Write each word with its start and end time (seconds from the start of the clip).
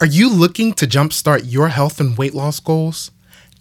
Are 0.00 0.06
you 0.06 0.28
looking 0.28 0.72
to 0.74 0.88
jumpstart 0.88 1.42
your 1.44 1.68
health 1.68 2.00
and 2.00 2.18
weight 2.18 2.34
loss 2.34 2.58
goals? 2.58 3.12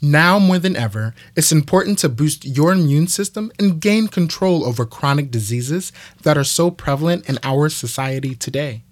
Now 0.01 0.39
more 0.39 0.57
than 0.57 0.75
ever, 0.75 1.13
it's 1.35 1.51
important 1.51 1.99
to 1.99 2.09
boost 2.09 2.43
your 2.43 2.71
immune 2.73 3.05
system 3.05 3.51
and 3.59 3.79
gain 3.79 4.07
control 4.07 4.65
over 4.65 4.83
chronic 4.83 5.29
diseases 5.29 5.91
that 6.23 6.35
are 6.35 6.43
so 6.43 6.71
prevalent 6.71 7.29
in 7.29 7.37
our 7.43 7.69
society 7.69 8.33
today. 8.33 8.83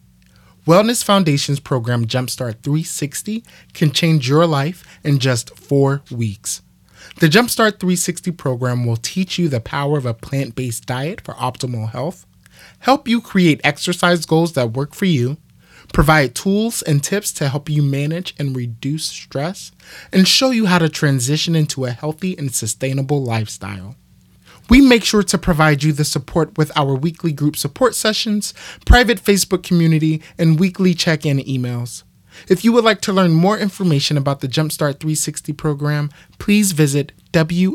Wellness 0.68 1.04
Foundation's 1.04 1.60
program 1.60 2.06
Jumpstart 2.06 2.62
360 2.62 3.44
can 3.74 3.92
change 3.92 4.30
your 4.30 4.46
life 4.46 4.86
in 5.04 5.18
just 5.18 5.58
four 5.58 6.04
weeks. 6.12 6.62
The 7.20 7.28
Jumpstart 7.28 7.80
360 7.80 8.32
program 8.34 8.86
will 8.86 8.98
teach 8.98 9.40
you 9.40 9.50
the 9.50 9.60
power 9.60 9.98
of 9.98 10.06
a 10.06 10.14
plant 10.14 10.54
based 10.54 10.86
diet 10.86 11.22
for 11.22 11.34
optimal 11.34 11.90
health, 11.90 12.28
help 12.80 13.08
you 13.08 13.20
create 13.20 13.62
exercise 13.64 14.28
goals 14.28 14.54
that 14.54 14.74
work 14.74 14.94
for 14.94 15.06
you 15.06 15.38
provide 15.94 16.36
tools 16.36 16.82
and 16.82 17.04
tips 17.04 17.32
to 17.34 17.50
help 17.50 17.70
you 17.70 17.82
manage 17.82 18.34
and 18.40 18.56
reduce 18.56 19.06
stress, 19.06 19.72
and 20.12 20.28
show 20.28 20.52
you 20.52 20.66
how 20.66 20.80
to 20.80 20.90
transition 20.90 21.56
into 21.56 21.86
a 21.86 21.92
healthy 21.92 22.38
and 22.38 22.54
sustainable 22.54 23.24
lifestyle. 23.24 23.96
We 24.70 24.80
make 24.80 25.04
sure 25.04 25.24
to 25.24 25.38
provide 25.38 25.84
you 25.84 25.92
the 25.92 26.06
support 26.06 26.58
with 26.58 26.72
our 26.78 26.96
weekly 26.96 27.34
group 27.34 27.58
support 27.58 27.94
sessions, 27.94 28.54
private 28.86 29.22
Facebook 29.22 29.64
community, 29.64 30.22
and 30.38 30.60
weekly 30.60 30.94
check 30.94 31.26
in 31.26 31.40
emails. 31.40 32.04
If 32.48 32.64
you 32.64 32.72
would 32.72 32.86
like 32.86 33.02
to 33.02 33.12
learn 33.12 33.34
more 33.34 33.58
information 33.58 34.18
about 34.18 34.40
the 34.40 34.48
Jumpstart 34.48 35.02
360 35.02 35.52
program, 35.54 36.10
please 36.40 36.72
visit 36.72 37.12
WFEH.org. 37.34 37.66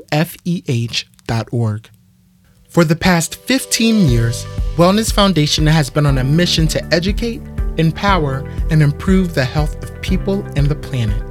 For 2.68 2.84
the 2.84 2.96
past 2.96 3.34
15 3.36 4.08
years, 4.08 4.44
Wellness 4.76 5.12
Foundation 5.12 5.66
has 5.66 5.90
been 5.90 6.06
on 6.06 6.16
a 6.18 6.24
mission 6.24 6.66
to 6.68 6.84
educate 6.92 7.40
empower, 7.78 8.38
and 8.70 8.82
improve 8.82 9.34
the 9.34 9.44
health 9.44 9.82
of 9.82 10.00
people 10.02 10.44
and 10.56 10.66
the 10.66 10.74
planet. 10.74 11.22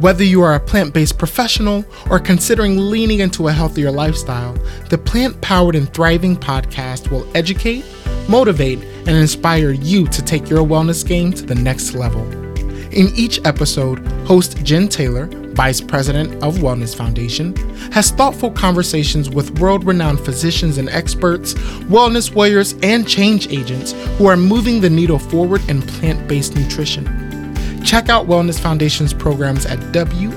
Whether 0.00 0.24
you 0.24 0.42
are 0.42 0.54
a 0.54 0.60
plant 0.60 0.92
based 0.92 1.18
professional 1.18 1.84
or 2.10 2.18
considering 2.18 2.90
leaning 2.90 3.20
into 3.20 3.48
a 3.48 3.52
healthier 3.52 3.90
lifestyle, 3.90 4.54
the 4.90 4.98
Plant 4.98 5.40
Powered 5.40 5.76
and 5.76 5.92
Thriving 5.94 6.36
podcast 6.36 7.10
will 7.10 7.28
educate, 7.36 7.84
motivate, 8.28 8.82
and 8.82 9.10
inspire 9.10 9.70
you 9.70 10.08
to 10.08 10.22
take 10.22 10.50
your 10.50 10.66
wellness 10.66 11.06
game 11.06 11.32
to 11.32 11.46
the 11.46 11.54
next 11.54 11.94
level. 11.94 12.22
In 12.92 13.08
each 13.14 13.40
episode, 13.44 14.06
host 14.26 14.64
Jen 14.64 14.88
Taylor 14.88 15.28
Vice 15.54 15.80
President 15.80 16.34
of 16.42 16.56
Wellness 16.56 16.96
Foundation, 16.96 17.54
has 17.92 18.10
thoughtful 18.10 18.50
conversations 18.50 19.30
with 19.30 19.58
world 19.60 19.84
renowned 19.84 20.20
physicians 20.20 20.78
and 20.78 20.88
experts, 20.88 21.54
wellness 21.84 22.34
warriors, 22.34 22.74
and 22.82 23.08
change 23.08 23.48
agents 23.48 23.92
who 24.18 24.26
are 24.26 24.36
moving 24.36 24.80
the 24.80 24.90
needle 24.90 25.18
forward 25.18 25.62
in 25.68 25.80
plant 25.82 26.26
based 26.28 26.56
nutrition. 26.56 27.04
Check 27.84 28.08
out 28.08 28.26
Wellness 28.26 28.58
Foundation's 28.58 29.12
programs 29.12 29.66
at 29.66 29.78
WFEH.org 29.92 30.32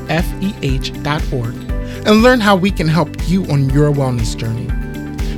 and 2.05 2.23
learn 2.23 2.39
how 2.39 2.55
we 2.55 2.69
can 2.69 2.87
help 2.87 3.09
you 3.27 3.45
on 3.45 3.69
your 3.69 3.91
wellness 3.91 4.37
journey. 4.37 4.67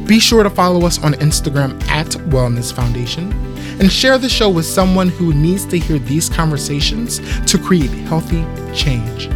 Be 0.05 0.19
sure 0.19 0.43
to 0.43 0.49
follow 0.49 0.85
us 0.85 1.01
on 1.03 1.13
Instagram 1.13 1.81
at 1.87 2.07
Wellness 2.31 2.73
Foundation 2.73 3.31
and 3.79 3.91
share 3.91 4.17
the 4.17 4.27
show 4.27 4.49
with 4.49 4.65
someone 4.65 5.09
who 5.09 5.33
needs 5.33 5.65
to 5.65 5.77
hear 5.77 5.99
these 5.99 6.29
conversations 6.29 7.19
to 7.45 7.57
create 7.57 7.91
healthy 7.91 8.43
change. 8.73 9.29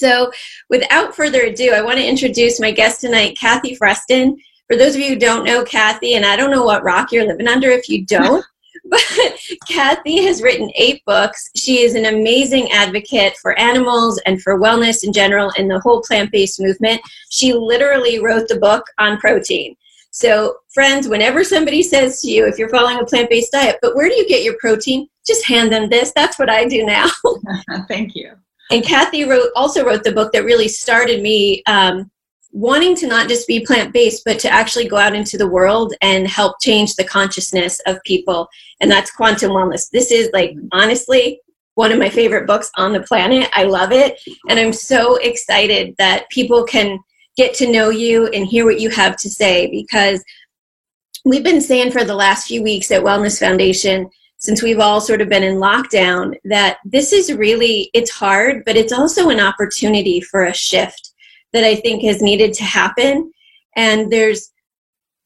So, 0.00 0.32
without 0.70 1.14
further 1.14 1.42
ado, 1.42 1.72
I 1.72 1.82
want 1.82 1.98
to 1.98 2.08
introduce 2.08 2.58
my 2.58 2.70
guest 2.70 3.02
tonight, 3.02 3.36
Kathy 3.38 3.74
Freston. 3.74 4.38
For 4.66 4.76
those 4.76 4.94
of 4.94 5.02
you 5.02 5.10
who 5.10 5.18
don't 5.18 5.44
know 5.44 5.62
Kathy, 5.62 6.14
and 6.14 6.24
I 6.24 6.36
don't 6.36 6.50
know 6.50 6.64
what 6.64 6.82
rock 6.82 7.12
you're 7.12 7.26
living 7.26 7.46
under 7.46 7.68
if 7.68 7.86
you 7.86 8.06
don't, 8.06 8.42
but 8.86 9.04
Kathy 9.68 10.24
has 10.24 10.42
written 10.42 10.72
eight 10.74 11.04
books. 11.04 11.50
She 11.54 11.82
is 11.82 11.94
an 11.94 12.06
amazing 12.06 12.70
advocate 12.72 13.36
for 13.42 13.58
animals 13.58 14.18
and 14.24 14.40
for 14.40 14.58
wellness 14.58 15.04
in 15.04 15.12
general 15.12 15.50
in 15.58 15.68
the 15.68 15.80
whole 15.80 16.00
plant 16.00 16.32
based 16.32 16.62
movement. 16.62 17.02
She 17.28 17.52
literally 17.52 18.22
wrote 18.22 18.48
the 18.48 18.58
book 18.58 18.86
on 18.98 19.18
protein. 19.18 19.76
So, 20.12 20.56
friends, 20.72 21.08
whenever 21.08 21.44
somebody 21.44 21.82
says 21.82 22.22
to 22.22 22.30
you, 22.30 22.46
if 22.46 22.58
you're 22.58 22.70
following 22.70 23.00
a 23.00 23.04
plant 23.04 23.28
based 23.28 23.52
diet, 23.52 23.76
but 23.82 23.94
where 23.94 24.08
do 24.08 24.14
you 24.14 24.26
get 24.26 24.44
your 24.44 24.56
protein? 24.58 25.08
Just 25.26 25.44
hand 25.44 25.70
them 25.70 25.90
this. 25.90 26.10
That's 26.12 26.38
what 26.38 26.48
I 26.48 26.64
do 26.64 26.86
now. 26.86 27.06
Thank 27.86 28.16
you. 28.16 28.32
And 28.70 28.84
Kathy 28.84 29.24
wrote 29.24 29.50
also 29.56 29.84
wrote 29.84 30.04
the 30.04 30.12
book 30.12 30.32
that 30.32 30.44
really 30.44 30.68
started 30.68 31.22
me 31.22 31.62
um, 31.66 32.10
wanting 32.52 32.94
to 32.96 33.06
not 33.06 33.28
just 33.28 33.46
be 33.46 33.64
plant 33.64 33.92
based, 33.92 34.22
but 34.24 34.38
to 34.40 34.50
actually 34.50 34.88
go 34.88 34.96
out 34.96 35.14
into 35.14 35.38
the 35.38 35.48
world 35.48 35.94
and 36.02 36.26
help 36.26 36.56
change 36.60 36.94
the 36.94 37.04
consciousness 37.04 37.80
of 37.86 38.02
people. 38.04 38.48
And 38.80 38.90
that's 38.90 39.10
Quantum 39.10 39.52
Wellness. 39.52 39.90
This 39.90 40.10
is 40.10 40.30
like 40.32 40.54
honestly 40.72 41.40
one 41.74 41.92
of 41.92 41.98
my 41.98 42.10
favorite 42.10 42.46
books 42.46 42.70
on 42.76 42.92
the 42.92 43.02
planet. 43.02 43.48
I 43.52 43.64
love 43.64 43.92
it. 43.92 44.20
And 44.48 44.58
I'm 44.58 44.72
so 44.72 45.16
excited 45.16 45.94
that 45.98 46.28
people 46.30 46.64
can 46.64 46.98
get 47.36 47.54
to 47.54 47.70
know 47.70 47.90
you 47.90 48.26
and 48.28 48.46
hear 48.46 48.64
what 48.64 48.80
you 48.80 48.90
have 48.90 49.16
to 49.16 49.30
say 49.30 49.70
because 49.70 50.22
we've 51.24 51.44
been 51.44 51.60
saying 51.60 51.92
for 51.92 52.04
the 52.04 52.14
last 52.14 52.48
few 52.48 52.62
weeks 52.62 52.90
at 52.90 53.02
Wellness 53.02 53.38
Foundation 53.38 54.10
since 54.40 54.62
we've 54.62 54.80
all 54.80 55.00
sort 55.00 55.20
of 55.20 55.28
been 55.28 55.42
in 55.42 55.56
lockdown 55.56 56.34
that 56.44 56.78
this 56.84 57.12
is 57.12 57.32
really 57.32 57.90
it's 57.94 58.10
hard 58.10 58.64
but 58.64 58.76
it's 58.76 58.92
also 58.92 59.28
an 59.28 59.38
opportunity 59.38 60.20
for 60.20 60.46
a 60.46 60.54
shift 60.54 61.10
that 61.52 61.64
i 61.64 61.74
think 61.74 62.02
has 62.02 62.22
needed 62.22 62.52
to 62.54 62.64
happen. 62.64 63.32
And 63.76 64.10
there's 64.10 64.52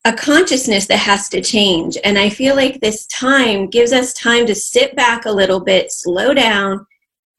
a 0.05 0.13
consciousness 0.13 0.87
that 0.87 0.99
has 0.99 1.29
to 1.31 1.41
change. 1.41 1.97
And 2.05 2.19
i 2.19 2.29
feel 2.29 2.57
like 2.57 2.81
this 2.81 3.07
time 3.07 3.69
gives 3.69 3.93
us 3.93 4.13
time 4.15 4.47
to 4.47 4.55
sit 4.55 4.95
back 4.97 5.25
a 5.25 5.33
little 5.33 5.61
bit 5.61 5.93
slow 5.93 6.35
down 6.35 6.87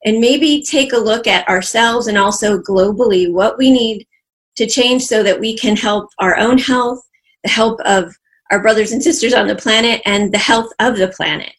and 0.04 0.20
maybe 0.20 0.64
take 0.64 0.94
a 0.94 0.98
look 0.98 1.28
at 1.28 1.48
ourselves 1.48 2.08
and 2.08 2.18
also 2.18 2.60
globally 2.60 3.32
what 3.32 3.58
we 3.58 3.72
need 3.72 4.08
to 4.56 4.68
change 4.68 5.04
so 5.04 5.24
that 5.24 5.40
we 5.40 5.58
can 5.58 5.76
help 5.76 6.10
our 6.20 6.38
own 6.38 6.58
health 6.58 7.02
the 7.44 7.50
help 7.50 7.80
of 7.82 8.16
our 8.52 8.62
brothers 8.62 8.92
and 8.92 9.02
sisters 9.02 9.34
on 9.34 9.48
the 9.48 9.56
planet 9.56 10.02
and 10.06 10.32
the 10.32 10.38
health 10.38 10.72
of 10.80 10.98
the 10.98 11.08
planet 11.10 11.54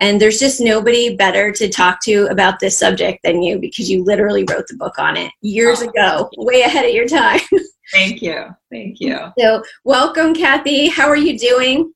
and 0.00 0.20
there's 0.20 0.38
just 0.38 0.60
nobody 0.60 1.14
better 1.14 1.52
to 1.52 1.68
talk 1.68 2.02
to 2.04 2.26
about 2.30 2.58
this 2.58 2.76
subject 2.76 3.20
than 3.22 3.42
you 3.42 3.58
because 3.58 3.90
you 3.90 4.02
literally 4.02 4.44
wrote 4.50 4.66
the 4.66 4.76
book 4.76 4.98
on 4.98 5.16
it 5.16 5.30
years 5.42 5.82
oh, 5.82 5.88
ago, 5.88 6.30
way 6.38 6.62
ahead 6.62 6.86
of 6.86 6.94
your 6.94 7.06
time. 7.06 7.40
Thank 7.92 8.22
you. 8.22 8.46
Thank 8.70 9.00
you. 9.00 9.18
So, 9.38 9.62
welcome, 9.84 10.34
Kathy. 10.34 10.88
How 10.88 11.06
are 11.08 11.16
you 11.16 11.38
doing? 11.38 11.92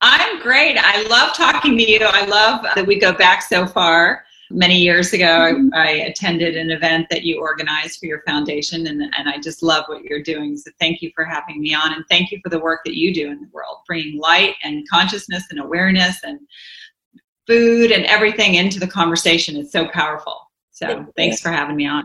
I'm 0.00 0.40
great. 0.40 0.78
I 0.78 1.02
love 1.08 1.34
talking 1.36 1.76
to 1.76 1.82
you. 1.82 1.98
I 2.00 2.24
love 2.24 2.64
that 2.74 2.86
we 2.86 2.98
go 2.98 3.12
back 3.12 3.42
so 3.42 3.66
far. 3.66 4.24
Many 4.52 4.78
years 4.78 5.12
ago, 5.12 5.54
mm-hmm. 5.54 5.68
I, 5.74 5.78
I, 5.78 5.90
attended 6.06 6.56
an 6.56 6.72
event 6.72 7.06
that 7.10 7.22
you 7.22 7.40
organized 7.40 8.00
for 8.00 8.06
your 8.06 8.20
foundation, 8.26 8.88
and, 8.88 9.00
and 9.00 9.28
I 9.28 9.38
just 9.38 9.62
love 9.62 9.84
what 9.86 10.02
you're 10.02 10.24
doing. 10.24 10.56
So, 10.56 10.72
thank 10.80 11.02
you 11.02 11.12
for 11.14 11.24
having 11.24 11.60
me 11.60 11.74
on, 11.74 11.92
and 11.92 12.04
thank 12.08 12.32
you 12.32 12.40
for 12.42 12.48
the 12.48 12.58
work 12.58 12.80
that 12.84 12.96
you 12.96 13.12
do 13.12 13.30
in 13.30 13.40
the 13.40 13.48
world, 13.52 13.78
bringing 13.86 14.18
light 14.18 14.56
and 14.64 14.88
consciousness 14.88 15.44
and 15.50 15.60
awareness 15.60 16.18
and 16.24 16.40
food 17.50 17.90
and 17.90 18.04
everything 18.06 18.54
into 18.54 18.78
the 18.78 18.86
conversation 18.86 19.56
is 19.56 19.72
so 19.72 19.88
powerful. 19.88 20.48
So 20.70 20.86
Thank 20.86 21.16
thanks 21.16 21.40
for 21.40 21.50
having 21.50 21.74
me 21.74 21.88
on. 21.88 22.04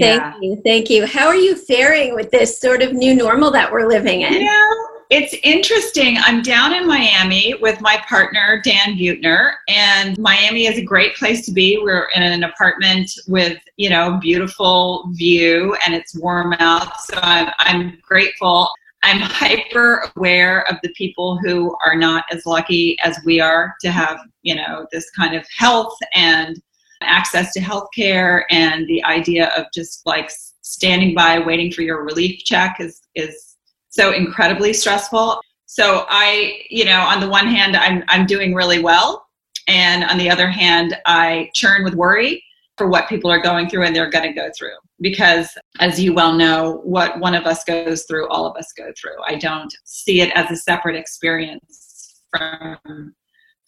Thank 0.00 0.22
yeah. 0.22 0.34
you. 0.40 0.62
Thank 0.64 0.88
you. 0.88 1.06
How 1.06 1.26
are 1.26 1.36
you 1.36 1.56
faring 1.56 2.14
with 2.14 2.30
this 2.30 2.58
sort 2.58 2.80
of 2.80 2.94
new 2.94 3.14
normal 3.14 3.50
that 3.50 3.70
we're 3.70 3.86
living 3.86 4.22
in? 4.22 4.40
Yeah, 4.40 4.70
it's 5.10 5.34
interesting. 5.42 6.16
I'm 6.18 6.40
down 6.40 6.72
in 6.72 6.86
Miami 6.86 7.54
with 7.60 7.82
my 7.82 8.02
partner, 8.08 8.62
Dan 8.64 8.96
Buettner, 8.96 9.52
and 9.68 10.16
Miami 10.16 10.66
is 10.66 10.78
a 10.78 10.84
great 10.84 11.16
place 11.16 11.44
to 11.46 11.52
be. 11.52 11.78
We're 11.82 12.08
in 12.14 12.22
an 12.22 12.44
apartment 12.44 13.10
with, 13.26 13.58
you 13.76 13.90
know, 13.90 14.18
beautiful 14.22 15.10
view 15.12 15.76
and 15.84 15.94
it's 15.94 16.16
warm 16.16 16.54
out. 16.60 16.98
So 17.02 17.18
I'm, 17.20 17.52
I'm 17.58 17.98
grateful. 18.00 18.70
I'm 19.08 19.20
hyper 19.20 20.10
aware 20.16 20.70
of 20.70 20.76
the 20.82 20.90
people 20.90 21.38
who 21.38 21.74
are 21.82 21.96
not 21.96 22.26
as 22.30 22.44
lucky 22.44 22.94
as 23.02 23.18
we 23.24 23.40
are 23.40 23.74
to 23.80 23.90
have, 23.90 24.20
you 24.42 24.54
know, 24.54 24.86
this 24.92 25.10
kind 25.12 25.34
of 25.34 25.46
health 25.56 25.96
and 26.14 26.60
access 27.00 27.54
to 27.54 27.60
healthcare 27.60 28.42
and 28.50 28.86
the 28.86 29.02
idea 29.04 29.48
of 29.56 29.64
just 29.72 30.04
like 30.04 30.30
standing 30.60 31.14
by 31.14 31.38
waiting 31.38 31.72
for 31.72 31.80
your 31.80 32.04
relief 32.04 32.44
check 32.44 32.76
is 32.80 33.00
is 33.14 33.56
so 33.88 34.12
incredibly 34.12 34.74
stressful. 34.74 35.40
So 35.64 36.04
I, 36.10 36.60
you 36.68 36.84
know, 36.84 37.00
on 37.00 37.20
the 37.20 37.30
one 37.30 37.46
hand 37.46 37.78
I'm 37.78 38.04
I'm 38.08 38.26
doing 38.26 38.52
really 38.52 38.82
well 38.82 39.26
and 39.68 40.04
on 40.04 40.18
the 40.18 40.28
other 40.28 40.50
hand 40.50 40.98
I 41.06 41.48
churn 41.54 41.82
with 41.82 41.94
worry 41.94 42.44
for 42.76 42.88
what 42.88 43.08
people 43.08 43.30
are 43.30 43.40
going 43.40 43.70
through 43.70 43.84
and 43.84 43.96
they're 43.96 44.10
going 44.10 44.28
to 44.28 44.38
go 44.38 44.50
through 44.54 44.76
because 45.00 45.48
as 45.80 46.00
you 46.00 46.12
well 46.12 46.32
know 46.32 46.80
what 46.84 47.18
one 47.20 47.34
of 47.34 47.44
us 47.44 47.64
goes 47.64 48.04
through 48.04 48.28
all 48.28 48.46
of 48.46 48.56
us 48.56 48.72
go 48.76 48.92
through. 49.00 49.22
I 49.26 49.36
don't 49.36 49.72
see 49.84 50.20
it 50.20 50.30
as 50.34 50.50
a 50.50 50.56
separate 50.56 50.96
experience 50.96 52.22
from 52.30 53.14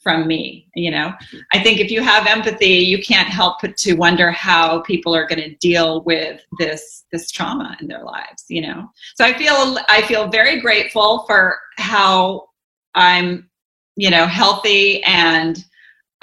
from 0.03 0.27
me 0.27 0.67
you 0.75 0.91
know? 0.91 1.13
I 1.53 1.63
think 1.63 1.79
if 1.79 1.91
you 1.91 2.03
have 2.03 2.27
empathy 2.27 2.67
you 2.67 3.03
can't 3.03 3.29
help 3.29 3.59
but 3.61 3.77
to 3.79 3.95
wonder 3.95 4.31
how 4.31 4.81
people 4.83 5.15
are 5.15 5.27
going 5.27 5.41
to 5.43 5.55
deal 5.57 6.03
with 6.05 6.41
this 6.59 7.05
this 7.13 7.31
trauma 7.31 7.77
in 7.81 7.89
their 7.89 8.03
lives 8.03 8.45
you 8.49 8.63
know? 8.63 8.89
So 9.17 9.25
i 9.25 9.33
feel 9.35 9.79
i 9.89 10.03
feel 10.03 10.29
very 10.29 10.61
grateful 10.61 11.25
for 11.27 11.59
how 11.77 12.49
i'm 12.95 13.51
you 13.97 14.11
know 14.11 14.27
healthy 14.27 15.03
and 15.05 15.63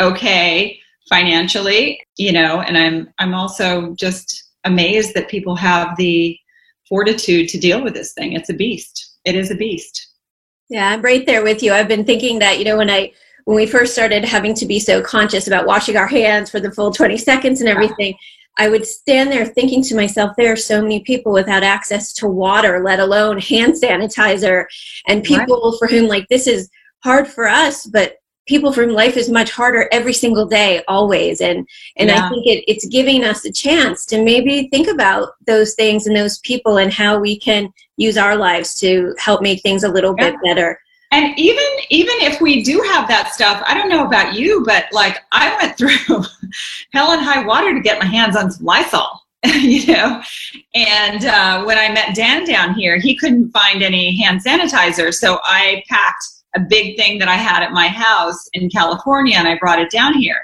okay 0.01 0.79
financially 1.09 1.99
you 2.17 2.31
know? 2.31 2.61
And 2.61 2.77
i'm 2.77 3.13
i'm 3.19 3.35
also 3.35 3.93
just 3.93 4.46
amazed 4.63 5.13
that 5.13 5.29
people 5.29 5.55
have 5.55 5.95
the 5.97 6.37
fortitude 6.87 7.49
to 7.49 7.59
deal 7.59 7.83
with 7.83 7.93
this 7.93 8.13
thing. 8.13 8.33
It's 8.33 8.49
a 8.49 8.53
beast. 8.53 9.17
It 9.25 9.35
is 9.35 9.51
a 9.51 9.55
beast. 9.55 10.13
Yeah 10.69 10.89
i'm 10.89 11.01
right 11.01 11.25
there 11.25 11.43
with 11.43 11.63
you. 11.63 11.73
I've 11.73 11.87
been 11.87 12.05
thinking 12.05 12.39
that 12.39 12.59
you 12.59 12.65
know 12.65 12.77
when 12.77 12.89
i 12.89 13.11
when 13.47 13.55
we 13.55 13.65
first 13.65 13.93
started 13.93 14.25
having 14.25 14.53
to 14.55 14.65
be 14.65 14.77
so 14.77 15.01
conscious 15.01 15.47
about 15.47 15.65
washing 15.65 15.95
our 15.95 16.05
hands 16.05 16.49
for 16.49 16.59
the 16.59 16.71
full 16.71 16.91
20 16.91 17.17
seconds 17.17 17.61
and 17.61 17.69
everything 17.69 18.13
i 18.57 18.67
would 18.67 18.85
stand 18.85 19.31
there 19.31 19.45
thinking 19.45 19.81
to 19.81 19.95
myself 19.95 20.35
there 20.35 20.51
are 20.51 20.57
so 20.57 20.81
many 20.81 20.99
people 20.99 21.31
without 21.31 21.63
access 21.63 22.11
to 22.11 22.27
water 22.27 22.83
let 22.83 22.99
alone 22.99 23.39
hand 23.39 23.73
sanitizer 23.73 24.65
and 25.07 25.23
people 25.23 25.71
right. 25.71 25.79
for 25.79 25.87
whom 25.87 26.07
like 26.07 26.27
this 26.27 26.45
is 26.45 26.69
hard 27.05 27.25
for 27.25 27.47
us 27.47 27.85
but 27.85 28.17
people 28.47 28.71
from 28.71 28.89
life 28.89 29.17
is 29.17 29.29
much 29.29 29.51
harder 29.51 29.87
every 29.91 30.13
single 30.13 30.45
day 30.45 30.81
always 30.87 31.41
and 31.41 31.67
and 31.97 32.09
yeah. 32.09 32.25
i 32.25 32.29
think 32.29 32.45
it, 32.47 32.63
it's 32.67 32.87
giving 32.87 33.23
us 33.23 33.45
a 33.45 33.51
chance 33.51 34.05
to 34.05 34.23
maybe 34.23 34.67
think 34.69 34.87
about 34.87 35.33
those 35.45 35.75
things 35.75 36.07
and 36.07 36.15
those 36.15 36.39
people 36.39 36.77
and 36.77 36.91
how 36.91 37.19
we 37.19 37.37
can 37.37 37.71
use 37.97 38.17
our 38.17 38.35
lives 38.35 38.79
to 38.79 39.13
help 39.19 39.41
make 39.41 39.61
things 39.61 39.83
a 39.83 39.89
little 39.89 40.15
yeah. 40.17 40.31
bit 40.31 40.39
better 40.43 40.79
and 41.11 41.37
even 41.37 41.63
even 41.89 42.15
if 42.19 42.41
we 42.41 42.63
do 42.63 42.81
have 42.87 43.07
that 43.07 43.33
stuff 43.33 43.61
i 43.67 43.73
don't 43.73 43.89
know 43.89 44.05
about 44.05 44.33
you 44.33 44.63
but 44.65 44.85
like 44.91 45.19
i 45.31 45.55
went 45.57 45.77
through 45.77 46.23
hell 46.93 47.11
and 47.11 47.21
high 47.21 47.45
water 47.45 47.73
to 47.73 47.81
get 47.81 47.99
my 47.99 48.05
hands 48.05 48.35
on 48.35 48.49
some 48.51 48.65
lysol 48.65 49.23
you 49.45 49.85
know 49.93 50.21
and 50.73 51.25
uh, 51.25 51.63
when 51.63 51.77
i 51.77 51.91
met 51.91 52.15
dan 52.15 52.43
down 52.43 52.73
here 52.73 52.97
he 52.97 53.15
couldn't 53.15 53.51
find 53.51 53.83
any 53.83 54.19
hand 54.21 54.41
sanitizer 54.43 55.13
so 55.13 55.39
i 55.43 55.83
packed 55.87 56.36
a 56.55 56.59
big 56.59 56.97
thing 56.97 57.19
that 57.19 57.27
I 57.27 57.35
had 57.35 57.63
at 57.63 57.71
my 57.71 57.87
house 57.87 58.47
in 58.53 58.69
California 58.69 59.35
and 59.37 59.47
I 59.47 59.57
brought 59.57 59.79
it 59.79 59.91
down 59.91 60.13
here. 60.13 60.39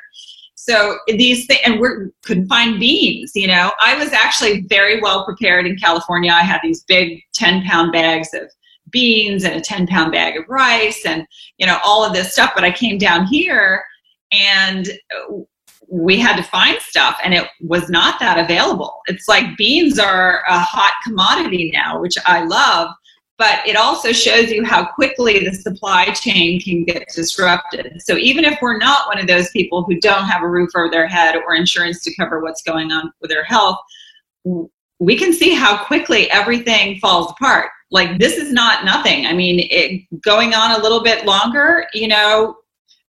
So 0.55 0.97
these 1.07 1.45
things, 1.45 1.59
and 1.65 1.79
we 1.79 1.89
couldn't 2.23 2.47
find 2.47 2.79
beans, 2.79 3.33
you 3.35 3.47
know. 3.47 3.73
I 3.81 3.97
was 3.97 4.13
actually 4.13 4.61
very 4.61 5.01
well 5.01 5.25
prepared 5.25 5.67
in 5.67 5.75
California. 5.75 6.31
I 6.31 6.41
had 6.41 6.61
these 6.63 6.83
big 6.83 7.21
10 7.33 7.63
pound 7.63 7.91
bags 7.91 8.33
of 8.33 8.49
beans 8.89 9.43
and 9.43 9.55
a 9.55 9.61
10 9.61 9.87
pound 9.87 10.13
bag 10.13 10.37
of 10.37 10.47
rice 10.47 11.05
and, 11.05 11.27
you 11.57 11.65
know, 11.65 11.79
all 11.83 12.05
of 12.05 12.13
this 12.13 12.31
stuff. 12.31 12.53
But 12.55 12.63
I 12.63 12.71
came 12.71 12.97
down 12.97 13.25
here 13.25 13.83
and 14.31 14.87
uh, 14.87 15.33
we 15.89 16.17
had 16.17 16.37
to 16.37 16.43
find 16.43 16.79
stuff 16.81 17.19
and 17.23 17.33
it 17.33 17.47
was 17.59 17.89
not 17.89 18.19
that 18.21 18.39
available. 18.39 19.01
It's 19.07 19.27
like 19.27 19.57
beans 19.57 19.99
are 19.99 20.43
a 20.47 20.59
hot 20.59 20.93
commodity 21.03 21.71
now, 21.73 21.99
which 21.99 22.15
I 22.25 22.45
love 22.45 22.89
but 23.37 23.65
it 23.67 23.75
also 23.75 24.11
shows 24.11 24.51
you 24.51 24.63
how 24.63 24.85
quickly 24.85 25.39
the 25.39 25.53
supply 25.53 26.05
chain 26.11 26.61
can 26.61 26.83
get 26.83 27.07
disrupted. 27.13 28.01
So 28.01 28.17
even 28.17 28.45
if 28.45 28.59
we're 28.61 28.77
not 28.77 29.07
one 29.07 29.19
of 29.19 29.27
those 29.27 29.49
people 29.51 29.83
who 29.83 29.99
don't 29.99 30.25
have 30.25 30.43
a 30.43 30.47
roof 30.47 30.69
over 30.75 30.89
their 30.89 31.07
head 31.07 31.35
or 31.35 31.55
insurance 31.55 32.03
to 32.03 32.15
cover 32.15 32.41
what's 32.41 32.61
going 32.61 32.91
on 32.91 33.11
with 33.21 33.29
their 33.29 33.43
health, 33.43 33.77
we 34.99 35.17
can 35.17 35.33
see 35.33 35.53
how 35.53 35.83
quickly 35.83 36.29
everything 36.31 36.99
falls 36.99 37.31
apart. 37.31 37.69
Like 37.91 38.19
this 38.19 38.37
is 38.37 38.51
not 38.51 38.85
nothing. 38.85 39.25
I 39.25 39.33
mean, 39.33 39.67
it, 39.69 40.03
going 40.21 40.53
on 40.53 40.79
a 40.79 40.83
little 40.83 41.03
bit 41.03 41.25
longer, 41.25 41.85
you 41.93 42.07
know, 42.07 42.57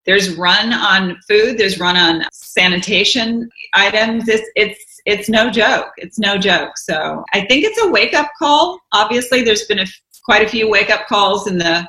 there's 0.05 0.37
run 0.37 0.73
on 0.73 1.17
food, 1.27 1.57
there's 1.57 1.81
run 1.81 1.97
on 1.97 2.25
sanitation 2.33 3.49
items. 3.75 4.29
It's 4.29 4.49
it's 4.55 5.01
it's 5.07 5.29
no 5.29 5.51
joke. 5.51 5.93
It's 5.97 6.19
no 6.19 6.37
joke. 6.37 6.77
So 6.77 7.25
I 7.33 7.47
think 7.47 7.65
it's 7.65 7.81
a 7.83 7.91
wake 7.91 8.15
up 8.15 8.31
call. 8.39 8.79
Obviously, 8.93 9.43
there's 9.43 9.65
been 9.65 9.81
a 9.81 9.87
quite 10.25 10.43
a 10.43 10.49
few 10.49 10.69
wake 10.69 10.91
up 10.91 11.07
calls 11.07 11.47
in 11.47 11.59
the 11.59 11.89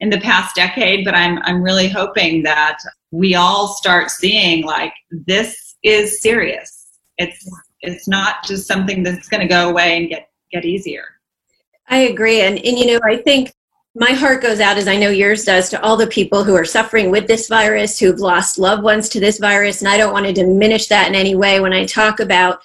in 0.00 0.10
the 0.10 0.20
past 0.20 0.56
decade, 0.56 1.04
but 1.04 1.14
I'm 1.14 1.38
I'm 1.42 1.62
really 1.62 1.88
hoping 1.88 2.42
that 2.42 2.78
we 3.10 3.34
all 3.34 3.68
start 3.68 4.10
seeing 4.10 4.64
like 4.64 4.92
this 5.10 5.76
is 5.82 6.20
serious. 6.20 6.98
It's 7.18 7.48
it's 7.80 8.08
not 8.08 8.44
just 8.44 8.66
something 8.66 9.02
that's 9.02 9.28
going 9.28 9.42
to 9.42 9.46
go 9.46 9.70
away 9.70 9.98
and 9.98 10.08
get 10.08 10.30
get 10.50 10.64
easier. 10.64 11.04
I 11.88 11.98
agree, 11.98 12.40
and 12.40 12.58
and 12.58 12.78
you 12.78 12.86
know 12.86 13.00
I 13.04 13.16
think 13.18 13.52
my 13.94 14.10
heart 14.10 14.42
goes 14.42 14.58
out 14.58 14.76
as 14.76 14.88
I 14.88 14.96
know 14.96 15.10
yours 15.10 15.44
does 15.44 15.70
to 15.70 15.80
all 15.80 15.96
the 15.96 16.08
people 16.08 16.42
who 16.42 16.54
are 16.56 16.64
suffering 16.64 17.12
with 17.12 17.28
this 17.28 17.46
virus, 17.46 17.98
who've 17.98 18.18
lost 18.18 18.58
loved 18.58 18.82
ones 18.82 19.08
to 19.10 19.20
this 19.20 19.38
virus, 19.38 19.80
and 19.80 19.88
I 19.88 19.96
don't 19.96 20.12
want 20.12 20.26
to 20.26 20.32
diminish 20.32 20.88
that 20.88 21.08
in 21.08 21.14
any 21.14 21.36
way 21.36 21.60
when 21.60 21.72
I 21.72 21.86
talk 21.86 22.18
about 22.18 22.60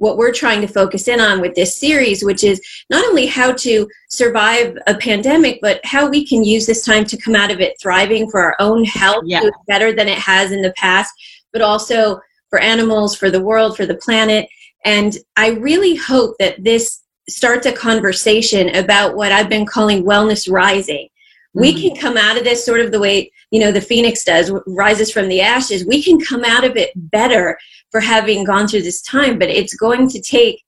what 0.00 0.16
we're 0.16 0.32
trying 0.32 0.62
to 0.62 0.66
focus 0.66 1.08
in 1.08 1.20
on 1.20 1.42
with 1.42 1.54
this 1.54 1.76
series, 1.76 2.24
which 2.24 2.42
is 2.42 2.58
not 2.88 3.04
only 3.04 3.26
how 3.26 3.52
to 3.52 3.86
survive 4.08 4.76
a 4.86 4.94
pandemic, 4.94 5.58
but 5.60 5.78
how 5.84 6.08
we 6.08 6.26
can 6.26 6.42
use 6.42 6.66
this 6.66 6.86
time 6.86 7.04
to 7.04 7.18
come 7.18 7.36
out 7.36 7.50
of 7.50 7.60
it 7.60 7.76
thriving 7.80 8.28
for 8.30 8.40
our 8.40 8.56
own 8.60 8.82
health 8.84 9.24
yeah. 9.26 9.42
better 9.66 9.92
than 9.92 10.08
it 10.08 10.18
has 10.18 10.52
in 10.52 10.62
the 10.62 10.72
past, 10.72 11.12
but 11.52 11.60
also 11.60 12.18
for 12.48 12.58
animals, 12.58 13.14
for 13.14 13.30
the 13.30 13.42
world, 13.42 13.76
for 13.76 13.84
the 13.84 13.96
planet. 13.96 14.48
And 14.86 15.18
I 15.36 15.50
really 15.50 15.96
hope 15.96 16.34
that 16.38 16.64
this 16.64 17.02
starts 17.28 17.66
a 17.66 17.72
conversation 17.72 18.74
about 18.76 19.16
what 19.16 19.32
I've 19.32 19.50
been 19.50 19.66
calling 19.66 20.02
wellness 20.02 20.50
rising. 20.50 21.08
Mm-hmm. 21.08 21.60
We 21.60 21.74
can 21.74 21.94
come 21.94 22.16
out 22.16 22.38
of 22.38 22.44
this 22.44 22.64
sort 22.64 22.80
of 22.80 22.90
the 22.90 23.00
way, 23.00 23.30
you 23.50 23.60
know, 23.60 23.70
the 23.70 23.82
phoenix 23.82 24.24
does, 24.24 24.50
rises 24.66 25.12
from 25.12 25.28
the 25.28 25.42
ashes. 25.42 25.84
We 25.84 26.02
can 26.02 26.18
come 26.18 26.42
out 26.42 26.64
of 26.64 26.78
it 26.78 26.90
better 26.94 27.58
for 27.90 28.00
having 28.00 28.44
gone 28.44 28.68
through 28.68 28.82
this 28.82 29.02
time, 29.02 29.38
but 29.38 29.48
it's 29.48 29.74
going 29.74 30.08
to 30.08 30.20
take 30.20 30.62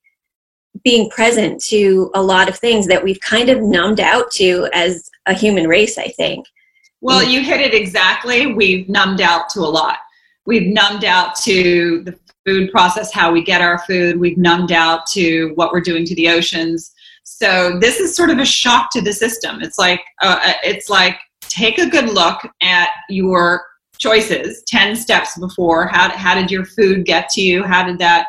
being 0.84 1.08
present 1.10 1.62
to 1.62 2.10
a 2.14 2.22
lot 2.22 2.48
of 2.48 2.58
things 2.58 2.86
that 2.86 3.02
we've 3.02 3.20
kind 3.20 3.48
of 3.48 3.60
numbed 3.60 4.00
out 4.00 4.30
to 4.32 4.68
as 4.72 5.08
a 5.26 5.34
human 5.34 5.68
race, 5.68 5.98
I 5.98 6.08
think. 6.08 6.46
Well, 7.00 7.22
you 7.22 7.42
hit 7.42 7.60
it 7.60 7.74
exactly. 7.74 8.46
We've 8.46 8.88
numbed 8.88 9.20
out 9.20 9.48
to 9.50 9.60
a 9.60 9.68
lot. 9.68 9.98
We've 10.46 10.72
numbed 10.72 11.04
out 11.04 11.36
to 11.36 12.02
the 12.04 12.18
food 12.46 12.70
process, 12.72 13.12
how 13.12 13.32
we 13.32 13.44
get 13.44 13.60
our 13.60 13.78
food. 13.80 14.18
We've 14.18 14.38
numbed 14.38 14.72
out 14.72 15.06
to 15.08 15.52
what 15.54 15.72
we're 15.72 15.80
doing 15.80 16.04
to 16.06 16.14
the 16.14 16.28
oceans. 16.28 16.92
So 17.24 17.78
this 17.78 18.00
is 18.00 18.16
sort 18.16 18.30
of 18.30 18.38
a 18.38 18.44
shock 18.44 18.90
to 18.92 19.00
the 19.00 19.12
system. 19.12 19.60
It's 19.62 19.78
like 19.78 20.00
uh, 20.22 20.40
uh 20.42 20.52
it's 20.64 20.88
like 20.88 21.18
take 21.42 21.78
a 21.78 21.88
good 21.88 22.08
look 22.08 22.40
at 22.60 22.90
your 23.08 23.64
choices 24.02 24.62
10 24.66 24.96
steps 24.96 25.38
before 25.38 25.86
how, 25.86 26.10
how 26.10 26.34
did 26.34 26.50
your 26.50 26.64
food 26.64 27.06
get 27.06 27.28
to 27.30 27.40
you? 27.40 27.62
How 27.62 27.86
did 27.86 27.98
that 27.98 28.26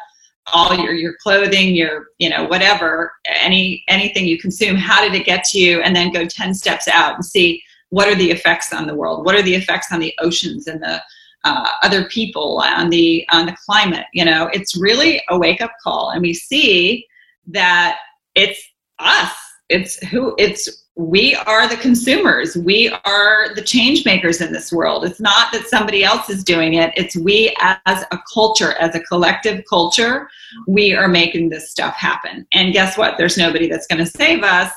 all 0.53 0.75
your 0.75 0.94
your 0.94 1.15
clothing 1.24 1.74
your 1.74 2.08
you 2.20 2.30
know 2.30 2.44
whatever 2.44 3.13
any 3.25 3.82
anything 3.88 4.27
you 4.27 4.38
consume 4.38 4.75
how 4.75 5.01
did 5.01 5.13
it 5.20 5.25
get 5.25 5.44
to 5.46 5.58
you? 5.58 5.82
And 5.82 5.96
then 5.96 6.12
go 6.12 6.25
10 6.25 6.53
steps 6.53 6.88
out 6.88 7.15
and 7.15 7.25
see 7.25 7.63
what 7.89 8.08
are 8.08 8.15
the 8.15 8.30
effects 8.30 8.74
on 8.74 8.86
the 8.86 8.96
world? 8.96 9.25
What 9.25 9.36
are 9.36 9.42
the 9.42 9.56
effects 9.56 9.88
on 9.92 10.00
the 10.00 10.13
oceans 10.20 10.68
and 10.68 10.82
the 10.82 11.01
uh, 11.46 11.70
other 11.82 12.06
people 12.06 12.62
on 12.63 12.89
the 12.89 13.25
on 13.32 13.46
the 13.46 13.56
climate? 13.65 14.06
You 14.13 14.25
know 14.25 14.50
it's 14.53 14.80
really 14.80 15.22
a 15.30 15.38
wake 15.38 15.62
up 15.62 15.72
call. 15.82 16.12
And 16.12 16.22
we 16.22 16.34
see 16.34 17.08
that 17.48 18.00
it's 18.36 18.62
us 19.00 19.34
it's 19.74 19.98
who 20.08 20.36
it's 20.38 20.84
we 20.96 21.34
are 21.36 21.68
the 21.68 21.77
consumers. 21.77 22.56
We 22.56 22.89
are 23.03 23.53
the 23.56 23.63
change 23.63 24.06
makers 24.06 24.42
in 24.42 24.53
this 24.53 24.72
world. 24.72 25.06
It's 25.06 25.20
not 25.20 25.51
that 25.51 25.68
somebody 25.68 26.03
else 26.03 26.30
is 26.30 26.44
doing 26.44 26.75
it. 26.75 26.94
It's 26.96 27.15
we 27.15 27.56
as 27.60 28.06
a 28.12 28.20
culture, 28.32 28.74
as 28.74 28.94
a 28.94 29.00
collective 29.00 29.63
culture, 29.68 30.30
we 30.68 30.94
are 30.94 31.08
making 31.08 31.50
this 31.50 31.72
stuff 31.72 31.96
happen. 31.96 32.46
And 32.53 32.74
guess 32.74 32.96
what? 32.96 33.18
There's 33.18 33.38
nobody 33.38 33.68
that's 33.68 33.88
going 33.88 34.06
to 34.06 34.06
save 34.06 34.44
us. 34.44 34.72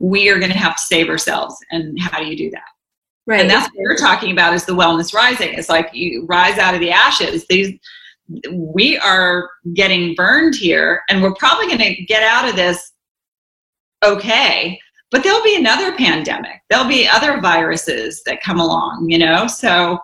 We 0.00 0.28
are 0.28 0.38
going 0.38 0.52
to 0.52 0.58
have 0.58 0.76
to 0.76 0.82
save 0.82 1.08
ourselves. 1.08 1.56
And 1.70 1.98
how 1.98 2.18
do 2.18 2.26
you 2.26 2.36
do 2.36 2.50
that? 2.50 2.64
Right. 3.26 3.40
And 3.40 3.48
that's 3.48 3.66
what 3.72 3.84
we're 3.84 3.96
talking 3.96 4.32
about 4.32 4.52
is 4.52 4.66
the 4.66 4.74
wellness 4.74 5.14
rising. 5.14 5.54
It's 5.54 5.70
like 5.70 5.88
you 5.94 6.26
rise 6.26 6.58
out 6.58 6.74
of 6.74 6.80
the 6.80 6.90
ashes. 6.90 7.46
These 7.46 7.78
we 8.50 8.98
are 8.98 9.50
getting 9.74 10.14
burned 10.14 10.54
here 10.54 11.02
and 11.08 11.22
we're 11.22 11.34
probably 11.34 11.66
going 11.66 11.78
to 11.78 12.04
get 12.04 12.22
out 12.22 12.48
of 12.48 12.56
this 12.56 12.93
okay 14.04 14.78
but 15.10 15.22
there'll 15.22 15.44
be 15.44 15.54
another 15.54 15.94
pandemic. 15.96 16.60
There'll 16.68 16.88
be 16.88 17.06
other 17.06 17.40
viruses 17.40 18.24
that 18.24 18.42
come 18.42 18.58
along 18.58 19.06
you 19.08 19.18
know? 19.18 19.46
So 19.46 19.98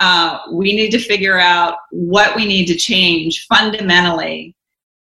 uh, 0.00 0.38
we 0.52 0.74
need 0.74 0.90
to 0.92 0.98
figure 0.98 1.38
out 1.38 1.76
what 1.90 2.34
we 2.34 2.46
need 2.46 2.66
to 2.66 2.74
change 2.74 3.46
fundamentally 3.46 4.56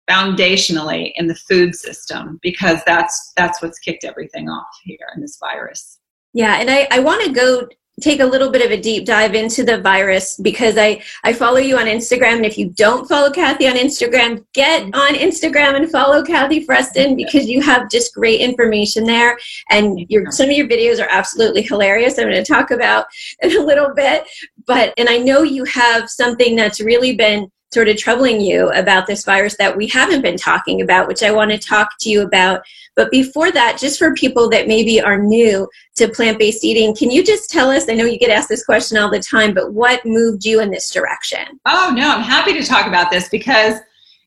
foundationally 0.09 1.12
in 1.16 1.28
the 1.28 1.35
food 1.35 1.75
system 1.75 2.40
because 2.42 2.80
that's 2.85 3.33
that's 3.37 3.62
what's 3.62 3.78
kicked 3.78 4.04
everything 4.04 4.49
off 4.49 4.66
here 4.83 5.07
in 5.14 5.21
this 5.21 5.38
virus. 5.38 5.99
Yeah 6.33 6.57
and 6.57 6.71
i, 6.71 6.88
I 6.90 7.00
want 7.00 7.23
to 7.25 7.33
go 7.33 7.69
take 8.00 8.20
a 8.20 8.25
little 8.26 8.50
bit 8.50 8.64
of 8.64 8.70
a 8.70 8.80
deep 8.80 9.04
dive 9.04 9.35
into 9.35 9.62
the 9.62 9.80
virus 9.80 10.37
because 10.37 10.76
I, 10.78 11.02
I 11.25 11.32
follow 11.32 11.59
you 11.59 11.76
on 11.76 11.87
Instagram. 11.87 12.37
And 12.37 12.47
if 12.47 12.56
you 12.56 12.70
don't 12.70 13.09
follow 13.09 13.30
Kathy 13.30 13.68
on 13.68 13.76
Instagram, 13.76 14.44
get 14.54 14.82
on 14.94 15.14
Instagram 15.14 15.76
and 15.76 15.90
follow 15.90 16.23
Kathy 16.23 16.64
Freston 16.64 17.16
because 17.16 17.49
you 17.49 17.61
have 17.61 17.90
just 17.90 18.14
great 18.14 18.40
information 18.40 19.04
there. 19.04 19.38
And 19.70 20.00
your 20.09 20.30
some 20.30 20.49
of 20.49 20.56
your 20.56 20.68
videos 20.68 21.02
are 21.02 21.09
absolutely 21.11 21.62
hilarious. 21.62 22.18
I'm 22.18 22.30
going 22.30 22.42
to 22.42 22.52
talk 22.52 22.70
about 22.70 23.06
in 23.42 23.56
a 23.56 23.61
little 23.61 23.92
bit. 23.94 24.25
but 24.66 24.94
and 24.97 25.09
I 25.09 25.18
know 25.18 25.42
you 25.42 25.64
have 25.64 26.09
something 26.09 26.56
that's 26.56 26.80
really 26.80 27.14
been 27.16 27.50
sort 27.72 27.88
of 27.88 27.96
troubling 27.96 28.40
you 28.40 28.68
about 28.70 29.06
this 29.06 29.24
virus 29.24 29.56
that 29.56 29.76
we 29.76 29.86
haven't 29.86 30.22
been 30.22 30.36
talking 30.36 30.80
about, 30.80 31.06
which 31.06 31.22
I 31.22 31.30
want 31.30 31.52
to 31.52 31.58
talk 31.58 31.90
to 32.00 32.10
you 32.10 32.22
about. 32.22 32.62
But 32.96 33.10
before 33.10 33.52
that, 33.52 33.78
just 33.78 33.98
for 33.98 34.12
people 34.14 34.48
that 34.50 34.66
maybe 34.66 35.00
are 35.00 35.18
new 35.18 35.68
to 35.96 36.08
plant 36.08 36.38
based 36.38 36.64
eating, 36.64 36.94
can 36.96 37.10
you 37.10 37.24
just 37.24 37.48
tell 37.48 37.70
us? 37.70 37.88
I 37.88 37.94
know 37.94 38.04
you 38.04 38.18
get 38.18 38.30
asked 38.30 38.48
this 38.48 38.64
question 38.64 38.98
all 38.98 39.10
the 39.10 39.20
time, 39.20 39.54
but 39.54 39.72
what 39.72 40.04
moved 40.04 40.44
you 40.44 40.60
in 40.60 40.70
this 40.70 40.90
direction? 40.90 41.60
Oh, 41.66 41.92
no, 41.96 42.10
I'm 42.10 42.22
happy 42.22 42.52
to 42.54 42.64
talk 42.64 42.86
about 42.86 43.10
this 43.10 43.28
because 43.28 43.78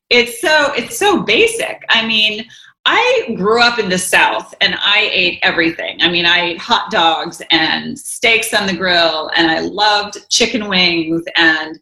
it's 0.10 0.40
so 0.40 0.74
it's 0.74 0.98
so 0.98 1.24
basic. 1.24 1.84
I 1.90 2.06
mean, 2.06 2.46
I 2.86 3.34
grew 3.36 3.62
up 3.62 3.80
in 3.80 3.90
the 3.90 3.98
South 3.98 4.54
and 4.62 4.76
I 4.80 5.10
ate 5.12 5.40
everything. 5.42 6.02
I 6.02 6.10
mean, 6.10 6.26
I 6.26 6.42
ate 6.42 6.60
hot 6.60 6.92
dogs 6.92 7.42
and 7.52 7.98
steaks 7.98 8.54
on 8.54 8.68
the 8.68 8.76
grill, 8.76 9.30
and 9.36 9.52
I 9.52 9.60
loved 9.60 10.30
chicken 10.30 10.70
wings 10.70 11.24
and 11.36 11.80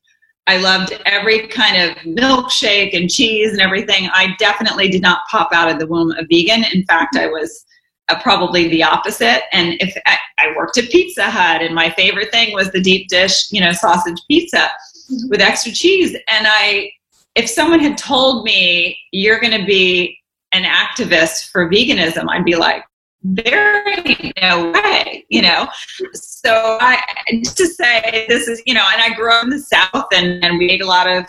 I 0.52 0.58
loved 0.58 0.92
every 1.06 1.48
kind 1.48 1.78
of 1.78 1.96
milkshake 2.00 2.94
and 2.94 3.10
cheese 3.10 3.54
and 3.54 3.62
everything. 3.62 4.10
I 4.12 4.36
definitely 4.38 4.90
did 4.90 5.02
not 5.02 5.22
pop 5.32 5.54
out 5.54 5.72
of 5.72 5.80
the 5.80 5.88
womb 5.88 6.12
a 6.12 6.26
vegan. 6.30 6.66
In 6.74 6.84
fact, 6.84 7.16
I 7.16 7.28
was 7.28 7.66
uh, 8.10 8.22
probably 8.22 8.68
the 8.68 8.84
opposite. 8.84 9.44
And 9.54 9.76
if 9.80 9.96
I, 10.06 10.18
I, 10.40 10.54
worked 10.58 10.78
at 10.78 10.90
Pizza 10.90 11.24
Hut, 11.24 11.62
and 11.62 11.74
my 11.74 11.90
favorite 11.92 12.32
thing 12.32 12.54
was 12.54 12.70
the 12.70 12.82
deep 12.82 13.08
dish, 13.08 13.50
you 13.54 13.62
know, 13.62 13.72
sausage 13.72 14.20
pizza 14.28 14.58
mm-hmm. 14.58 15.30
with 15.30 15.40
extra 15.40 15.72
cheese. 15.72 16.18
And 16.28 16.46
I, 16.46 16.92
if 17.36 17.50
someone 17.50 17.80
had 17.80 17.98
told 17.98 18.44
me 18.44 19.00
you're 19.14 19.40
going 19.40 19.58
to 19.58 19.66
be 19.66 20.20
an 20.52 20.64
activist 20.64 21.50
for 21.50 21.70
veganism, 21.70 22.26
I'd 22.30 22.44
be 22.44 22.58
like, 22.58 22.84
ain't 23.26 24.34
no 24.42 24.72
way, 24.72 25.26
you 25.30 25.42
know. 25.42 25.68
So 26.14 26.78
I 26.82 27.02
just 27.44 27.58
to 27.58 27.68
say 27.68 28.26
this 28.28 28.48
is, 28.48 28.62
you 28.66 28.74
know, 28.74 28.86
and 28.92 29.02
I 29.02 29.16
grew 29.16 29.32
up 29.32 29.44
in 29.44 29.50
the 29.50 29.60
South 29.60 30.08
and, 30.14 30.44
and 30.44 30.58
we 30.58 30.70
ate 30.70 30.82
a 30.82 30.88
lot 30.88 31.08
of 31.08 31.26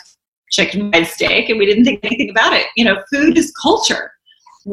chicken 0.51 0.91
fried 0.91 1.07
steak 1.07 1.49
and 1.49 1.59
we 1.59 1.67
didn't 1.67 1.85
think 1.85 2.01
anything 2.05 2.31
about 2.31 2.53
it. 2.53 2.67
You 2.77 2.85
know, 2.85 3.03
food 3.13 3.37
is 3.37 3.53
culture. 3.61 4.13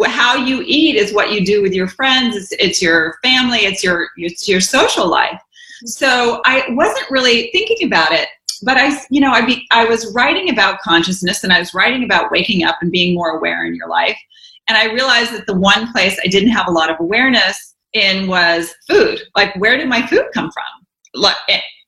How 0.06 0.36
you 0.36 0.64
eat 0.66 0.96
is 0.96 1.14
what 1.14 1.32
you 1.32 1.44
do 1.44 1.62
with 1.62 1.74
your 1.74 1.88
friends. 1.88 2.36
It's, 2.36 2.52
it's 2.54 2.82
your 2.82 3.16
family. 3.24 3.60
It's 3.60 3.84
your 3.84 4.10
it's 4.18 4.48
your 4.48 4.62
social 4.62 5.08
life. 5.10 5.42
So 5.86 6.42
I 6.46 6.66
wasn't 6.70 7.10
really 7.10 7.50
thinking 7.52 7.88
about 7.88 8.12
it, 8.12 8.28
but 8.64 8.78
I, 8.78 9.02
you 9.10 9.22
know, 9.22 9.32
I 9.32 9.46
be 9.46 9.66
I 9.72 9.86
was 9.86 10.14
writing 10.14 10.52
about 10.52 10.80
consciousness 10.82 11.44
and 11.44 11.52
I 11.52 11.60
was 11.60 11.74
writing 11.74 12.04
about 12.04 12.32
waking 12.32 12.64
up 12.64 12.78
and 12.82 12.92
being 12.92 13.16
more 13.16 13.38
aware 13.38 13.66
in 13.66 13.74
your 13.74 13.88
life. 13.88 14.18
And 14.70 14.78
I 14.78 14.94
realized 14.94 15.34
that 15.34 15.48
the 15.48 15.58
one 15.58 15.92
place 15.92 16.18
I 16.24 16.28
didn't 16.28 16.50
have 16.50 16.68
a 16.68 16.72
lot 16.72 16.92
of 16.92 17.00
awareness 17.00 17.76
in 17.94 18.28
was 18.28 18.74
food. 18.88 19.20
Like, 19.36 19.56
where 19.56 19.78
did 19.78 19.90
my 19.90 20.06
food 20.06 20.26
come 20.32 20.52
from? 20.52 20.64
Like, 21.16 21.36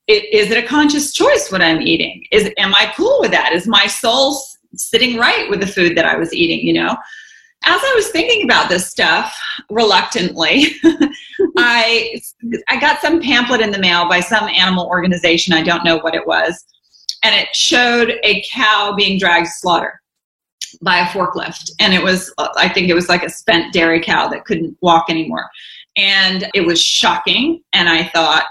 is 0.08 0.50
it 0.50 0.64
a 0.64 0.68
conscious 0.68 1.14
choice 1.14 1.52
what 1.52 1.62
I'm 1.62 1.82
eating? 1.82 2.26
Is 2.32 2.52
am 2.58 2.74
I 2.74 2.92
cool 2.98 3.20
with 3.22 3.30
that? 3.32 3.54
Is 3.54 3.68
my 3.68 3.86
soul 3.86 4.42
sitting 4.76 5.18
right 5.18 5.48
with 5.50 5.62
the 5.62 5.68
food 5.68 5.96
that 5.96 6.06
I 6.06 6.18
was 6.18 6.34
eating? 6.34 6.66
You 6.66 6.74
know, 6.74 6.98
as 7.64 7.80
I 7.84 7.94
was 7.96 8.10
thinking 8.10 8.44
about 8.46 8.68
this 8.68 8.90
stuff, 8.90 9.40
reluctantly, 9.70 10.66
I 11.58 12.20
I 12.68 12.80
got 12.80 13.00
some 13.00 13.22
pamphlet 13.22 13.62
in 13.62 13.70
the 13.70 13.80
mail 13.80 14.10
by 14.10 14.22
some 14.22 14.50
animal 14.50 14.88
organization. 14.88 15.54
I 15.54 15.62
don't 15.62 15.86
know 15.86 16.00
what 16.00 16.16
it 16.16 16.26
was, 16.26 16.66
and 17.24 17.36
it 17.36 17.56
showed 17.56 18.16
a 18.24 18.44
cow 18.50 18.96
being 18.98 19.20
dragged 19.20 19.46
to 19.46 19.52
slaughter 19.52 20.01
by 20.82 21.00
a 21.00 21.06
forklift. 21.08 21.72
And 21.80 21.94
it 21.94 22.04
was, 22.04 22.34
I 22.38 22.70
think 22.70 22.90
it 22.90 22.94
was 22.94 23.10
like 23.10 23.24
a 23.24 23.30
spent 23.30 23.74
dairy 23.74 24.02
cow 24.02 24.28
that 24.30 24.46
couldn't 24.46 24.78
walk 24.82 25.06
anymore. 25.10 25.50
And 25.98 26.50
it 26.54 26.66
was 26.66 26.82
shocking. 26.82 27.62
And 27.74 27.90
I 27.90 28.08
thought, 28.10 28.46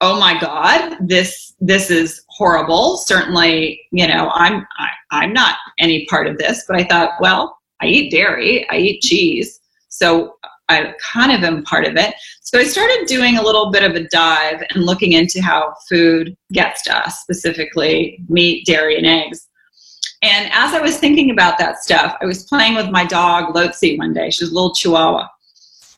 oh 0.00 0.18
my 0.18 0.38
God, 0.38 0.96
this, 1.00 1.54
this 1.60 1.90
is 1.90 2.22
horrible. 2.28 2.96
Certainly, 2.98 3.80
you 3.90 4.06
know, 4.06 4.30
I'm, 4.34 4.66
I, 4.78 4.88
I'm 5.10 5.32
not 5.32 5.56
any 5.78 6.06
part 6.06 6.26
of 6.26 6.38
this, 6.38 6.64
but 6.68 6.76
I 6.76 6.84
thought, 6.84 7.12
well, 7.20 7.56
I 7.80 7.86
eat 7.86 8.10
dairy, 8.10 8.68
I 8.70 8.76
eat 8.76 9.02
cheese. 9.02 9.60
So 9.88 10.36
I 10.68 10.94
kind 11.00 11.32
of 11.32 11.42
am 11.44 11.62
part 11.64 11.86
of 11.86 11.96
it. 11.96 12.14
So 12.42 12.58
I 12.58 12.64
started 12.64 13.06
doing 13.06 13.36
a 13.36 13.42
little 13.42 13.70
bit 13.70 13.82
of 13.82 13.94
a 13.94 14.08
dive 14.08 14.62
and 14.70 14.84
looking 14.84 15.12
into 15.12 15.42
how 15.42 15.74
food 15.88 16.36
gets 16.52 16.82
to 16.84 16.96
us, 16.96 17.20
specifically 17.20 18.18
meat, 18.28 18.66
dairy, 18.66 18.96
and 18.96 19.06
eggs. 19.06 19.48
And 20.24 20.50
as 20.54 20.72
I 20.72 20.80
was 20.80 20.96
thinking 20.96 21.30
about 21.30 21.58
that 21.58 21.82
stuff, 21.82 22.16
I 22.18 22.24
was 22.24 22.44
playing 22.44 22.76
with 22.76 22.88
my 22.88 23.04
dog, 23.04 23.54
Lotzi, 23.54 23.98
one 23.98 24.14
day. 24.14 24.30
She 24.30 24.42
was 24.42 24.52
a 24.52 24.54
little 24.54 24.74
chihuahua. 24.74 25.28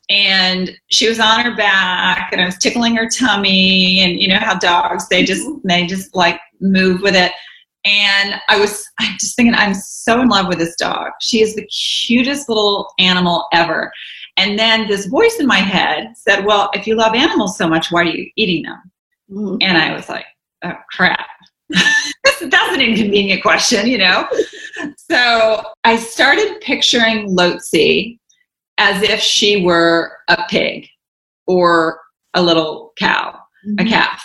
And 0.09 0.77
she 0.91 1.07
was 1.07 1.17
on 1.19 1.39
her 1.45 1.55
back 1.55 2.29
and 2.33 2.41
I 2.41 2.45
was 2.45 2.57
tickling 2.57 2.95
her 2.95 3.09
tummy 3.09 3.99
and 3.99 4.19
you 4.19 4.29
know 4.29 4.39
how 4.39 4.57
dogs 4.57 5.07
they 5.09 5.23
just 5.25 5.45
mm-hmm. 5.45 5.67
they 5.67 5.85
just 5.85 6.15
like 6.15 6.39
move 6.61 7.01
with 7.01 7.15
it. 7.15 7.31
And 7.85 8.35
I 8.49 8.59
was 8.59 8.85
I'm 8.99 9.13
just 9.17 9.37
thinking 9.37 9.53
I'm 9.53 9.73
so 9.73 10.21
in 10.21 10.27
love 10.27 10.47
with 10.47 10.59
this 10.59 10.75
dog. 10.75 11.11
She 11.21 11.41
is 11.41 11.55
the 11.55 11.67
cutest 11.67 12.49
little 12.49 12.89
animal 12.99 13.47
ever. 13.53 13.91
And 14.35 14.59
then 14.59 14.87
this 14.87 15.07
voice 15.07 15.37
in 15.39 15.47
my 15.47 15.59
head 15.59 16.13
said, 16.15 16.45
Well, 16.45 16.69
if 16.73 16.85
you 16.85 16.95
love 16.95 17.15
animals 17.15 17.57
so 17.57 17.67
much, 17.67 17.91
why 17.91 18.01
are 18.01 18.05
you 18.05 18.29
eating 18.35 18.63
them? 18.63 18.91
Mm-hmm. 19.31 19.57
And 19.61 19.77
I 19.77 19.93
was 19.93 20.09
like, 20.09 20.25
Oh 20.65 20.73
crap. 20.91 21.26
Inconvenient 22.87 23.41
question, 23.41 23.87
you 23.87 23.97
know? 23.97 24.27
so 25.11 25.63
I 25.83 25.97
started 25.97 26.61
picturing 26.61 27.35
Lotzi 27.35 28.19
as 28.77 29.01
if 29.01 29.19
she 29.19 29.63
were 29.63 30.17
a 30.27 30.43
pig 30.49 30.87
or 31.47 31.99
a 32.33 32.41
little 32.41 32.93
cow, 32.97 33.39
mm-hmm. 33.65 33.85
a 33.85 33.89
calf. 33.89 34.23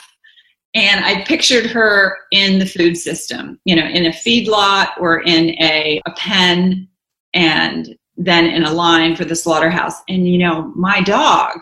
And 0.75 1.05
I 1.05 1.23
pictured 1.25 1.67
her 1.67 2.17
in 2.31 2.59
the 2.59 2.67
food 2.67 2.97
system, 2.97 3.61
you 3.65 3.77
know, 3.77 3.87
in 3.87 4.07
a 4.07 4.11
feedlot 4.11 4.89
or 4.99 5.21
in 5.23 5.51
a, 5.61 6.01
a 6.07 6.11
pen 6.13 6.89
and 7.35 7.95
then 8.17 8.47
in 8.47 8.65
a 8.65 8.73
line 8.73 9.15
for 9.15 9.25
the 9.25 9.37
slaughterhouse. 9.37 10.01
And, 10.09 10.27
you 10.27 10.39
know, 10.39 10.73
my 10.75 11.03
dog 11.03 11.59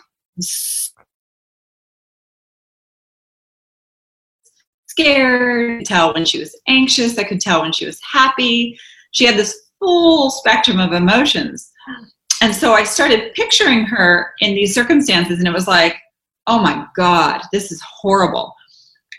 scared, 5.00 5.70
I 5.70 5.76
could 5.78 5.86
tell 5.86 6.14
when 6.14 6.24
she 6.24 6.38
was 6.38 6.58
anxious, 6.68 7.18
I 7.18 7.24
could 7.24 7.40
tell 7.40 7.62
when 7.62 7.72
she 7.72 7.86
was 7.86 8.00
happy. 8.02 8.78
She 9.12 9.24
had 9.24 9.36
this 9.36 9.68
full 9.78 10.30
spectrum 10.30 10.78
of 10.78 10.92
emotions. 10.92 11.70
And 12.42 12.54
so 12.54 12.72
I 12.72 12.84
started 12.84 13.34
picturing 13.34 13.84
her 13.84 14.32
in 14.40 14.54
these 14.54 14.74
circumstances, 14.74 15.38
and 15.38 15.48
it 15.48 15.52
was 15.52 15.68
like, 15.68 15.96
oh 16.46 16.58
my 16.58 16.86
God, 16.96 17.42
this 17.52 17.70
is 17.70 17.82
horrible. 17.82 18.54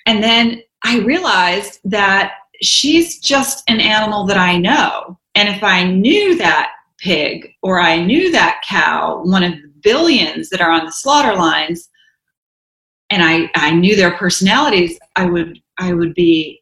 And 0.06 0.24
then 0.24 0.62
I 0.84 1.00
realized 1.00 1.80
that 1.86 2.34
she's 2.62 3.20
just 3.20 3.64
an 3.68 3.80
animal 3.80 4.26
that 4.26 4.38
I 4.38 4.58
know. 4.58 5.20
And 5.36 5.50
if 5.50 5.64
I 5.64 5.84
knew 5.84 6.36
that 6.38 6.72
pig 6.98 7.54
or 7.62 7.80
I 7.80 8.04
knew 8.04 8.32
that 8.32 8.62
cow, 8.68 9.22
one 9.24 9.44
of 9.44 9.54
the 9.54 9.72
billions 9.82 10.50
that 10.50 10.62
are 10.62 10.72
on 10.72 10.86
the 10.86 10.92
slaughter 10.92 11.36
lines, 11.36 11.90
and 13.12 13.24
I, 13.24 13.52
I 13.56 13.72
knew 13.72 13.96
their 13.96 14.18
personalities, 14.18 14.98
I 15.16 15.26
would 15.26 15.62
I 15.82 15.94
would 15.94 16.14
be 16.14 16.62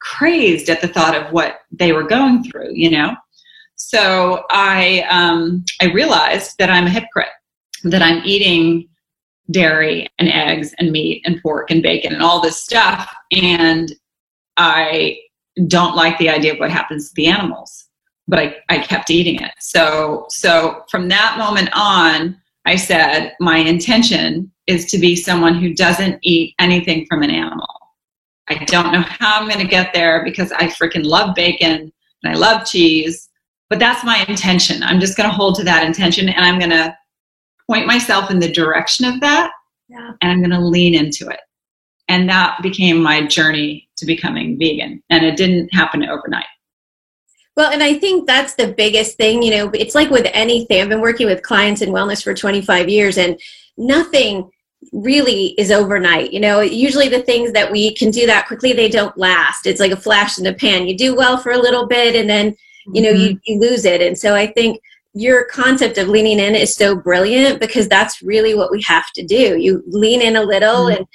crazed 0.00 0.68
at 0.68 0.80
the 0.80 0.88
thought 0.88 1.14
of 1.14 1.32
what 1.32 1.60
they 1.70 1.92
were 1.92 2.02
going 2.02 2.42
through, 2.44 2.70
you 2.72 2.90
know? 2.90 3.14
So 3.76 4.44
I, 4.50 5.04
um, 5.10 5.64
I 5.80 5.86
realized 5.86 6.56
that 6.58 6.70
I'm 6.70 6.86
a 6.86 6.90
hypocrite, 6.90 7.28
that 7.84 8.02
I'm 8.02 8.22
eating 8.24 8.88
dairy 9.50 10.08
and 10.18 10.28
eggs 10.28 10.74
and 10.78 10.90
meat 10.90 11.22
and 11.24 11.40
pork 11.42 11.70
and 11.70 11.82
bacon 11.82 12.14
and 12.14 12.22
all 12.22 12.40
this 12.40 12.62
stuff. 12.62 13.14
And 13.32 13.92
I 14.56 15.18
don't 15.68 15.96
like 15.96 16.18
the 16.18 16.30
idea 16.30 16.54
of 16.54 16.58
what 16.58 16.70
happens 16.70 17.08
to 17.08 17.14
the 17.16 17.26
animals, 17.26 17.86
but 18.26 18.38
I, 18.38 18.56
I 18.68 18.78
kept 18.78 19.10
eating 19.10 19.40
it. 19.42 19.52
So, 19.58 20.26
so 20.28 20.84
from 20.90 21.08
that 21.08 21.36
moment 21.38 21.68
on, 21.74 22.40
I 22.64 22.76
said, 22.76 23.34
my 23.40 23.58
intention 23.58 24.50
is 24.66 24.86
to 24.86 24.98
be 24.98 25.14
someone 25.14 25.54
who 25.54 25.74
doesn't 25.74 26.18
eat 26.22 26.54
anything 26.58 27.06
from 27.06 27.22
an 27.22 27.30
animal. 27.30 27.68
I 28.48 28.64
don't 28.66 28.92
know 28.92 29.00
how 29.00 29.40
I'm 29.40 29.48
going 29.48 29.60
to 29.60 29.66
get 29.66 29.92
there 29.94 30.22
because 30.24 30.52
I 30.52 30.68
freaking 30.68 31.04
love 31.04 31.34
bacon 31.34 31.92
and 32.22 32.32
I 32.32 32.36
love 32.36 32.66
cheese, 32.66 33.30
but 33.70 33.78
that's 33.78 34.04
my 34.04 34.24
intention. 34.28 34.82
I'm 34.82 35.00
just 35.00 35.16
going 35.16 35.28
to 35.28 35.34
hold 35.34 35.56
to 35.56 35.64
that 35.64 35.84
intention 35.84 36.28
and 36.28 36.44
I'm 36.44 36.58
going 36.58 36.70
to 36.70 36.96
point 37.68 37.86
myself 37.86 38.30
in 38.30 38.38
the 38.38 38.52
direction 38.52 39.06
of 39.06 39.20
that 39.20 39.50
yeah. 39.88 40.12
and 40.20 40.30
I'm 40.30 40.38
going 40.40 40.50
to 40.50 40.60
lean 40.60 40.94
into 40.94 41.28
it. 41.28 41.40
And 42.08 42.28
that 42.28 42.60
became 42.62 43.02
my 43.02 43.26
journey 43.26 43.88
to 43.96 44.04
becoming 44.04 44.58
vegan. 44.58 45.02
And 45.08 45.24
it 45.24 45.36
didn't 45.36 45.72
happen 45.72 46.04
overnight. 46.04 46.44
Well, 47.56 47.70
and 47.70 47.82
I 47.82 47.94
think 47.94 48.26
that's 48.26 48.54
the 48.54 48.72
biggest 48.72 49.16
thing. 49.16 49.42
You 49.42 49.50
know, 49.52 49.70
it's 49.72 49.94
like 49.94 50.10
with 50.10 50.26
anything. 50.32 50.82
I've 50.82 50.88
been 50.88 51.00
working 51.00 51.26
with 51.26 51.42
clients 51.42 51.82
in 51.82 51.90
wellness 51.90 52.22
for 52.22 52.34
25 52.34 52.88
years, 52.88 53.16
and 53.16 53.40
nothing 53.76 54.50
really 54.92 55.48
is 55.58 55.70
overnight. 55.70 56.32
You 56.32 56.40
know, 56.40 56.60
usually 56.60 57.08
the 57.08 57.22
things 57.22 57.52
that 57.52 57.70
we 57.70 57.94
can 57.94 58.10
do 58.10 58.26
that 58.26 58.46
quickly, 58.46 58.72
they 58.72 58.88
don't 58.88 59.16
last. 59.16 59.66
It's 59.66 59.80
like 59.80 59.92
a 59.92 59.96
flash 59.96 60.38
in 60.38 60.44
the 60.44 60.54
pan. 60.54 60.86
You 60.86 60.96
do 60.96 61.14
well 61.14 61.38
for 61.38 61.52
a 61.52 61.58
little 61.58 61.86
bit 61.86 62.14
and 62.14 62.28
then, 62.28 62.56
you 62.92 63.02
know, 63.02 63.12
mm-hmm. 63.12 63.22
you, 63.22 63.40
you 63.44 63.60
lose 63.60 63.84
it. 63.84 64.02
And 64.02 64.16
so 64.18 64.34
I 64.34 64.46
think 64.46 64.80
your 65.12 65.44
concept 65.46 65.98
of 65.98 66.08
leaning 66.08 66.40
in 66.40 66.54
is 66.54 66.74
so 66.74 66.96
brilliant 66.96 67.60
because 67.60 67.88
that's 67.88 68.22
really 68.22 68.54
what 68.54 68.70
we 68.70 68.82
have 68.82 69.10
to 69.14 69.24
do. 69.24 69.56
You 69.58 69.82
lean 69.86 70.22
in 70.22 70.36
a 70.36 70.42
little 70.42 70.86
mm-hmm. 70.86 70.96
and 70.96 71.06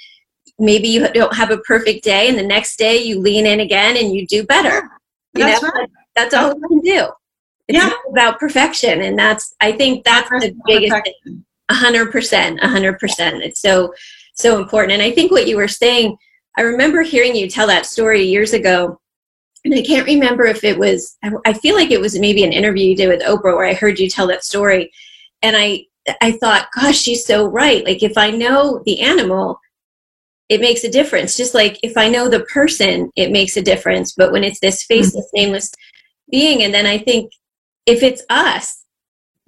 maybe 0.60 0.88
you 0.88 1.08
don't 1.12 1.34
have 1.34 1.50
a 1.50 1.58
perfect 1.58 2.04
day 2.04 2.28
and 2.28 2.38
the 2.38 2.46
next 2.46 2.76
day 2.76 2.98
you 2.98 3.18
lean 3.18 3.46
in 3.46 3.60
again 3.60 3.96
and 3.96 4.14
you 4.14 4.26
do 4.26 4.44
better 4.44 4.88
you 5.34 5.44
that's 5.44 5.62
know? 5.62 5.70
right 5.70 5.88
that's 6.14 6.34
all 6.34 6.54
we 6.54 6.68
can 6.68 6.80
do 6.80 7.08
it's 7.66 7.78
yeah. 7.78 7.90
about 8.10 8.38
perfection 8.38 9.00
and 9.00 9.18
that's 9.18 9.56
i 9.60 9.72
think 9.72 10.04
that's 10.04 10.28
the 10.28 10.54
biggest 10.66 10.94
thing. 11.24 11.44
100% 11.70 12.60
100% 12.60 13.40
it's 13.42 13.60
so 13.60 13.92
so 14.34 14.60
important. 14.60 14.92
And 14.92 15.02
i 15.02 15.10
think 15.10 15.30
what 15.30 15.46
you 15.46 15.56
were 15.56 15.68
saying 15.68 16.16
i 16.56 16.62
remember 16.62 17.02
hearing 17.02 17.34
you 17.34 17.48
tell 17.48 17.66
that 17.66 17.86
story 17.86 18.22
years 18.22 18.52
ago. 18.52 18.98
And 19.64 19.74
i 19.74 19.82
can't 19.82 20.06
remember 20.06 20.44
if 20.44 20.64
it 20.64 20.78
was 20.78 21.16
i 21.44 21.52
feel 21.52 21.74
like 21.74 21.90
it 21.90 22.00
was 22.00 22.18
maybe 22.18 22.44
an 22.44 22.52
interview 22.52 22.86
you 22.86 22.96
did 22.96 23.08
with 23.08 23.22
oprah 23.22 23.56
where 23.56 23.66
i 23.66 23.74
heard 23.74 23.98
you 23.98 24.08
tell 24.08 24.26
that 24.28 24.44
story. 24.44 24.90
And 25.42 25.56
i 25.56 25.84
i 26.20 26.32
thought 26.32 26.68
gosh 26.74 26.98
she's 26.98 27.26
so 27.26 27.46
right. 27.46 27.84
Like 27.84 28.02
if 28.02 28.16
i 28.16 28.30
know 28.30 28.82
the 28.86 29.00
animal 29.00 29.60
it 30.48 30.60
makes 30.60 30.82
a 30.82 30.90
difference. 30.90 31.36
Just 31.36 31.54
like 31.54 31.78
if 31.82 31.96
i 31.96 32.08
know 32.08 32.28
the 32.28 32.44
person 32.44 33.10
it 33.16 33.30
makes 33.30 33.56
a 33.56 33.62
difference. 33.62 34.14
But 34.16 34.32
when 34.32 34.44
it's 34.44 34.60
this 34.60 34.84
faceless 34.84 35.26
mm-hmm. 35.26 35.42
nameless 35.42 35.72
being 36.30 36.62
and 36.62 36.72
then 36.72 36.86
i 36.86 36.96
think 36.96 37.32
if 37.86 38.02
it's 38.02 38.22
us 38.30 38.79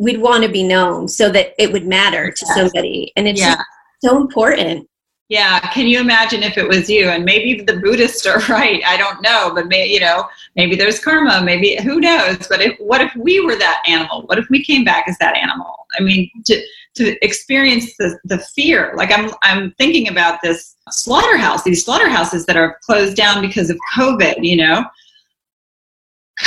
we'd 0.02 0.20
want 0.20 0.42
to 0.42 0.50
be 0.50 0.62
known 0.62 1.08
so 1.08 1.30
that 1.30 1.54
it 1.58 1.72
would 1.72 1.86
matter 1.86 2.30
to 2.30 2.46
yes. 2.46 2.56
somebody. 2.56 3.12
And 3.16 3.28
it's 3.28 3.40
yeah. 3.40 3.56
so 4.04 4.20
important. 4.20 4.88
Yeah 5.28 5.60
can 5.72 5.86
you 5.86 5.98
imagine 6.00 6.42
if 6.42 6.58
it 6.58 6.68
was 6.68 6.90
you? 6.90 7.08
And 7.08 7.24
maybe 7.24 7.62
the 7.62 7.80
buddhists 7.80 8.26
are 8.26 8.38
right 8.48 8.82
i 8.84 8.96
don't 8.98 9.22
know 9.22 9.52
but 9.54 9.68
may, 9.68 9.86
you 9.86 10.00
know 10.00 10.24
maybe 10.56 10.76
there's 10.76 11.02
karma 11.02 11.42
maybe 11.42 11.76
who 11.82 12.00
knows? 12.00 12.46
But 12.48 12.60
if 12.60 12.76
what 12.78 13.00
if 13.00 13.14
we 13.16 13.40
were 13.40 13.56
that 13.56 13.82
animal? 13.86 14.22
What 14.26 14.38
if 14.38 14.46
we 14.50 14.62
came 14.62 14.84
back 14.84 15.04
as 15.08 15.16
that 15.18 15.36
animal? 15.36 15.86
I 15.98 16.02
mean 16.02 16.30
to 16.46 16.62
to 16.94 17.24
experience 17.24 17.96
the, 17.98 18.18
the 18.24 18.38
fear 18.38 18.92
like 18.96 19.10
i'm 19.10 19.30
i'm 19.42 19.72
thinking 19.78 20.08
about 20.08 20.40
this 20.42 20.76
slaughterhouse 20.90 21.62
these 21.62 21.84
slaughterhouses 21.84 22.44
that 22.46 22.56
are 22.56 22.78
closed 22.84 23.16
down 23.16 23.40
because 23.40 23.70
of 23.70 23.78
covid 23.94 24.36
you 24.42 24.56
know 24.56 24.84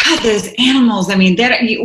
God, 0.03 0.23
those 0.23 0.49
animals, 0.57 1.09
I 1.09 1.15
mean, 1.15 1.37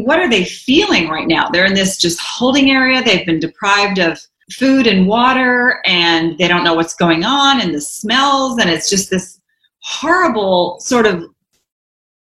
what 0.05 0.19
are 0.19 0.29
they 0.29 0.45
feeling 0.45 1.09
right 1.09 1.29
now? 1.29 1.49
They're 1.49 1.67
in 1.67 1.75
this 1.75 1.97
just 1.97 2.19
holding 2.21 2.71
area. 2.71 3.03
They've 3.03 3.27
been 3.27 3.41
deprived 3.41 3.99
of 3.99 4.19
food 4.53 4.87
and 4.87 5.07
water, 5.07 5.81
and 5.85 6.37
they 6.39 6.49
don't 6.49 6.65
know 6.65 6.75
what's 6.75 6.95
going 6.95 7.25
on, 7.25 7.61
and 7.61 7.75
the 7.75 7.81
smells, 7.81 8.59
and 8.59 8.69
it's 8.69 8.91
just 8.91 9.11
this 9.11 9.41
horrible 9.83 10.79
sort 10.81 11.07
of 11.07 11.25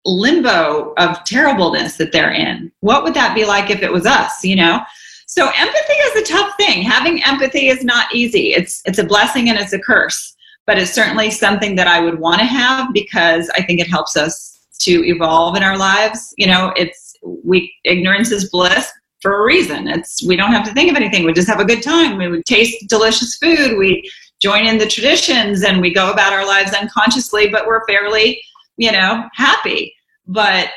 limbo 0.06 0.94
of 0.98 1.24
terribleness 1.26 1.98
that 1.98 2.12
they're 2.12 2.32
in. 2.32 2.72
What 2.82 3.04
would 3.04 3.16
that 3.16 3.36
be 3.36 3.46
like 3.46 3.70
if 3.70 3.82
it 3.82 3.92
was 3.92 4.06
us, 4.06 4.44
you 4.44 4.56
know? 4.56 4.82
So 5.28 5.50
empathy 5.58 5.94
is 5.94 6.22
a 6.22 6.32
tough 6.32 6.56
thing. 6.58 6.84
Having 6.84 7.24
empathy 7.24 7.68
is 7.68 7.84
not 7.84 8.14
easy. 8.14 8.54
It's 8.54 8.82
it's 8.86 9.00
a 9.00 9.04
blessing 9.04 9.50
and 9.50 9.58
it's 9.58 9.74
a 9.74 9.80
curse, 9.80 10.36
but 10.68 10.78
it's 10.78 10.94
certainly 10.94 11.32
something 11.32 11.76
that 11.76 11.88
I 11.88 12.00
would 12.00 12.20
want 12.20 12.40
to 12.40 12.46
have 12.46 12.94
because 12.94 13.50
I 13.58 13.64
think 13.64 13.80
it 13.80 13.90
helps 13.90 14.16
us 14.16 14.55
to 14.80 15.06
evolve 15.06 15.56
in 15.56 15.64
our 15.64 15.78
lives. 15.78 16.34
You 16.38 16.48
know, 16.48 16.74
it's 16.76 17.16
we 17.24 17.74
ignorance 17.84 18.32
is 18.32 18.50
bliss 18.50 18.92
for 19.22 19.42
a 19.42 19.46
reason. 19.46 19.88
It's 19.88 20.26
we 20.28 20.36
don't 20.36 20.52
have 20.52 20.66
to 20.66 20.74
think 20.74 20.90
of 20.90 20.96
anything. 20.96 21.26
We 21.26 21.34
just 21.34 21.48
have 21.48 21.60
a 21.60 21.66
good 21.66 21.82
time. 21.82 22.18
We 22.18 22.44
taste 22.44 22.88
delicious 22.88 23.38
food. 23.38 23.78
We 23.78 24.10
join 24.42 24.68
in 24.68 24.78
the 24.78 24.86
traditions 24.86 25.64
and 25.64 25.82
we 25.82 25.94
go 25.94 26.12
about 26.12 26.34
our 26.34 26.46
lives 26.46 26.74
unconsciously, 26.74 27.50
but 27.50 27.66
we're 27.66 27.86
fairly, 27.88 28.42
you 28.78 28.92
know, 28.92 29.28
happy. 29.34 29.94
But 30.28 30.70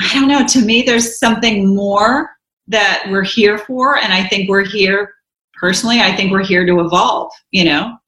I 0.00 0.14
don't 0.14 0.28
know, 0.28 0.46
to 0.46 0.64
me 0.64 0.82
there's 0.82 1.18
something 1.18 1.74
more 1.74 2.30
that 2.68 3.04
we're 3.10 3.24
here 3.24 3.58
for 3.58 3.98
and 3.98 4.12
I 4.12 4.26
think 4.28 4.48
we're 4.48 4.64
here 4.64 5.12
personally, 5.54 6.00
I 6.00 6.16
think 6.16 6.30
we're 6.30 6.44
here 6.44 6.64
to 6.64 6.80
evolve, 6.80 7.32
you 7.50 7.64
know, 7.64 7.98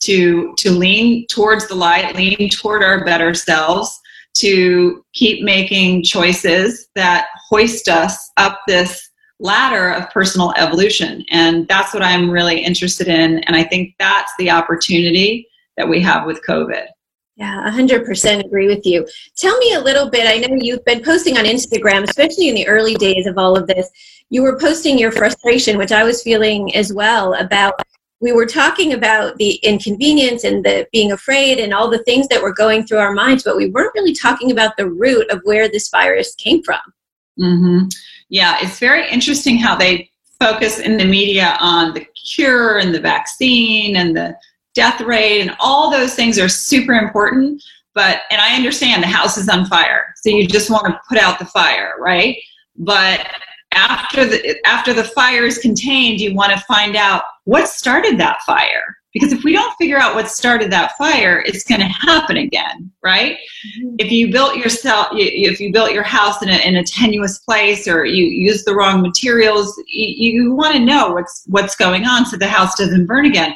to 0.00 0.54
to 0.58 0.70
lean 0.70 1.26
towards 1.28 1.68
the 1.68 1.74
light, 1.74 2.14
lean 2.14 2.50
toward 2.50 2.82
our 2.82 3.04
better 3.04 3.32
selves 3.32 3.98
to 4.38 5.04
keep 5.12 5.42
making 5.42 6.02
choices 6.02 6.88
that 6.94 7.28
hoist 7.48 7.88
us 7.88 8.30
up 8.36 8.60
this 8.66 9.10
ladder 9.40 9.90
of 9.90 10.10
personal 10.10 10.52
evolution. 10.56 11.24
And 11.30 11.66
that's 11.66 11.94
what 11.94 12.02
I'm 12.02 12.30
really 12.30 12.62
interested 12.62 13.08
in. 13.08 13.38
And 13.40 13.56
I 13.56 13.64
think 13.64 13.94
that's 13.98 14.32
the 14.38 14.50
opportunity 14.50 15.48
that 15.76 15.88
we 15.88 16.00
have 16.00 16.26
with 16.26 16.44
COVID. 16.46 16.86
Yeah, 17.36 17.70
100% 17.70 18.44
agree 18.44 18.66
with 18.66 18.84
you. 18.84 19.06
Tell 19.38 19.56
me 19.56 19.72
a 19.72 19.80
little 19.80 20.10
bit. 20.10 20.26
I 20.26 20.46
know 20.46 20.54
you've 20.60 20.84
been 20.84 21.02
posting 21.02 21.38
on 21.38 21.46
Instagram, 21.46 22.02
especially 22.02 22.50
in 22.50 22.54
the 22.54 22.68
early 22.68 22.94
days 22.96 23.26
of 23.26 23.38
all 23.38 23.56
of 23.56 23.66
this. 23.66 23.88
You 24.28 24.42
were 24.42 24.58
posting 24.58 24.98
your 24.98 25.10
frustration, 25.10 25.78
which 25.78 25.90
I 25.90 26.04
was 26.04 26.22
feeling 26.22 26.74
as 26.76 26.92
well, 26.92 27.32
about 27.34 27.80
we 28.20 28.32
were 28.32 28.46
talking 28.46 28.92
about 28.92 29.36
the 29.36 29.54
inconvenience 29.62 30.44
and 30.44 30.64
the 30.64 30.86
being 30.92 31.12
afraid 31.12 31.58
and 31.58 31.72
all 31.72 31.88
the 31.88 32.04
things 32.04 32.28
that 32.28 32.42
were 32.42 32.52
going 32.52 32.84
through 32.84 32.98
our 32.98 33.12
minds, 33.12 33.42
but 33.42 33.56
we 33.56 33.70
weren't 33.70 33.94
really 33.94 34.14
talking 34.14 34.50
about 34.50 34.76
the 34.76 34.88
root 34.88 35.28
of 35.30 35.40
where 35.44 35.68
this 35.68 35.88
virus 35.88 36.34
came 36.34 36.62
from. 36.62 36.80
Mm-hmm. 37.38 37.88
Yeah, 38.28 38.58
it's 38.60 38.78
very 38.78 39.10
interesting 39.10 39.56
how 39.56 39.74
they 39.74 40.10
focus 40.38 40.78
in 40.78 40.98
the 40.98 41.04
media 41.04 41.56
on 41.60 41.94
the 41.94 42.06
cure 42.14 42.78
and 42.78 42.94
the 42.94 43.00
vaccine 43.00 43.96
and 43.96 44.16
the 44.16 44.36
death 44.74 45.00
rate 45.00 45.40
and 45.40 45.56
all 45.58 45.90
those 45.90 46.14
things 46.14 46.38
are 46.38 46.48
super 46.48 46.92
important. 46.92 47.62
But, 47.94 48.20
and 48.30 48.40
I 48.40 48.54
understand 48.54 49.02
the 49.02 49.08
house 49.08 49.36
is 49.36 49.48
on 49.48 49.66
fire, 49.66 50.14
so 50.16 50.30
you 50.30 50.46
just 50.46 50.70
want 50.70 50.86
to 50.86 51.00
put 51.08 51.18
out 51.18 51.38
the 51.38 51.44
fire, 51.46 51.94
right? 51.98 52.36
But 52.76 53.26
after 53.72 54.24
the 54.24 54.66
after 54.66 54.92
the 54.92 55.04
fire 55.04 55.44
is 55.44 55.58
contained 55.58 56.20
you 56.20 56.34
want 56.34 56.52
to 56.52 56.58
find 56.60 56.96
out 56.96 57.22
what 57.44 57.68
started 57.68 58.18
that 58.18 58.42
fire. 58.42 58.96
Because 59.12 59.32
if 59.32 59.42
we 59.42 59.52
don't 59.52 59.74
figure 59.76 59.98
out 59.98 60.14
what 60.14 60.28
started 60.28 60.70
that 60.72 60.92
fire 60.96 61.42
it's 61.46 61.64
going 61.64 61.80
to 61.80 61.86
happen 61.86 62.36
again 62.36 62.90
right? 63.02 63.36
Mm-hmm. 63.36 63.96
if 63.98 64.10
you 64.10 64.30
built 64.30 64.56
yourself 64.56 65.08
if 65.12 65.60
you 65.60 65.72
built 65.72 65.92
your 65.92 66.02
house 66.02 66.42
in 66.42 66.48
a, 66.48 66.56
in 66.66 66.76
a 66.76 66.84
tenuous 66.84 67.38
place 67.38 67.88
or 67.88 68.04
you 68.04 68.24
use 68.24 68.64
the 68.64 68.74
wrong 68.74 69.02
materials 69.02 69.76
you, 69.86 70.32
you 70.32 70.54
want 70.54 70.74
to 70.74 70.80
know 70.80 71.12
what's 71.12 71.44
what's 71.46 71.74
going 71.74 72.04
on 72.06 72.26
so 72.26 72.36
the 72.36 72.46
house 72.46 72.76
doesn't 72.76 73.06
burn 73.06 73.26
again. 73.26 73.54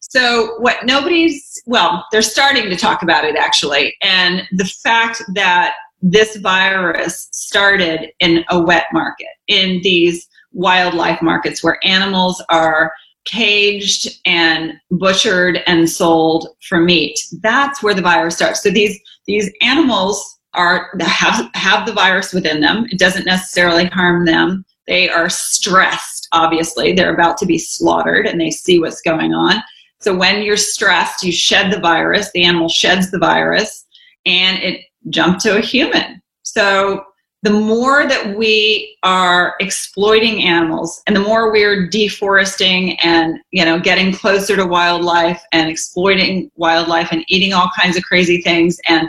So 0.00 0.58
what 0.58 0.84
nobody's 0.84 1.62
well 1.66 2.04
they're 2.12 2.22
starting 2.22 2.68
to 2.70 2.76
talk 2.76 3.02
about 3.02 3.24
it 3.24 3.36
actually. 3.36 3.96
And 4.02 4.42
the 4.52 4.64
fact 4.64 5.22
that 5.34 5.74
this 6.02 6.36
virus 6.36 7.28
started 7.32 8.10
in 8.20 8.44
a 8.50 8.60
wet 8.60 8.86
market, 8.92 9.28
in 9.48 9.80
these 9.82 10.28
wildlife 10.52 11.20
markets 11.22 11.62
where 11.62 11.78
animals 11.84 12.42
are 12.48 12.92
caged 13.26 14.20
and 14.24 14.72
butchered 14.92 15.60
and 15.66 15.90
sold 15.90 16.48
for 16.68 16.80
meat. 16.80 17.18
That's 17.40 17.82
where 17.82 17.94
the 17.94 18.02
virus 18.02 18.36
starts. 18.36 18.62
So 18.62 18.70
these 18.70 18.98
these 19.26 19.50
animals 19.60 20.38
are 20.54 20.90
have 21.00 21.50
have 21.54 21.86
the 21.86 21.92
virus 21.92 22.32
within 22.32 22.60
them. 22.60 22.86
It 22.90 22.98
doesn't 22.98 23.26
necessarily 23.26 23.86
harm 23.86 24.24
them. 24.24 24.64
They 24.86 25.08
are 25.08 25.28
stressed, 25.28 26.28
obviously. 26.32 26.92
They're 26.92 27.14
about 27.14 27.36
to 27.38 27.46
be 27.46 27.58
slaughtered 27.58 28.26
and 28.26 28.40
they 28.40 28.50
see 28.50 28.78
what's 28.78 29.02
going 29.02 29.34
on. 29.34 29.62
So 30.00 30.14
when 30.14 30.42
you're 30.42 30.56
stressed, 30.56 31.24
you 31.24 31.32
shed 31.32 31.72
the 31.72 31.80
virus, 31.80 32.30
the 32.32 32.44
animal 32.44 32.68
sheds 32.68 33.10
the 33.10 33.18
virus, 33.18 33.86
and 34.24 34.62
it 34.62 34.82
jumped 35.08 35.40
to 35.40 35.56
a 35.56 35.60
human. 35.60 36.22
So 36.42 37.02
the 37.46 37.52
more 37.52 38.08
that 38.08 38.36
we 38.36 38.98
are 39.04 39.54
exploiting 39.60 40.42
animals 40.42 41.00
and 41.06 41.14
the 41.14 41.20
more 41.20 41.52
we're 41.52 41.86
deforesting 41.86 42.98
and 42.98 43.38
you 43.52 43.64
know 43.64 43.78
getting 43.78 44.12
closer 44.12 44.56
to 44.56 44.66
wildlife 44.66 45.40
and 45.52 45.70
exploiting 45.70 46.50
wildlife 46.56 47.12
and 47.12 47.24
eating 47.28 47.52
all 47.52 47.70
kinds 47.80 47.96
of 47.96 48.02
crazy 48.02 48.42
things 48.42 48.80
and 48.88 49.08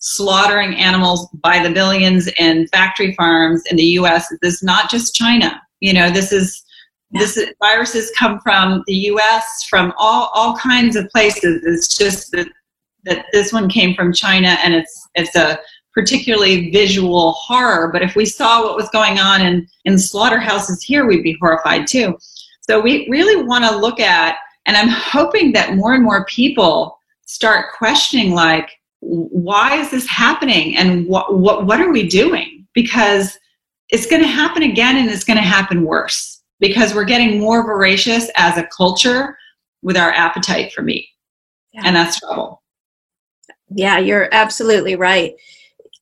slaughtering 0.00 0.74
animals 0.74 1.30
by 1.42 1.62
the 1.62 1.70
billions 1.70 2.28
in 2.38 2.68
factory 2.68 3.14
farms 3.14 3.62
in 3.70 3.76
the 3.78 3.96
US 4.00 4.28
this 4.42 4.56
is 4.56 4.62
not 4.62 4.90
just 4.90 5.14
China 5.14 5.58
you 5.80 5.94
know 5.94 6.10
this 6.10 6.30
is 6.30 6.62
yeah. 7.12 7.20
this 7.20 7.38
is, 7.38 7.48
viruses 7.58 8.12
come 8.18 8.38
from 8.40 8.82
the 8.86 8.96
US 9.12 9.64
from 9.64 9.94
all 9.96 10.30
all 10.34 10.54
kinds 10.58 10.94
of 10.94 11.08
places 11.08 11.62
it's 11.64 11.96
just 11.96 12.32
that 12.32 12.48
that 13.04 13.24
this 13.32 13.50
one 13.50 13.66
came 13.66 13.94
from 13.94 14.12
China 14.12 14.58
and 14.62 14.74
it's 14.74 15.08
it's 15.14 15.34
a 15.36 15.58
particularly 15.92 16.70
visual 16.70 17.32
horror. 17.32 17.90
But 17.92 18.02
if 18.02 18.14
we 18.14 18.24
saw 18.24 18.62
what 18.62 18.76
was 18.76 18.88
going 18.90 19.18
on 19.18 19.40
in, 19.40 19.66
in 19.84 19.98
slaughterhouses 19.98 20.82
here, 20.82 21.06
we'd 21.06 21.22
be 21.22 21.36
horrified 21.40 21.86
too. 21.86 22.16
So 22.60 22.80
we 22.80 23.08
really 23.08 23.42
want 23.44 23.64
to 23.64 23.76
look 23.76 23.98
at, 23.98 24.36
and 24.66 24.76
I'm 24.76 24.88
hoping 24.88 25.52
that 25.52 25.74
more 25.74 25.94
and 25.94 26.04
more 26.04 26.24
people 26.26 26.98
start 27.26 27.72
questioning 27.76 28.34
like, 28.34 28.70
why 29.00 29.76
is 29.76 29.90
this 29.90 30.06
happening 30.08 30.76
and 30.76 31.06
what, 31.06 31.38
what, 31.38 31.66
what 31.66 31.80
are 31.80 31.90
we 31.90 32.08
doing? 32.08 32.66
Because 32.74 33.38
it's 33.90 34.06
going 34.06 34.22
to 34.22 34.28
happen 34.28 34.62
again 34.62 34.96
and 34.96 35.08
it's 35.08 35.24
going 35.24 35.36
to 35.36 35.42
happen 35.42 35.84
worse 35.84 36.42
because 36.60 36.94
we're 36.94 37.04
getting 37.04 37.40
more 37.40 37.64
voracious 37.64 38.30
as 38.36 38.58
a 38.58 38.68
culture 38.76 39.36
with 39.82 39.96
our 39.96 40.12
appetite 40.12 40.72
for 40.72 40.82
meat. 40.82 41.06
Yeah. 41.72 41.82
And 41.84 41.96
that's 41.96 42.20
trouble. 42.20 42.62
Yeah, 43.70 43.98
you're 43.98 44.28
absolutely 44.32 44.96
right. 44.96 45.34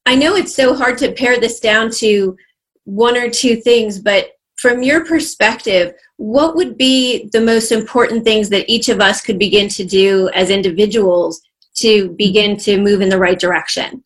I 0.06 0.14
know 0.14 0.36
it's 0.36 0.54
so 0.54 0.74
hard 0.74 0.98
to 0.98 1.12
pare 1.12 1.38
this 1.38 1.60
down 1.60 1.90
to 1.96 2.36
one 2.84 3.16
or 3.16 3.28
two 3.28 3.56
things, 3.56 3.98
but 3.98 4.30
from 4.56 4.82
your 4.82 5.04
perspective, 5.04 5.94
what 6.16 6.54
would 6.54 6.78
be 6.78 7.28
the 7.32 7.40
most 7.40 7.72
important 7.72 8.24
things 8.24 8.48
that 8.50 8.70
each 8.70 8.88
of 8.88 9.00
us 9.00 9.20
could 9.20 9.38
begin 9.38 9.68
to 9.70 9.84
do 9.84 10.30
as 10.34 10.48
individuals 10.48 11.42
to 11.78 12.10
begin 12.10 12.56
to 12.56 12.80
move 12.80 13.00
in 13.00 13.08
the 13.08 13.18
right 13.18 13.38
direction? 13.38 14.02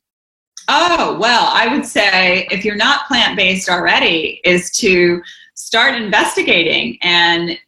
Oh, 0.69 1.19
well, 1.21 1.51
I 1.53 1.73
would 1.73 1.85
say 1.85 2.49
if 2.51 2.65
you're 2.65 2.77
not 2.77 3.07
plant 3.07 3.37
based 3.37 3.69
already, 3.69 4.41
is 4.45 4.71
to 4.79 5.21
start 5.55 5.95
investigating 5.95 6.97
and 7.03 7.59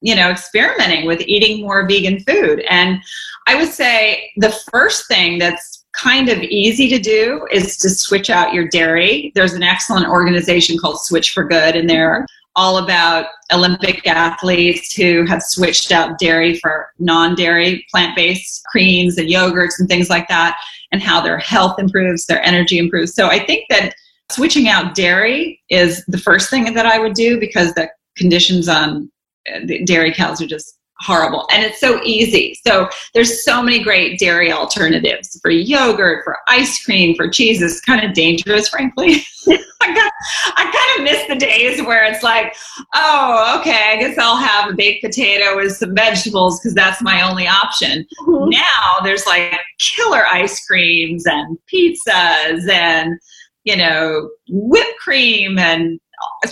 you 0.00 0.14
know 0.14 0.30
experimenting 0.30 1.06
with 1.06 1.20
eating 1.22 1.62
more 1.62 1.86
vegan 1.86 2.20
food 2.20 2.60
and 2.68 3.00
i 3.46 3.54
would 3.54 3.68
say 3.68 4.30
the 4.36 4.50
first 4.70 5.08
thing 5.08 5.38
that's 5.38 5.77
kind 5.92 6.28
of 6.28 6.38
easy 6.42 6.88
to 6.88 6.98
do 6.98 7.46
is 7.50 7.76
to 7.78 7.90
switch 7.90 8.30
out 8.30 8.54
your 8.54 8.68
dairy. 8.68 9.32
There's 9.34 9.54
an 9.54 9.62
excellent 9.62 10.06
organization 10.06 10.78
called 10.78 10.96
Switch4Good 10.96 11.76
and 11.76 11.88
they're 11.88 12.26
all 12.56 12.78
about 12.78 13.26
olympic 13.52 14.04
athletes 14.06 14.92
who 14.92 15.24
have 15.26 15.40
switched 15.42 15.92
out 15.92 16.18
dairy 16.18 16.58
for 16.58 16.90
non-dairy 16.98 17.86
plant-based 17.88 18.64
creams 18.64 19.16
and 19.16 19.28
yogurts 19.28 19.78
and 19.78 19.88
things 19.88 20.10
like 20.10 20.26
that 20.26 20.58
and 20.90 21.00
how 21.00 21.20
their 21.20 21.38
health 21.38 21.78
improves 21.78 22.26
their 22.26 22.42
energy 22.42 22.78
improves. 22.78 23.14
So 23.14 23.28
i 23.28 23.38
think 23.38 23.66
that 23.70 23.94
switching 24.32 24.68
out 24.68 24.96
dairy 24.96 25.62
is 25.70 26.04
the 26.06 26.18
first 26.18 26.50
thing 26.50 26.74
that 26.74 26.84
i 26.84 26.98
would 26.98 27.14
do 27.14 27.38
because 27.38 27.72
the 27.74 27.88
conditions 28.16 28.68
on 28.68 29.10
uh, 29.54 29.60
the 29.64 29.84
dairy 29.84 30.12
cows 30.12 30.42
are 30.42 30.46
just 30.46 30.77
horrible. 31.00 31.46
And 31.52 31.64
it's 31.64 31.80
so 31.80 32.00
easy. 32.02 32.58
So 32.66 32.88
there's 33.14 33.44
so 33.44 33.62
many 33.62 33.82
great 33.82 34.18
dairy 34.18 34.52
alternatives 34.52 35.38
for 35.40 35.50
yogurt 35.50 36.24
for 36.24 36.38
ice 36.48 36.82
cream 36.84 37.14
for 37.14 37.28
cheese. 37.28 37.62
It's 37.62 37.80
kind 37.80 38.04
of 38.04 38.14
dangerous 38.14 38.68
frankly. 38.68 39.24
I, 39.80 39.94
got, 39.94 40.12
I 40.56 40.64
kind 40.64 40.98
of 40.98 41.04
miss 41.04 41.26
the 41.28 41.36
days 41.36 41.80
where 41.82 42.04
it's 42.04 42.22
like 42.22 42.54
oh 42.94 43.58
okay 43.60 43.92
i 43.92 43.96
guess 43.96 44.18
i'll 44.18 44.36
have 44.36 44.70
a 44.70 44.74
baked 44.74 45.04
potato 45.04 45.56
with 45.56 45.76
some 45.76 45.94
vegetables 45.94 46.58
because 46.58 46.74
that's 46.74 47.00
my 47.00 47.22
only 47.22 47.46
option. 47.46 48.04
Mm-hmm. 48.20 48.50
now 48.50 49.04
there's 49.04 49.24
like 49.24 49.58
killer 49.78 50.26
ice 50.26 50.66
creams 50.66 51.24
and 51.26 51.56
pizzas 51.72 52.68
and 52.68 53.18
you 53.64 53.76
know 53.76 54.28
whipped 54.48 54.98
cream 54.98 55.58
and 55.58 56.00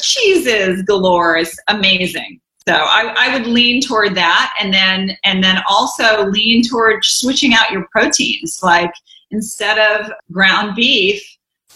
cheeses 0.01 0.83
galore. 0.83 1.37
Is 1.37 1.59
amazing 1.69 2.41
so 2.69 2.75
I, 2.75 3.15
I 3.17 3.39
would 3.39 3.47
lean 3.47 3.81
toward 3.81 4.17
that 4.17 4.57
and 4.61 4.75
then 4.75 5.17
and 5.23 5.43
then 5.43 5.63
also 5.69 6.27
lean 6.27 6.63
toward 6.63 7.05
switching 7.05 7.55
out 7.55 7.71
your 7.71 7.87
proteins. 7.93 8.61
Like 8.63 8.93
instead 9.31 9.79
of 9.79 10.11
ground 10.33 10.75
beef 10.75 11.23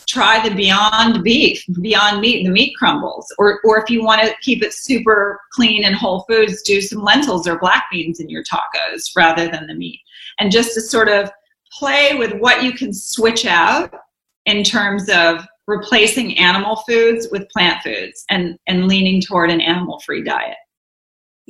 try 0.09 0.47
the 0.47 0.53
beyond 0.53 1.23
beef 1.23 1.65
beyond 1.81 2.21
meat 2.21 2.45
the 2.45 2.51
meat 2.51 2.75
crumbles. 2.77 3.33
Or 3.39 3.61
or 3.63 3.81
if 3.81 3.89
you 3.89 4.03
want 4.03 4.23
to 4.23 4.35
keep 4.41 4.65
it 4.65 4.75
super 4.75 5.41
clean 5.53 5.85
and 5.85 5.95
whole 5.95 6.25
foods 6.29 6.63
do 6.63 6.81
some 6.81 7.05
lentils 7.05 7.47
or 7.47 7.59
black 7.61 7.85
beans 7.93 8.19
in 8.19 8.29
your 8.29 8.43
tacos 8.43 9.11
rather 9.17 9.49
than 9.49 9.69
the 9.69 9.75
meat. 9.75 10.01
And 10.41 10.51
just 10.51 10.75
to 10.75 10.81
sort 10.81 11.09
of 11.09 11.31
play 11.79 12.17
with 12.17 12.33
what 12.41 12.65
you 12.65 12.73
can 12.73 12.93
switch 12.93 13.47
out 13.47 13.95
in 14.47 14.65
terms 14.65 15.09
of 15.09 15.47
replacing 15.69 16.37
animal 16.37 16.83
foods 16.89 17.29
with 17.31 17.49
plant 17.51 17.81
foods 17.85 18.25
and 18.29 18.59
and 18.67 18.89
leaning 18.89 19.21
toward 19.21 19.53
an 19.53 19.61
animal 19.61 20.01
free 20.01 20.25
diet 20.25 20.57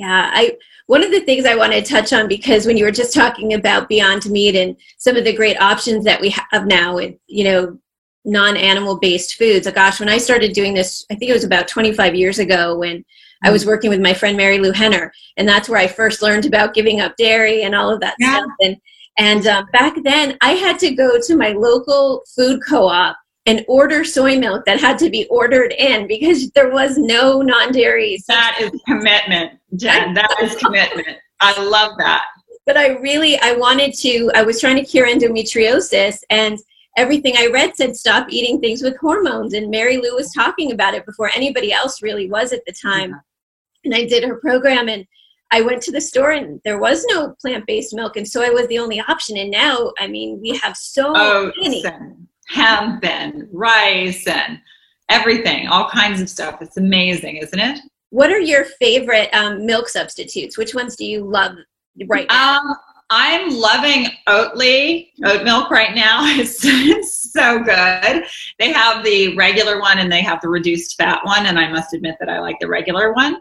yeah, 0.01 0.31
I 0.33 0.57
one 0.87 1.05
of 1.05 1.11
the 1.11 1.21
things 1.21 1.45
I 1.45 1.55
want 1.55 1.75
to 1.75 1.83
touch 1.83 2.15
on 2.15 2.27
because 2.27 2.65
when 2.65 2.79
you 2.79 2.87
were 2.87 2.91
just 2.91 3.13
talking 3.13 3.53
about 3.53 3.87
Beyond 3.87 4.31
Meat 4.31 4.57
and 4.57 4.75
some 4.97 5.15
of 5.15 5.25
the 5.25 5.37
great 5.37 5.61
options 5.61 6.07
that 6.07 6.23
we 6.23 6.31
have 6.31 6.67
now 6.67 6.95
with 6.95 7.17
you 7.27 7.45
know 7.45 7.79
non-animal 8.25 8.99
based 8.99 9.35
foods. 9.35 9.67
Oh, 9.67 9.73
gosh, 9.73 10.01
when 10.01 10.09
I 10.09 10.17
started 10.17 10.55
doing 10.55 10.73
this, 10.73 11.05
I 11.11 11.17
think 11.17 11.31
it 11.31 11.35
was 11.35 11.45
about 11.45 11.69
25 11.69 12.15
years 12.15 12.39
ago 12.39 12.79
when 12.79 13.05
I 13.45 13.51
was 13.51 13.65
mm. 13.65 13.67
working 13.67 13.91
with 13.91 14.01
my 14.01 14.15
friend 14.15 14.39
Marilu 14.39 14.75
Henner, 14.75 15.13
and 15.37 15.47
that's 15.47 15.69
where 15.69 15.81
I 15.81 15.87
first 15.87 16.23
learned 16.23 16.47
about 16.47 16.73
giving 16.73 17.03
up 17.03 17.17
dairy 17.19 17.65
and 17.65 17.75
all 17.75 17.91
of 17.91 18.01
that 18.01 18.15
yeah. 18.19 18.39
stuff. 18.39 18.51
And 18.61 18.77
and 19.19 19.47
um, 19.49 19.67
back 19.75 19.97
then, 20.03 20.39
I 20.41 20.53
had 20.53 20.79
to 20.79 20.95
go 20.95 21.21
to 21.21 21.37
my 21.37 21.51
local 21.51 22.23
food 22.35 22.61
co-op 22.67 23.19
and 23.47 23.65
order 23.69 24.05
soy 24.05 24.39
milk 24.39 24.65
that 24.67 24.81
had 24.81 24.99
to 24.99 25.11
be 25.11 25.27
ordered 25.27 25.73
in 25.73 26.07
because 26.07 26.51
there 26.51 26.71
was 26.71 26.99
no 26.99 27.41
non-dairy. 27.41 28.19
That 28.29 28.59
is 28.61 28.71
commitment, 28.87 29.59
Jen. 29.77 30.15
That 30.15 30.35
is 30.43 30.57
commitment. 30.57 31.19
I 31.41 31.63
love 31.63 31.97
that. 31.99 32.27
But 32.67 32.77
I 32.77 32.99
really, 32.99 33.39
I 33.41 33.53
wanted 33.53 33.95
to. 33.95 34.31
I 34.35 34.43
was 34.43 34.61
trying 34.61 34.77
to 34.77 34.85
cure 34.85 35.09
endometriosis, 35.09 36.19
and 36.29 36.59
everything 36.97 37.35
I 37.37 37.47
read 37.47 37.75
said 37.75 37.97
stop 37.97 38.27
eating 38.31 38.61
things 38.61 38.83
with 38.83 38.97
hormones. 38.99 39.55
And 39.55 39.73
Marilu 39.73 40.15
was 40.15 40.33
talking 40.33 40.73
about 40.73 40.95
it 40.95 41.07
before 41.07 41.31
anybody 41.35 41.73
else 41.73 42.03
really 42.03 42.31
was 42.31 42.53
at 42.53 42.65
the 42.67 42.73
time. 42.73 43.19
And 43.85 43.95
I 43.95 44.05
did 44.05 44.23
her 44.25 44.37
program, 44.37 44.89
and 44.89 45.07
I 45.51 45.63
went 45.63 45.83
to 45.83 45.93
the 45.93 46.01
store 46.01 46.31
and 46.31 46.61
there 46.65 46.79
was 46.79 47.05
no 47.07 47.35
plant 47.41 47.67
based 47.67 47.95
milk, 47.95 48.17
and 48.17 48.29
soy 48.29 48.53
was 48.53 48.69
the 48.69 48.79
only 48.79 49.01
option. 49.01 49.37
And 49.37 49.51
now, 49.51 49.93
I 49.99 50.07
mean, 50.07 50.39
we 50.41 50.57
have 50.59 50.77
so 50.77 51.13
oh, 51.17 51.53
many 51.61 51.83
hemp 52.51 53.05
and 53.05 53.49
rice 53.53 54.27
and 54.27 54.59
everything, 55.09 55.69
all 55.69 55.89
kinds 55.89 56.21
of 56.21 56.29
stuff. 56.29 56.61
It's 56.61 56.77
amazing, 56.77 57.37
isn't 57.39 57.59
it? 57.59 57.81
What 58.11 58.31
are 58.31 58.41
your 58.41 58.65
favorite 58.65 59.33
um, 59.33 59.65
milk 59.65 59.89
substitutes? 59.89 60.59
Which 60.59 60.75
ones 60.75 60.97
do 60.97 61.05
you 61.05 61.23
love 61.25 61.57
right 62.09 62.27
now? 62.29 62.59
Um, 62.59 62.75
I'm 63.13 63.51
loving 63.51 64.07
Oatly, 64.29 65.09
oat 65.25 65.45
milk 65.45 65.71
right 65.71 65.95
now. 65.95 66.21
It's, 66.39 66.61
it's 66.65 67.33
so 67.33 67.59
good. 67.59 68.25
They 68.59 68.73
have 68.73 69.05
the 69.05 69.37
regular 69.37 69.81
one 69.81 69.99
and 69.99 70.11
they 70.11 70.23
have 70.23 70.41
the 70.41 70.49
reduced 70.49 70.97
fat 70.97 71.21
one, 71.25 71.47
and 71.47 71.59
I 71.59 71.71
must 71.71 71.93
admit 71.93 72.17
that 72.21 72.29
I 72.29 72.41
like 72.41 72.57
the 72.61 72.69
regular 72.69 73.13
one. 73.13 73.37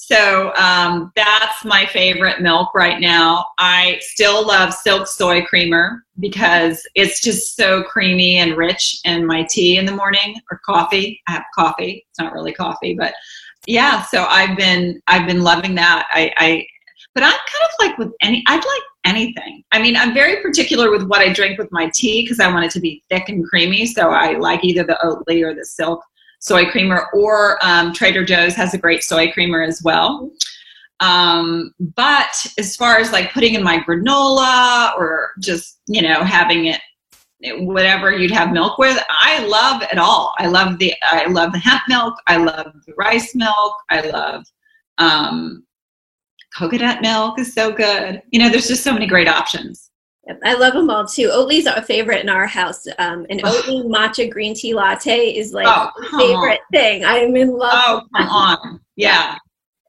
So 0.00 0.54
um, 0.54 1.12
that's 1.16 1.64
my 1.64 1.84
favorite 1.84 2.40
milk 2.40 2.72
right 2.72 3.00
now. 3.00 3.44
I 3.58 3.98
still 4.00 4.46
love 4.46 4.72
Silk 4.72 5.08
Soy 5.08 5.42
Creamer 5.42 6.04
because 6.20 6.80
it's 6.94 7.20
just 7.20 7.56
so 7.56 7.82
creamy 7.82 8.38
and 8.38 8.56
rich 8.56 9.00
in 9.04 9.26
my 9.26 9.46
tea 9.50 9.76
in 9.76 9.86
the 9.86 9.92
morning 9.92 10.36
or 10.52 10.60
coffee. 10.64 11.20
I 11.26 11.32
have 11.32 11.44
coffee. 11.52 12.06
It's 12.08 12.18
not 12.20 12.32
really 12.32 12.52
coffee, 12.52 12.94
but 12.94 13.12
yeah. 13.66 14.02
So 14.02 14.24
I've 14.28 14.56
been 14.56 15.02
I've 15.08 15.26
been 15.26 15.42
loving 15.42 15.74
that. 15.74 16.06
I, 16.12 16.32
I 16.36 16.66
but 17.14 17.24
I'm 17.24 17.32
kind 17.32 17.64
of 17.64 17.70
like 17.80 17.98
with 17.98 18.12
any. 18.22 18.44
I'd 18.46 18.64
like 18.64 18.82
anything. 19.04 19.64
I 19.72 19.82
mean, 19.82 19.96
I'm 19.96 20.14
very 20.14 20.40
particular 20.40 20.92
with 20.92 21.08
what 21.08 21.20
I 21.20 21.32
drink 21.32 21.58
with 21.58 21.72
my 21.72 21.90
tea 21.92 22.22
because 22.22 22.38
I 22.38 22.50
want 22.52 22.64
it 22.64 22.70
to 22.70 22.80
be 22.80 23.02
thick 23.10 23.28
and 23.28 23.44
creamy. 23.44 23.84
So 23.84 24.10
I 24.10 24.38
like 24.38 24.62
either 24.62 24.84
the 24.84 24.98
Oatly 25.02 25.42
or 25.42 25.54
the 25.54 25.64
Silk 25.64 26.00
soy 26.38 26.66
creamer, 26.66 27.06
or 27.12 27.58
um, 27.62 27.92
Trader 27.92 28.24
Joe's 28.24 28.54
has 28.54 28.74
a 28.74 28.78
great 28.78 29.02
soy 29.02 29.30
creamer 29.32 29.62
as 29.62 29.82
well. 29.82 30.30
Um, 31.00 31.72
but 31.78 32.46
as 32.58 32.74
far 32.76 32.98
as 32.98 33.12
like 33.12 33.32
putting 33.32 33.54
in 33.54 33.62
my 33.62 33.78
granola 33.78 34.96
or 34.96 35.30
just, 35.40 35.80
you 35.86 36.02
know, 36.02 36.22
having 36.24 36.66
it 36.66 36.80
whatever 37.60 38.10
you'd 38.10 38.32
have 38.32 38.50
milk 38.50 38.78
with 38.78 39.00
i 39.08 39.44
love 39.46 39.80
it 39.82 39.96
all. 39.96 40.34
I 40.38 40.48
love 40.48 40.76
the 40.78 40.92
i 41.02 41.26
love 41.26 41.52
the 41.52 41.58
hemp 41.58 41.82
milk 41.88 42.14
i 42.26 42.36
love 42.36 42.72
the 42.84 42.92
rice 42.94 43.32
milk 43.36 43.74
i 43.90 44.00
love 44.00 44.44
um, 44.98 45.64
coconut 46.56 47.00
milk 47.00 47.38
is 47.38 47.54
so 47.54 47.70
good. 47.72 48.20
You 48.30 48.40
know 48.40 48.48
there's 48.48 48.68
just 48.68 48.82
so 48.82 48.92
many 48.92 49.06
great 49.06 49.28
options 49.28 49.87
I 50.44 50.54
love 50.54 50.74
them 50.74 50.90
all 50.90 51.06
too. 51.06 51.28
Oatly's 51.28 51.66
our 51.66 51.82
favorite 51.82 52.20
in 52.20 52.28
our 52.28 52.46
house. 52.46 52.86
Um, 52.98 53.26
an 53.30 53.38
Oatly 53.44 53.86
matcha 53.86 54.30
green 54.30 54.54
tea 54.54 54.74
latte 54.74 55.30
is 55.30 55.52
like 55.52 55.66
oh, 55.68 55.90
favorite 56.18 56.60
on. 56.60 56.72
thing. 56.72 57.04
I 57.04 57.18
am 57.18 57.36
in 57.36 57.50
love. 57.50 57.72
Oh, 57.74 58.02
come 58.16 58.28
on. 58.28 58.80
Yeah. 58.96 59.38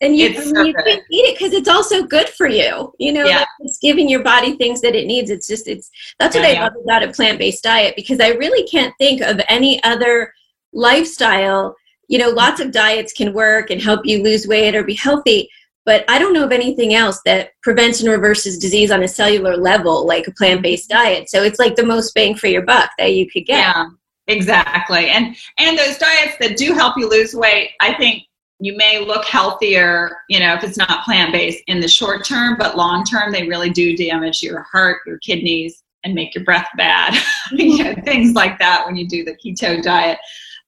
And 0.02 0.16
you, 0.16 0.34
so 0.42 0.64
you 0.64 0.74
can 0.74 1.02
eat 1.12 1.26
it 1.26 1.38
because 1.38 1.54
it's 1.54 1.68
also 1.68 2.04
good 2.04 2.30
for 2.30 2.48
you. 2.48 2.94
You 3.00 3.12
know, 3.12 3.26
yeah. 3.26 3.40
like 3.40 3.48
it's 3.60 3.80
giving 3.80 4.08
your 4.08 4.24
body 4.24 4.56
things 4.56 4.80
that 4.82 4.96
it 4.96 5.08
needs. 5.08 5.30
It's 5.30 5.48
just, 5.48 5.68
it's, 5.68 5.92
that's 6.20 6.36
what 6.36 6.44
yeah, 6.44 6.50
I 6.50 6.54
yeah. 6.54 6.64
love 6.64 6.74
about 6.84 7.04
a 7.04 7.12
plant 7.12 7.38
based 7.38 7.64
diet 7.64 7.98
because 7.98 8.22
I 8.22 8.30
really 8.30 8.66
can't 8.66 8.94
think 8.98 9.22
of 9.22 9.42
any 9.50 9.84
other 9.84 10.34
lifestyle. 10.72 11.76
You 12.08 12.18
know, 12.18 12.30
lots 12.30 12.62
of 12.62 12.72
diets 12.72 13.12
can 13.12 13.34
work 13.34 13.72
and 13.72 13.82
help 13.82 14.06
you 14.06 14.24
lose 14.24 14.48
weight 14.48 14.74
or 14.74 14.86
be 14.86 14.96
healthy 14.96 15.50
but 15.90 16.06
I 16.08 16.20
don't 16.20 16.34
know 16.34 16.44
of 16.44 16.52
anything 16.52 16.94
else 16.94 17.20
that 17.26 17.54
prevents 17.64 18.00
and 18.00 18.12
reverses 18.12 18.60
disease 18.60 18.92
on 18.92 19.02
a 19.02 19.08
cellular 19.08 19.58
level 19.58 20.06
like 20.06 20.28
a 20.28 20.32
plant 20.32 20.62
based 20.62 20.88
diet. 20.88 21.32
So 21.32 21.42
it's 21.42 21.58
like 21.58 21.76
the 21.76 21.84
most 21.84 22.14
bang 22.14 22.36
for 22.36 22.46
your 22.46 22.62
buck 22.62 22.92
that 23.00 23.16
you 23.16 23.28
could 23.28 23.48
get. 23.48 23.58
Yeah, 23.58 23.88
exactly. 24.28 25.10
And 25.10 25.36
and 25.58 25.80
those 25.80 25.98
diets 25.98 26.36
that 26.42 26.58
do 26.58 26.74
help 26.74 26.96
you 26.96 27.10
lose 27.10 27.34
weight, 27.34 27.72
I 27.82 27.96
think 27.96 28.22
you 28.60 28.78
may 28.78 29.04
look 29.04 29.26
healthier, 29.26 30.12
you 30.30 30.40
know, 30.40 30.54
if 30.54 30.64
it's 30.64 30.78
not 30.78 31.06
plant 31.06 31.32
based 31.32 31.64
in 31.66 31.80
the 31.80 31.88
short 31.88 32.24
term, 32.24 32.56
but 32.60 32.78
long 32.78 33.04
term, 33.04 33.32
they 33.32 33.48
really 33.48 33.72
do 33.72 33.98
damage 33.98 34.44
your 34.44 34.68
heart, 34.72 35.02
your 35.08 35.18
kidneys, 35.18 35.82
and 36.04 36.14
make 36.14 36.36
your 36.36 36.44
breath 36.44 36.70
bad. 36.78 37.20
you 37.52 37.84
know, 37.84 37.96
things 38.06 38.36
like 38.36 38.60
that 38.60 38.86
when 38.86 38.96
you 38.96 39.08
do 39.08 39.26
the 39.26 39.34
keto 39.34 39.82
diet 39.82 40.20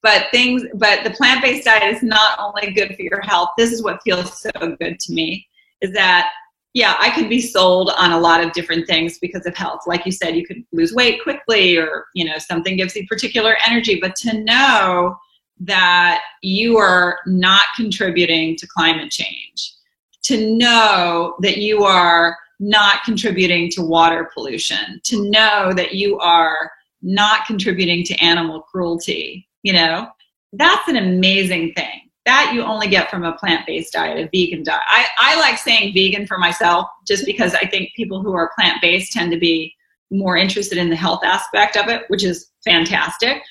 but 0.03 0.27
things 0.31 0.63
but 0.75 1.03
the 1.03 1.11
plant-based 1.11 1.65
diet 1.65 1.95
is 1.95 2.03
not 2.03 2.39
only 2.39 2.71
good 2.71 2.95
for 2.95 3.01
your 3.01 3.21
health. 3.21 3.49
This 3.57 3.71
is 3.71 3.83
what 3.83 4.01
feels 4.03 4.41
so 4.41 4.51
good 4.79 4.99
to 4.99 5.13
me 5.13 5.47
is 5.81 5.91
that 5.93 6.29
yeah 6.73 6.95
i 6.99 7.09
could 7.09 7.27
be 7.27 7.41
sold 7.41 7.91
on 7.97 8.11
a 8.11 8.19
lot 8.19 8.43
of 8.43 8.53
different 8.53 8.87
things 8.87 9.19
because 9.19 9.45
of 9.45 9.55
health. 9.55 9.81
Like 9.87 10.05
you 10.05 10.11
said 10.11 10.35
you 10.35 10.45
could 10.45 10.63
lose 10.71 10.93
weight 10.93 11.21
quickly 11.23 11.77
or 11.77 12.05
you 12.13 12.25
know 12.25 12.37
something 12.37 12.77
gives 12.77 12.95
you 12.95 13.05
particular 13.07 13.57
energy 13.65 13.99
but 14.01 14.15
to 14.17 14.43
know 14.43 15.17
that 15.61 16.21
you 16.41 16.77
are 16.77 17.19
not 17.27 17.61
contributing 17.75 18.55
to 18.57 18.67
climate 18.67 19.11
change, 19.11 19.73
to 20.23 20.55
know 20.55 21.35
that 21.41 21.57
you 21.57 21.83
are 21.83 22.35
not 22.59 23.03
contributing 23.03 23.69
to 23.71 23.81
water 23.81 24.29
pollution, 24.33 24.99
to 25.03 25.29
know 25.29 25.71
that 25.73 25.93
you 25.93 26.17
are 26.19 26.71
not 27.03 27.45
contributing 27.45 28.03
to 28.03 28.15
animal 28.23 28.61
cruelty, 28.61 29.47
you 29.63 29.73
know, 29.73 30.07
that's 30.53 30.87
an 30.87 30.97
amazing 30.97 31.73
thing. 31.73 32.09
That 32.25 32.51
you 32.53 32.61
only 32.61 32.87
get 32.87 33.09
from 33.09 33.23
a 33.23 33.33
plant 33.33 33.65
based 33.65 33.93
diet, 33.93 34.17
a 34.19 34.29
vegan 34.31 34.63
diet. 34.63 34.81
I, 34.87 35.07
I 35.17 35.39
like 35.39 35.57
saying 35.57 35.93
vegan 35.93 36.27
for 36.27 36.37
myself 36.37 36.87
just 37.07 37.25
because 37.25 37.55
I 37.55 37.65
think 37.65 37.89
people 37.95 38.21
who 38.21 38.33
are 38.33 38.51
plant 38.55 38.79
based 38.79 39.11
tend 39.11 39.31
to 39.31 39.39
be 39.39 39.73
more 40.11 40.37
interested 40.37 40.77
in 40.77 40.89
the 40.89 40.95
health 40.95 41.23
aspect 41.23 41.77
of 41.77 41.87
it, 41.87 42.03
which 42.09 42.23
is 42.23 42.51
fantastic. 42.63 43.41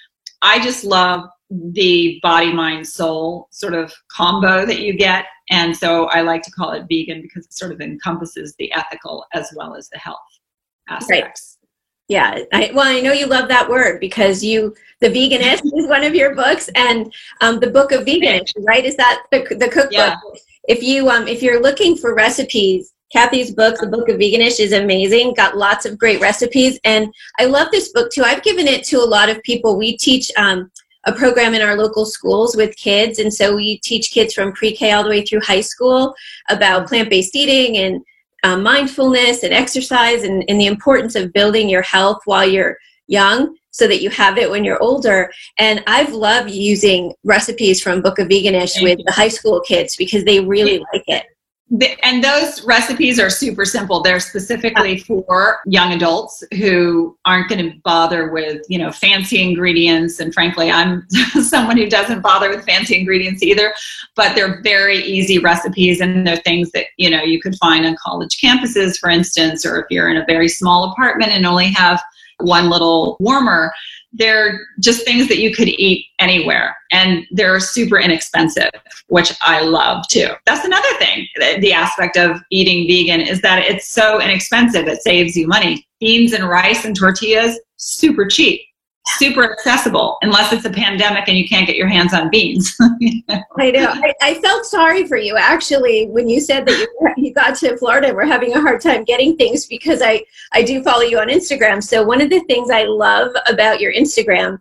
I 0.42 0.62
just 0.62 0.84
love 0.84 1.28
the 1.50 2.20
body, 2.22 2.52
mind, 2.52 2.86
soul 2.86 3.48
sort 3.50 3.74
of 3.74 3.92
combo 4.14 4.64
that 4.64 4.80
you 4.80 4.96
get. 4.96 5.26
And 5.50 5.76
so 5.76 6.04
I 6.06 6.20
like 6.20 6.42
to 6.42 6.50
call 6.52 6.70
it 6.72 6.86
vegan 6.88 7.22
because 7.22 7.46
it 7.46 7.52
sort 7.52 7.72
of 7.72 7.80
encompasses 7.80 8.54
the 8.58 8.72
ethical 8.72 9.26
as 9.34 9.50
well 9.56 9.74
as 9.74 9.88
the 9.88 9.98
health 9.98 10.18
aspects. 10.88 11.58
Yeah, 12.10 12.40
I, 12.52 12.72
well, 12.74 12.88
I 12.88 13.00
know 13.00 13.12
you 13.12 13.26
love 13.26 13.46
that 13.50 13.68
word 13.70 14.00
because 14.00 14.42
you, 14.42 14.74
the 14.98 15.06
veganist 15.06 15.62
is 15.64 15.86
one 15.86 16.02
of 16.02 16.12
your 16.12 16.34
books, 16.34 16.68
and 16.74 17.14
um, 17.40 17.60
the 17.60 17.70
book 17.70 17.92
of 17.92 18.04
veganism, 18.04 18.66
right? 18.66 18.84
Is 18.84 18.96
that 18.96 19.22
the, 19.30 19.46
the 19.54 19.68
cookbook? 19.68 19.92
Yeah. 19.92 20.16
If 20.64 20.82
you 20.82 21.08
um, 21.08 21.28
if 21.28 21.40
you're 21.40 21.62
looking 21.62 21.96
for 21.96 22.16
recipes, 22.16 22.92
Kathy's 23.12 23.54
book, 23.54 23.78
the 23.78 23.86
book 23.86 24.08
of 24.08 24.16
veganish, 24.16 24.58
is 24.58 24.72
amazing. 24.72 25.34
Got 25.34 25.56
lots 25.56 25.86
of 25.86 25.98
great 25.98 26.20
recipes, 26.20 26.80
and 26.82 27.14
I 27.38 27.44
love 27.44 27.68
this 27.70 27.92
book 27.92 28.10
too. 28.10 28.24
I've 28.24 28.42
given 28.42 28.66
it 28.66 28.82
to 28.86 28.96
a 28.96 29.06
lot 29.06 29.28
of 29.28 29.40
people. 29.44 29.78
We 29.78 29.96
teach 29.96 30.32
um, 30.36 30.68
a 31.04 31.12
program 31.12 31.54
in 31.54 31.62
our 31.62 31.76
local 31.76 32.04
schools 32.04 32.56
with 32.56 32.76
kids. 32.76 33.20
And 33.20 33.32
so 33.32 33.54
we 33.54 33.78
teach 33.78 34.10
kids 34.10 34.34
from 34.34 34.52
pre 34.52 34.74
K 34.74 34.90
all 34.90 35.04
the 35.04 35.08
way 35.10 35.24
through 35.24 35.42
high 35.42 35.60
school 35.60 36.12
about 36.48 36.88
plant 36.88 37.08
based 37.08 37.36
eating 37.36 37.76
and 37.78 38.04
uh, 38.42 38.56
mindfulness 38.56 39.42
and 39.42 39.52
exercise 39.52 40.22
and, 40.22 40.44
and 40.48 40.60
the 40.60 40.66
importance 40.66 41.14
of 41.14 41.32
building 41.32 41.68
your 41.68 41.82
health 41.82 42.20
while 42.24 42.48
you're 42.48 42.76
young 43.06 43.56
so 43.72 43.86
that 43.86 44.02
you 44.02 44.10
have 44.10 44.38
it 44.38 44.50
when 44.50 44.64
you're 44.64 44.82
older. 44.82 45.30
And 45.58 45.82
I've 45.86 46.12
loved 46.12 46.50
using 46.50 47.12
recipes 47.24 47.82
from 47.82 48.02
Book 48.02 48.18
of 48.18 48.28
Veganish 48.28 48.74
Thank 48.74 48.84
with 48.84 48.98
you. 48.98 49.04
the 49.04 49.12
high 49.12 49.28
school 49.28 49.60
kids 49.60 49.96
because 49.96 50.24
they 50.24 50.40
really 50.40 50.78
like 50.92 51.04
it 51.06 51.26
and 52.02 52.24
those 52.24 52.64
recipes 52.64 53.20
are 53.20 53.30
super 53.30 53.64
simple. 53.64 54.02
They're 54.02 54.18
specifically 54.18 54.98
for 54.98 55.60
young 55.66 55.92
adults 55.92 56.42
who 56.54 57.16
aren't 57.24 57.48
going 57.48 57.70
to 57.70 57.78
bother 57.84 58.30
with 58.30 58.62
you 58.68 58.78
know 58.78 58.90
fancy 58.90 59.40
ingredients. 59.40 60.18
And 60.18 60.34
frankly 60.34 60.70
i'm 60.70 61.06
someone 61.42 61.76
who 61.76 61.88
doesn't 61.88 62.22
bother 62.22 62.50
with 62.50 62.64
fancy 62.64 62.98
ingredients 62.98 63.42
either. 63.42 63.72
But 64.16 64.34
they're 64.34 64.60
very 64.62 64.98
easy 64.98 65.38
recipes 65.38 66.00
and 66.00 66.26
they're 66.26 66.36
things 66.38 66.70
that 66.72 66.86
you 66.96 67.08
know 67.08 67.22
you 67.22 67.40
could 67.40 67.54
find 67.56 67.86
on 67.86 67.96
college 68.02 68.38
campuses 68.42 68.98
for 68.98 69.08
instance 69.08 69.64
or 69.64 69.80
if 69.80 69.86
you're 69.90 70.10
in 70.10 70.16
a 70.16 70.24
very 70.26 70.48
small 70.48 70.90
apartment 70.90 71.30
and 71.30 71.46
only 71.46 71.70
have 71.70 72.02
one 72.38 72.70
little 72.70 73.16
warmer 73.20 73.72
they're 74.12 74.60
just 74.80 75.04
things 75.04 75.28
that 75.28 75.38
you 75.38 75.54
could 75.54 75.68
eat 75.68 76.06
anywhere 76.18 76.76
and 76.90 77.24
they're 77.30 77.60
super 77.60 77.98
inexpensive 77.98 78.70
which 79.08 79.32
i 79.42 79.60
love 79.60 80.06
too. 80.08 80.28
That's 80.46 80.64
another 80.64 80.92
thing 80.98 81.26
the 81.60 81.72
aspect 81.72 82.16
of 82.16 82.40
eating 82.50 82.86
vegan 82.86 83.20
is 83.20 83.40
that 83.42 83.64
it's 83.64 83.88
so 83.88 84.20
inexpensive. 84.20 84.86
It 84.86 85.02
saves 85.02 85.36
you 85.36 85.46
money. 85.46 85.86
Beans 86.00 86.32
and 86.32 86.48
rice 86.48 86.84
and 86.84 86.96
tortillas 86.96 87.58
super 87.76 88.26
cheap 88.26 88.60
super 89.16 89.52
accessible 89.52 90.16
unless 90.22 90.52
it's 90.52 90.64
a 90.64 90.70
pandemic 90.70 91.28
and 91.28 91.36
you 91.36 91.48
can't 91.48 91.66
get 91.66 91.76
your 91.76 91.86
hands 91.86 92.14
on 92.14 92.30
beans. 92.30 92.74
I 93.58 93.70
know. 93.70 93.92
I, 93.92 94.14
I, 94.20 94.34
felt 94.40 94.64
sorry 94.64 95.06
for 95.06 95.16
you 95.16 95.36
actually 95.36 96.06
when 96.06 96.28
you 96.28 96.40
said 96.40 96.66
that 96.66 96.78
you, 96.78 97.14
you 97.16 97.34
got 97.34 97.56
to 97.56 97.76
Florida 97.76 98.08
and 98.08 98.16
we're 98.16 98.26
having 98.26 98.54
a 98.54 98.60
hard 98.60 98.80
time 98.80 99.04
getting 99.04 99.36
things 99.36 99.66
because 99.66 100.00
I, 100.02 100.24
I 100.52 100.62
do 100.62 100.82
follow 100.82 101.02
you 101.02 101.18
on 101.18 101.28
Instagram. 101.28 101.82
So 101.82 102.02
one 102.02 102.20
of 102.20 102.30
the 102.30 102.40
things 102.40 102.70
I 102.70 102.84
love 102.84 103.32
about 103.46 103.80
your 103.80 103.92
Instagram 103.92 104.58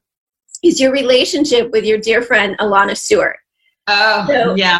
is 0.64 0.80
your 0.80 0.92
relationship 0.92 1.72
with 1.72 1.86
your 1.86 1.98
dear 1.98 2.22
friend 2.22 2.58
Alana 2.60 2.98
Stewart. 2.98 3.38
Oh, 3.88 4.26
so, 4.28 4.56
yeah 4.56 4.80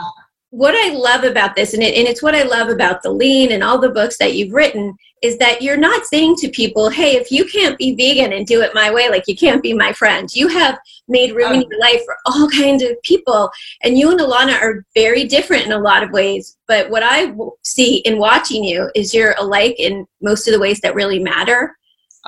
what 0.52 0.74
I 0.76 0.94
love 0.94 1.24
about 1.24 1.56
this, 1.56 1.74
and, 1.74 1.84
it, 1.84 1.96
and 1.96 2.08
it's 2.08 2.24
what 2.24 2.36
I 2.36 2.44
love 2.44 2.70
about 2.70 3.04
the 3.04 3.12
lean 3.12 3.52
and 3.52 3.64
all 3.64 3.80
the 3.80 3.90
books 3.90 4.18
that 4.18 4.34
you've 4.34 4.54
written, 4.54 4.96
is 5.22 5.38
that 5.38 5.62
you're 5.62 5.78
not 5.78 6.06
saying 6.06 6.36
to 6.38 6.50
people, 6.50 6.90
hey, 6.90 7.16
if 7.18 7.32
you 7.32 7.46
can't 7.46 7.78
be 7.78 7.94
vegan 7.94 8.34
and 8.34 8.48
do 8.48 8.62
it 8.62 8.74
my 8.74 8.92
way, 8.92 9.10
like 9.10 9.26
you 9.28 9.36
can't 9.36 9.62
be 9.62 9.74
my 9.74 9.92
friend. 9.94 10.34
You 10.34 10.48
have 10.48 10.80
made 11.08 11.36
room 11.36 11.54
in 11.54 11.64
oh. 11.64 11.68
your 11.70 11.80
life 11.80 12.02
for 12.06 12.16
all 12.26 12.50
kinds 12.58 12.82
of 12.84 12.92
people. 13.04 13.52
And 13.84 13.98
you 13.98 14.10
and 14.12 14.20
Alana 14.20 14.60
are 14.60 14.86
very 14.96 15.26
different 15.26 15.66
in 15.66 15.72
a 15.72 15.80
lot 15.80 16.04
of 16.04 16.12
ways. 16.12 16.58
But 16.68 16.90
what 16.90 17.04
I 17.04 17.34
see 17.64 17.98
in 17.98 18.18
watching 18.18 18.64
you 18.64 18.90
is 18.96 19.14
you're 19.14 19.36
alike 19.38 19.76
in 19.78 20.06
most 20.22 20.48
of 20.48 20.54
the 20.54 20.60
ways 20.60 20.80
that 20.82 20.96
really 20.96 21.20
matter. 21.20 21.76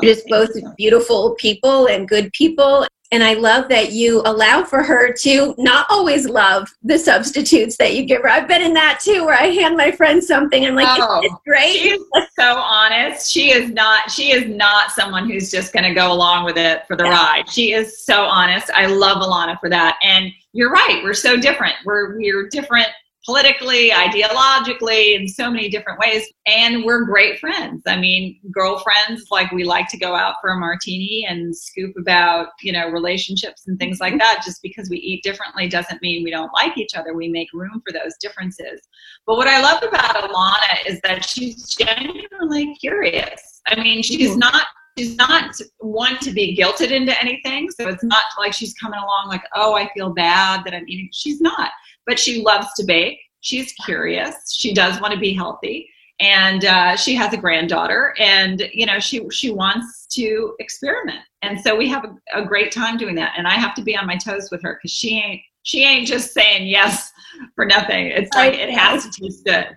You're 0.01 0.13
just 0.13 0.27
both 0.27 0.51
beautiful 0.77 1.35
people 1.35 1.87
and 1.87 2.07
good 2.07 2.31
people 2.33 2.85
and 3.11 3.23
I 3.23 3.33
love 3.33 3.67
that 3.67 3.91
you 3.91 4.21
allow 4.25 4.63
for 4.63 4.81
her 4.83 5.11
to 5.11 5.53
not 5.57 5.85
always 5.89 6.29
love 6.29 6.73
the 6.81 6.97
substitutes 6.97 7.75
that 7.77 7.93
you 7.93 8.05
give 8.05 8.21
her. 8.21 8.29
I've 8.29 8.47
been 8.47 8.61
in 8.61 8.73
that 8.75 9.01
too, 9.03 9.25
where 9.25 9.35
I 9.35 9.47
hand 9.47 9.75
my 9.75 9.91
friend 9.91 10.23
something. 10.23 10.65
I'm 10.65 10.75
like, 10.75 10.87
oh, 10.89 11.19
it's 11.21 11.35
great. 11.45 11.73
She's 11.73 11.99
so 12.39 12.55
honest. 12.55 13.29
She 13.29 13.51
is 13.51 13.69
not. 13.71 14.09
She 14.09 14.31
is 14.31 14.47
not 14.47 14.91
someone 14.91 15.29
who's 15.29 15.51
just 15.51 15.73
going 15.73 15.83
to 15.83 15.93
go 15.93 16.11
along 16.11 16.45
with 16.45 16.57
it 16.57 16.87
for 16.87 16.95
the 16.95 17.03
yeah. 17.03 17.11
ride. 17.11 17.49
She 17.49 17.73
is 17.73 18.03
so 18.05 18.23
honest. 18.23 18.71
I 18.71 18.85
love 18.85 19.17
Alana 19.17 19.59
for 19.59 19.69
that. 19.69 19.97
And 20.01 20.31
you're 20.53 20.71
right. 20.71 21.01
We're 21.03 21.13
so 21.13 21.37
different. 21.37 21.75
We're 21.83 22.17
we're 22.17 22.47
different 22.47 22.87
politically, 23.31 23.91
ideologically, 23.91 25.15
in 25.17 25.25
so 25.25 25.49
many 25.49 25.69
different 25.69 25.97
ways. 25.99 26.27
And 26.45 26.83
we're 26.83 27.05
great 27.05 27.39
friends. 27.39 27.81
I 27.87 27.97
mean, 27.97 28.37
girlfriends, 28.51 29.27
like 29.31 29.49
we 29.51 29.63
like 29.63 29.87
to 29.89 29.97
go 29.97 30.15
out 30.15 30.35
for 30.41 30.49
a 30.49 30.59
martini 30.59 31.25
and 31.27 31.55
scoop 31.55 31.95
about, 31.97 32.47
you 32.61 32.73
know, 32.73 32.89
relationships 32.89 33.67
and 33.67 33.79
things 33.79 34.01
like 34.01 34.11
mm-hmm. 34.11 34.19
that. 34.19 34.41
Just 34.43 34.61
because 34.61 34.89
we 34.89 34.97
eat 34.97 35.23
differently 35.23 35.69
doesn't 35.69 36.01
mean 36.01 36.25
we 36.25 36.31
don't 36.31 36.51
like 36.53 36.77
each 36.77 36.93
other. 36.93 37.13
We 37.13 37.29
make 37.29 37.47
room 37.53 37.81
for 37.87 37.93
those 37.93 38.15
differences. 38.19 38.81
But 39.25 39.37
what 39.37 39.47
I 39.47 39.61
love 39.61 39.81
about 39.81 40.15
Alana 40.15 40.85
is 40.85 40.99
that 41.01 41.23
she's 41.23 41.69
genuinely 41.69 42.75
curious. 42.81 43.61
I 43.67 43.81
mean, 43.81 44.03
she's 44.03 44.31
mm-hmm. 44.31 44.39
not 44.39 44.65
she's 44.97 45.15
not 45.15 45.55
one 45.79 46.17
to 46.19 46.31
be 46.31 46.53
guilted 46.53 46.91
into 46.91 47.17
anything. 47.21 47.71
So 47.71 47.87
it's 47.87 48.03
not 48.03 48.23
like 48.37 48.51
she's 48.51 48.73
coming 48.73 48.99
along 48.99 49.29
like, 49.29 49.43
oh, 49.55 49.73
I 49.73 49.89
feel 49.93 50.09
bad 50.09 50.65
that 50.65 50.73
I'm 50.73 50.83
eating. 50.89 51.07
She's 51.13 51.39
not 51.39 51.71
but 52.11 52.19
she 52.19 52.41
loves 52.41 52.67
to 52.73 52.83
bake. 52.83 53.21
She's 53.39 53.71
curious. 53.85 54.35
She 54.53 54.73
does 54.73 54.99
want 54.99 55.13
to 55.13 55.19
be 55.19 55.33
healthy, 55.33 55.87
and 56.19 56.65
uh, 56.65 56.97
she 56.97 57.15
has 57.15 57.33
a 57.33 57.37
granddaughter, 57.37 58.13
and 58.19 58.69
you 58.73 58.85
know 58.85 58.99
she 58.99 59.21
she 59.31 59.49
wants 59.49 60.07
to 60.07 60.53
experiment. 60.59 61.21
And 61.41 61.57
so 61.61 61.73
we 61.73 61.87
have 61.87 62.03
a, 62.03 62.41
a 62.41 62.45
great 62.45 62.73
time 62.73 62.97
doing 62.97 63.15
that. 63.15 63.35
And 63.37 63.47
I 63.47 63.51
have 63.53 63.73
to 63.75 63.81
be 63.81 63.95
on 63.95 64.05
my 64.05 64.17
toes 64.17 64.49
with 64.51 64.61
her 64.63 64.73
because 64.75 64.91
she 64.91 65.19
ain't 65.19 65.41
she 65.63 65.85
ain't 65.85 66.05
just 66.05 66.33
saying 66.33 66.67
yes 66.67 67.13
for 67.55 67.65
nothing. 67.65 68.07
It's 68.07 68.35
like 68.35 68.55
it 68.55 68.71
has 68.71 69.05
to 69.05 69.21
taste 69.21 69.45
good. 69.45 69.69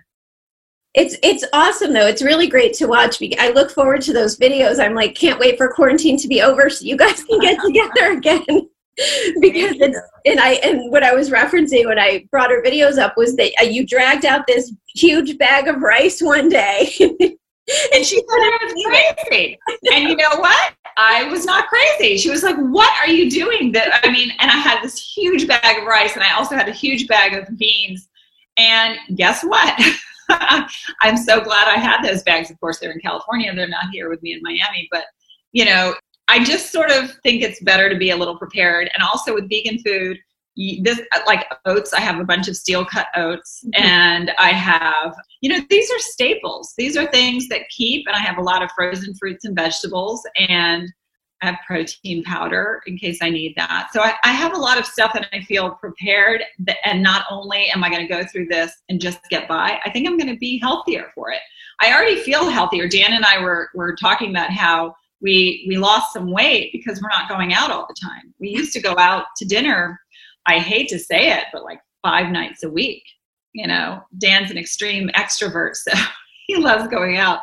It's 0.93 1.15
it's 1.23 1.45
awesome 1.53 1.93
though. 1.93 2.05
It's 2.05 2.21
really 2.21 2.47
great 2.47 2.73
to 2.73 2.85
watch. 2.85 3.23
I 3.39 3.51
look 3.51 3.71
forward 3.71 4.01
to 4.01 4.13
those 4.13 4.37
videos. 4.37 4.83
I'm 4.83 4.93
like, 4.93 5.15
can't 5.15 5.39
wait 5.39 5.55
for 5.55 5.69
quarantine 5.69 6.17
to 6.17 6.27
be 6.27 6.41
over 6.41 6.69
so 6.69 6.83
you 6.83 6.97
guys 6.97 7.23
can 7.23 7.39
get 7.39 7.61
together 7.65 8.11
again. 8.11 8.64
because 9.41 9.75
it's 9.79 9.99
and 10.25 10.39
I 10.39 10.53
and 10.63 10.89
what 10.89 11.03
I 11.03 11.13
was 11.13 11.29
referencing 11.29 11.85
when 11.85 11.99
I 11.99 12.25
brought 12.31 12.49
her 12.49 12.63
videos 12.63 12.97
up 12.97 13.17
was 13.17 13.35
that 13.35 13.51
uh, 13.61 13.65
you 13.65 13.85
dragged 13.85 14.25
out 14.25 14.47
this 14.47 14.73
huge 14.93 15.37
bag 15.37 15.67
of 15.67 15.81
rice 15.81 16.21
one 16.21 16.47
day. 16.47 16.93
and 16.99 18.05
she 18.05 18.15
said 18.15 18.25
I 18.29 18.59
was 18.63 19.25
crazy. 19.27 19.57
and 19.91 20.03
you 20.09 20.15
know 20.15 20.37
what? 20.37 20.73
I 20.97 21.25
was 21.25 21.45
not 21.45 21.67
crazy. 21.67 22.17
She 22.17 22.29
was 22.29 22.43
like, 22.43 22.55
"What 22.55 22.93
are 23.01 23.09
you 23.09 23.29
doing?" 23.29 23.73
That 23.73 23.99
I 24.03 24.11
mean, 24.11 24.31
and 24.39 24.49
I 24.49 24.55
had 24.55 24.81
this 24.81 24.97
huge 24.97 25.47
bag 25.47 25.79
of 25.79 25.85
rice, 25.85 26.15
and 26.15 26.23
I 26.23 26.33
also 26.35 26.55
had 26.55 26.69
a 26.69 26.73
huge 26.73 27.07
bag 27.07 27.33
of 27.33 27.57
beans. 27.57 28.07
And 28.57 28.97
guess 29.15 29.43
what? 29.43 29.77
I'm 30.29 31.17
so 31.17 31.41
glad 31.41 31.67
I 31.67 31.79
had 31.79 32.01
those 32.01 32.23
bags. 32.23 32.49
Of 32.49 32.59
course, 32.61 32.79
they're 32.79 32.91
in 32.91 32.99
California; 32.99 33.53
they're 33.53 33.67
not 33.67 33.89
here 33.91 34.09
with 34.09 34.21
me 34.23 34.33
in 34.33 34.39
Miami. 34.41 34.87
But 34.89 35.03
you 35.51 35.65
know, 35.65 35.95
I 36.27 36.43
just 36.43 36.71
sort 36.71 36.91
of 36.91 37.11
think 37.23 37.43
it's 37.43 37.61
better 37.61 37.89
to 37.89 37.97
be 37.97 38.09
a 38.09 38.15
little 38.15 38.37
prepared. 38.37 38.89
And 38.93 39.03
also 39.03 39.33
with 39.33 39.49
vegan 39.49 39.79
food, 39.79 40.17
this 40.55 41.01
like 41.25 41.45
oats 41.65 41.93
i 41.93 41.99
have 41.99 42.19
a 42.19 42.23
bunch 42.23 42.47
of 42.47 42.55
steel 42.55 42.85
cut 42.85 43.07
oats 43.15 43.63
mm-hmm. 43.65 43.83
and 43.83 44.31
i 44.39 44.49
have 44.49 45.13
you 45.41 45.49
know 45.49 45.63
these 45.69 45.91
are 45.91 45.99
staples 45.99 46.73
these 46.77 46.95
are 46.95 47.05
things 47.07 47.47
that 47.49 47.67
keep 47.69 48.05
and 48.07 48.15
i 48.15 48.19
have 48.19 48.37
a 48.37 48.41
lot 48.41 48.63
of 48.63 48.69
frozen 48.71 49.13
fruits 49.15 49.43
and 49.43 49.55
vegetables 49.55 50.25
and 50.37 50.89
i 51.41 51.47
have 51.47 51.57
protein 51.67 52.23
powder 52.23 52.81
in 52.87 52.97
case 52.97 53.19
i 53.21 53.29
need 53.29 53.53
that 53.57 53.89
so 53.91 54.01
i, 54.01 54.13
I 54.23 54.31
have 54.31 54.55
a 54.55 54.59
lot 54.59 54.79
of 54.79 54.85
stuff 54.85 55.11
and 55.15 55.27
i 55.33 55.41
feel 55.41 55.71
prepared 55.71 56.43
that, 56.59 56.77
and 56.85 57.03
not 57.03 57.25
only 57.29 57.69
am 57.69 57.83
i 57.83 57.89
going 57.89 58.07
to 58.07 58.13
go 58.13 58.23
through 58.25 58.47
this 58.47 58.71
and 58.87 59.01
just 59.01 59.19
get 59.29 59.49
by 59.49 59.79
i 59.83 59.89
think 59.89 60.07
i'm 60.07 60.17
going 60.17 60.33
to 60.33 60.39
be 60.39 60.57
healthier 60.59 61.11
for 61.13 61.31
it 61.31 61.41
i 61.81 61.91
already 61.91 62.21
feel 62.21 62.49
healthier 62.49 62.87
dan 62.87 63.11
and 63.11 63.25
i 63.25 63.41
were, 63.41 63.69
were 63.75 63.93
talking 63.93 64.29
about 64.29 64.51
how 64.51 64.95
we 65.25 65.65
we 65.67 65.77
lost 65.77 66.13
some 66.13 66.31
weight 66.31 66.69
because 66.71 67.01
we're 67.01 67.09
not 67.09 67.27
going 67.27 67.51
out 67.53 67.71
all 67.71 67.85
the 67.87 67.99
time. 68.01 68.33
We 68.39 68.49
used 68.49 68.73
to 68.73 68.81
go 68.81 68.95
out 68.97 69.25
to 69.37 69.45
dinner 69.45 69.99
I 70.45 70.59
hate 70.59 70.89
to 70.89 70.99
say 70.99 71.31
it, 71.31 71.45
but 71.51 71.63
like 71.63 71.79
five 72.01 72.31
nights 72.31 72.63
a 72.63 72.69
week. 72.69 73.03
You 73.53 73.67
know, 73.67 74.01
Dan's 74.17 74.51
an 74.51 74.57
extreme 74.57 75.09
extrovert, 75.15 75.75
so 75.75 75.91
he 76.47 76.57
loves 76.57 76.87
going 76.87 77.17
out, 77.17 77.39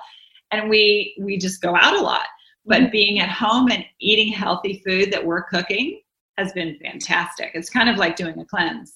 and 0.50 0.68
we 0.68 1.16
we 1.20 1.38
just 1.38 1.62
go 1.62 1.74
out 1.74 1.96
a 1.96 2.00
lot. 2.00 2.26
But 2.66 2.82
mm-hmm. 2.82 2.90
being 2.90 3.20
at 3.20 3.30
home 3.30 3.70
and 3.70 3.84
eating 3.98 4.32
healthy 4.32 4.82
food 4.86 5.12
that 5.12 5.24
we're 5.24 5.42
cooking 5.42 6.00
has 6.38 6.52
been 6.52 6.78
fantastic. 6.82 7.52
It's 7.54 7.70
kind 7.70 7.88
of 7.88 7.96
like 7.96 8.16
doing 8.16 8.38
a 8.38 8.44
cleanse. 8.44 8.94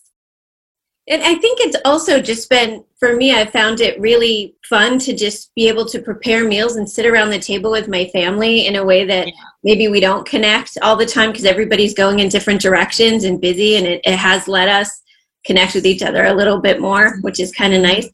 And 1.08 1.22
I 1.22 1.36
think 1.36 1.60
it's 1.60 1.76
also 1.84 2.20
just 2.20 2.50
been, 2.50 2.84
for 2.98 3.14
me, 3.14 3.32
I 3.32 3.44
found 3.44 3.80
it 3.80 4.00
really 4.00 4.56
fun 4.68 4.98
to 5.00 5.14
just 5.14 5.54
be 5.54 5.68
able 5.68 5.86
to 5.86 6.00
prepare 6.00 6.44
meals 6.44 6.76
and 6.76 6.90
sit 6.90 7.06
around 7.06 7.30
the 7.30 7.38
table 7.38 7.70
with 7.70 7.86
my 7.86 8.06
family 8.06 8.66
in 8.66 8.74
a 8.74 8.84
way 8.84 9.04
that 9.04 9.28
yeah. 9.28 9.32
maybe 9.62 9.86
we 9.86 10.00
don't 10.00 10.26
connect 10.26 10.76
all 10.82 10.96
the 10.96 11.06
time 11.06 11.30
because 11.30 11.44
everybody's 11.44 11.94
going 11.94 12.18
in 12.18 12.28
different 12.28 12.60
directions 12.60 13.22
and 13.22 13.40
busy. 13.40 13.76
And 13.76 13.86
it, 13.86 14.00
it 14.04 14.16
has 14.16 14.48
let 14.48 14.68
us 14.68 15.02
connect 15.44 15.74
with 15.74 15.86
each 15.86 16.02
other 16.02 16.24
a 16.24 16.34
little 16.34 16.60
bit 16.60 16.80
more, 16.80 17.18
which 17.20 17.38
is 17.38 17.52
kind 17.52 17.72
of 17.72 17.82
nice. 17.82 18.08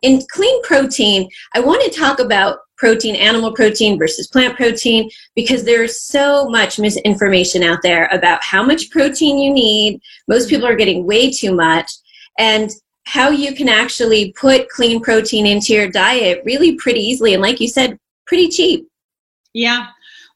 In 0.00 0.22
clean 0.30 0.62
protein, 0.62 1.28
I 1.54 1.60
want 1.60 1.82
to 1.82 1.98
talk 1.98 2.18
about 2.18 2.60
protein, 2.78 3.14
animal 3.16 3.52
protein 3.52 3.98
versus 3.98 4.28
plant 4.28 4.56
protein, 4.56 5.10
because 5.34 5.64
there's 5.64 6.00
so 6.00 6.48
much 6.48 6.78
misinformation 6.78 7.62
out 7.62 7.80
there 7.82 8.06
about 8.06 8.42
how 8.42 8.62
much 8.62 8.88
protein 8.90 9.36
you 9.38 9.52
need. 9.52 10.00
Most 10.28 10.48
people 10.48 10.66
are 10.66 10.76
getting 10.76 11.04
way 11.04 11.30
too 11.30 11.52
much 11.52 11.90
and 12.38 12.70
how 13.04 13.30
you 13.30 13.54
can 13.54 13.68
actually 13.68 14.32
put 14.32 14.68
clean 14.68 15.00
protein 15.00 15.46
into 15.46 15.72
your 15.72 15.88
diet 15.88 16.42
really 16.44 16.74
pretty 16.76 17.00
easily 17.00 17.34
and 17.34 17.42
like 17.42 17.60
you 17.60 17.68
said 17.68 17.98
pretty 18.26 18.48
cheap. 18.48 18.86
Yeah. 19.54 19.86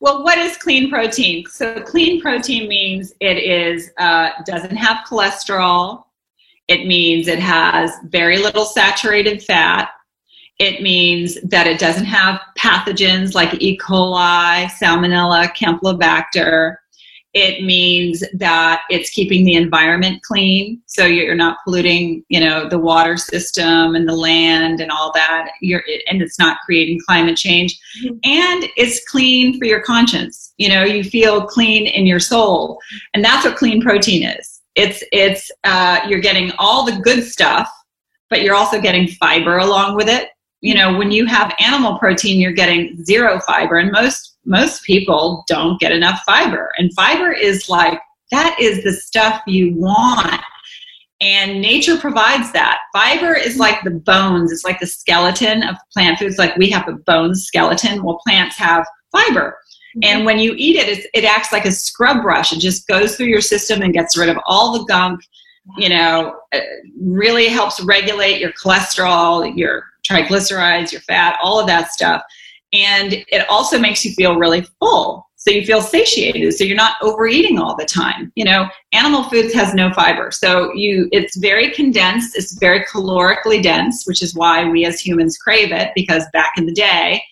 Well 0.00 0.24
what 0.24 0.38
is 0.38 0.56
clean 0.56 0.90
protein? 0.90 1.46
So 1.46 1.80
clean 1.80 2.20
protein 2.20 2.68
means 2.68 3.12
it 3.20 3.38
is 3.38 3.90
uh, 3.98 4.30
doesn't 4.46 4.76
have 4.76 5.06
cholesterol. 5.06 6.04
It 6.68 6.86
means 6.86 7.28
it 7.28 7.38
has 7.38 7.92
very 8.04 8.38
little 8.38 8.64
saturated 8.64 9.42
fat. 9.42 9.90
It 10.58 10.80
means 10.80 11.38
that 11.42 11.66
it 11.66 11.78
doesn't 11.78 12.04
have 12.06 12.40
pathogens 12.58 13.34
like 13.34 13.60
e. 13.60 13.76
coli 13.78 14.64
salmonella 14.66 15.54
campylobacter 15.54 16.76
it 17.34 17.64
means 17.64 18.22
that 18.34 18.82
it's 18.90 19.08
keeping 19.08 19.44
the 19.44 19.54
environment 19.54 20.22
clean. 20.22 20.82
So 20.86 21.06
you're 21.06 21.34
not 21.34 21.58
polluting 21.64 22.24
you 22.28 22.40
know 22.40 22.68
the 22.68 22.78
water 22.78 23.16
system 23.16 23.94
and 23.94 24.08
the 24.08 24.14
land 24.14 24.80
and 24.80 24.90
all 24.90 25.12
that. 25.14 25.52
You're 25.60 25.82
and 26.08 26.20
it's 26.20 26.38
not 26.38 26.58
creating 26.64 27.00
climate 27.06 27.36
change. 27.36 27.78
Mm-hmm. 28.02 28.14
and 28.24 28.64
it's 28.76 29.06
clean 29.08 29.58
for 29.58 29.64
your 29.64 29.82
conscience. 29.82 30.52
You 30.58 30.68
know 30.68 30.84
you 30.84 31.04
feel 31.04 31.46
clean 31.46 31.86
in 31.86 32.06
your 32.06 32.20
soul. 32.20 32.78
And 33.14 33.24
that's 33.24 33.44
what 33.44 33.56
clean 33.56 33.82
protein 33.82 34.24
is. 34.24 34.60
It's 34.74 35.02
it's 35.12 35.50
uh, 35.64 36.00
you're 36.08 36.20
getting 36.20 36.52
all 36.58 36.84
the 36.84 37.00
good 37.00 37.24
stuff 37.24 37.70
but 38.30 38.40
you're 38.40 38.54
also 38.54 38.80
getting 38.80 39.06
fiber 39.06 39.58
along 39.58 39.94
with 39.94 40.08
it. 40.08 40.30
You 40.60 40.74
know 40.74 40.96
when 40.96 41.10
you 41.10 41.26
have 41.26 41.54
animal 41.60 41.98
protein 41.98 42.40
you're 42.40 42.52
getting 42.52 43.02
zero 43.04 43.40
fiber. 43.40 43.78
And 43.78 43.90
most 43.90 44.31
most 44.44 44.82
people 44.84 45.44
don't 45.46 45.80
get 45.80 45.92
enough 45.92 46.20
fiber. 46.26 46.70
And 46.78 46.92
fiber 46.94 47.32
is 47.32 47.68
like, 47.68 48.00
that 48.30 48.56
is 48.58 48.82
the 48.82 48.92
stuff 48.92 49.42
you 49.46 49.74
want. 49.74 50.40
And 51.20 51.60
nature 51.60 51.96
provides 51.96 52.50
that. 52.52 52.80
Fiber 52.92 53.34
is 53.34 53.56
like 53.56 53.82
the 53.84 53.92
bones, 53.92 54.50
it's 54.50 54.64
like 54.64 54.80
the 54.80 54.86
skeleton 54.86 55.62
of 55.62 55.76
plant 55.92 56.18
foods. 56.18 56.38
Like 56.38 56.56
we 56.56 56.68
have 56.70 56.88
a 56.88 56.94
bone 56.94 57.34
skeleton, 57.36 58.02
well, 58.02 58.20
plants 58.26 58.56
have 58.56 58.84
fiber. 59.12 59.56
Mm-hmm. 59.96 60.00
And 60.02 60.26
when 60.26 60.38
you 60.38 60.54
eat 60.56 60.76
it, 60.76 61.06
it 61.14 61.24
acts 61.24 61.52
like 61.52 61.64
a 61.64 61.70
scrub 61.70 62.22
brush. 62.22 62.52
It 62.52 62.58
just 62.58 62.88
goes 62.88 63.16
through 63.16 63.26
your 63.26 63.40
system 63.40 63.82
and 63.82 63.92
gets 63.92 64.16
rid 64.16 64.30
of 64.30 64.38
all 64.46 64.76
the 64.76 64.84
gunk. 64.86 65.20
You 65.76 65.90
know, 65.90 66.40
uh, 66.52 66.58
really 67.00 67.46
helps 67.46 67.80
regulate 67.84 68.40
your 68.40 68.52
cholesterol, 68.52 69.56
your 69.56 69.84
triglycerides, 70.04 70.90
your 70.90 71.02
fat, 71.02 71.38
all 71.40 71.60
of 71.60 71.68
that 71.68 71.92
stuff 71.92 72.20
and 72.72 73.12
it 73.28 73.48
also 73.48 73.78
makes 73.78 74.04
you 74.04 74.12
feel 74.14 74.36
really 74.36 74.66
full. 74.80 75.28
So 75.36 75.50
you 75.50 75.66
feel 75.66 75.82
satiated. 75.82 76.54
So 76.54 76.62
you're 76.62 76.76
not 76.76 76.96
overeating 77.02 77.58
all 77.58 77.76
the 77.76 77.84
time. 77.84 78.32
You 78.36 78.44
know 78.44 78.68
animal 78.92 79.24
foods 79.24 79.52
has 79.54 79.74
no 79.74 79.92
fiber. 79.92 80.30
So 80.30 80.72
you 80.74 81.08
it's 81.12 81.36
very 81.36 81.70
condensed. 81.70 82.36
It's 82.36 82.58
very 82.58 82.84
calorically 82.84 83.62
dense 83.62 84.04
which 84.06 84.22
is 84.22 84.34
why 84.34 84.68
we 84.68 84.84
as 84.84 85.00
humans 85.00 85.36
crave 85.36 85.72
it 85.72 85.90
because 85.94 86.24
back 86.32 86.52
in 86.56 86.66
the 86.66 86.72
day 86.72 87.22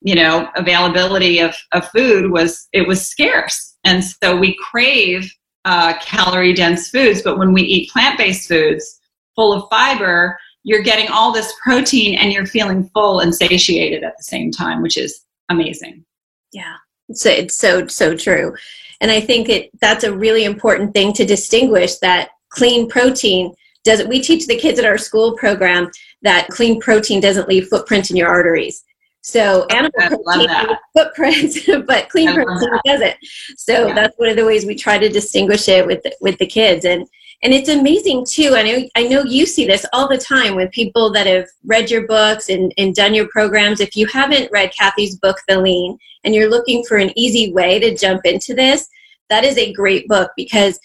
you 0.00 0.14
know 0.14 0.48
availability 0.56 1.40
of, 1.40 1.54
of 1.72 1.88
food 1.90 2.30
was 2.30 2.68
it 2.72 2.86
was 2.86 3.06
scarce. 3.06 3.76
And 3.84 4.04
so 4.04 4.36
we 4.36 4.56
crave 4.56 5.30
uh, 5.64 5.94
calorie 6.00 6.54
dense 6.54 6.88
foods. 6.88 7.22
But 7.22 7.38
when 7.38 7.52
we 7.52 7.62
eat 7.62 7.90
plant-based 7.90 8.48
foods 8.48 9.00
full 9.36 9.52
of 9.52 9.68
fiber 9.68 10.38
you're 10.62 10.82
getting 10.82 11.08
all 11.08 11.32
this 11.32 11.52
protein 11.62 12.18
and 12.18 12.32
you're 12.32 12.46
feeling 12.46 12.88
full 12.94 13.20
and 13.20 13.34
satiated 13.34 14.04
at 14.04 14.16
the 14.16 14.24
same 14.24 14.50
time, 14.50 14.82
which 14.82 14.96
is 14.96 15.24
amazing. 15.48 16.04
Yeah. 16.52 16.76
So 17.12 17.30
it's 17.30 17.56
so 17.56 17.86
so 17.86 18.16
true. 18.16 18.54
And 19.00 19.10
I 19.10 19.20
think 19.20 19.48
it 19.48 19.70
that's 19.80 20.04
a 20.04 20.16
really 20.16 20.44
important 20.44 20.92
thing 20.94 21.12
to 21.14 21.24
distinguish 21.24 21.96
that 21.96 22.30
clean 22.50 22.88
protein 22.88 23.54
does 23.84 24.04
we 24.06 24.20
teach 24.20 24.46
the 24.46 24.58
kids 24.58 24.78
at 24.78 24.84
our 24.84 24.98
school 24.98 25.36
program 25.36 25.90
that 26.22 26.48
clean 26.48 26.80
protein 26.80 27.20
doesn't 27.20 27.48
leave 27.48 27.68
footprints 27.68 28.10
in 28.10 28.16
your 28.16 28.28
arteries. 28.28 28.84
So 29.22 29.66
animal 29.66 29.90
protein 30.24 30.76
footprints, 30.96 31.66
but 31.86 32.08
clean 32.08 32.32
protein 32.32 32.78
doesn't. 32.84 33.16
So 33.56 33.88
yeah. 33.88 33.94
that's 33.94 34.18
one 34.18 34.28
of 34.28 34.36
the 34.36 34.46
ways 34.46 34.66
we 34.66 34.74
try 34.74 34.98
to 34.98 35.08
distinguish 35.08 35.68
it 35.68 35.86
with 35.86 36.04
with 36.20 36.38
the 36.38 36.46
kids. 36.46 36.84
And 36.84 37.06
and 37.42 37.54
it's 37.54 37.68
amazing 37.68 38.24
too 38.28 38.54
i 38.54 38.62
know 38.62 38.88
i 38.96 39.06
know 39.06 39.22
you 39.22 39.46
see 39.46 39.66
this 39.66 39.86
all 39.92 40.08
the 40.08 40.18
time 40.18 40.54
with 40.54 40.70
people 40.72 41.10
that 41.12 41.26
have 41.26 41.46
read 41.64 41.90
your 41.90 42.06
books 42.06 42.48
and, 42.48 42.72
and 42.78 42.94
done 42.94 43.14
your 43.14 43.28
programs. 43.28 43.80
If 43.80 43.96
you 43.96 44.06
haven't 44.06 44.52
read 44.52 44.72
kathy's 44.78 45.16
book 45.16 45.38
the 45.48 45.60
lean 45.60 45.98
and 46.24 46.34
you're 46.34 46.50
looking 46.50 46.84
for 46.84 46.98
an 46.98 47.12
easy 47.16 47.52
way 47.52 47.78
to 47.78 47.96
jump 47.96 48.24
into 48.24 48.54
this 48.54 48.88
that 49.28 49.44
is 49.44 49.56
a 49.56 49.72
great 49.72 50.06
book 50.08 50.32
because 50.36 50.78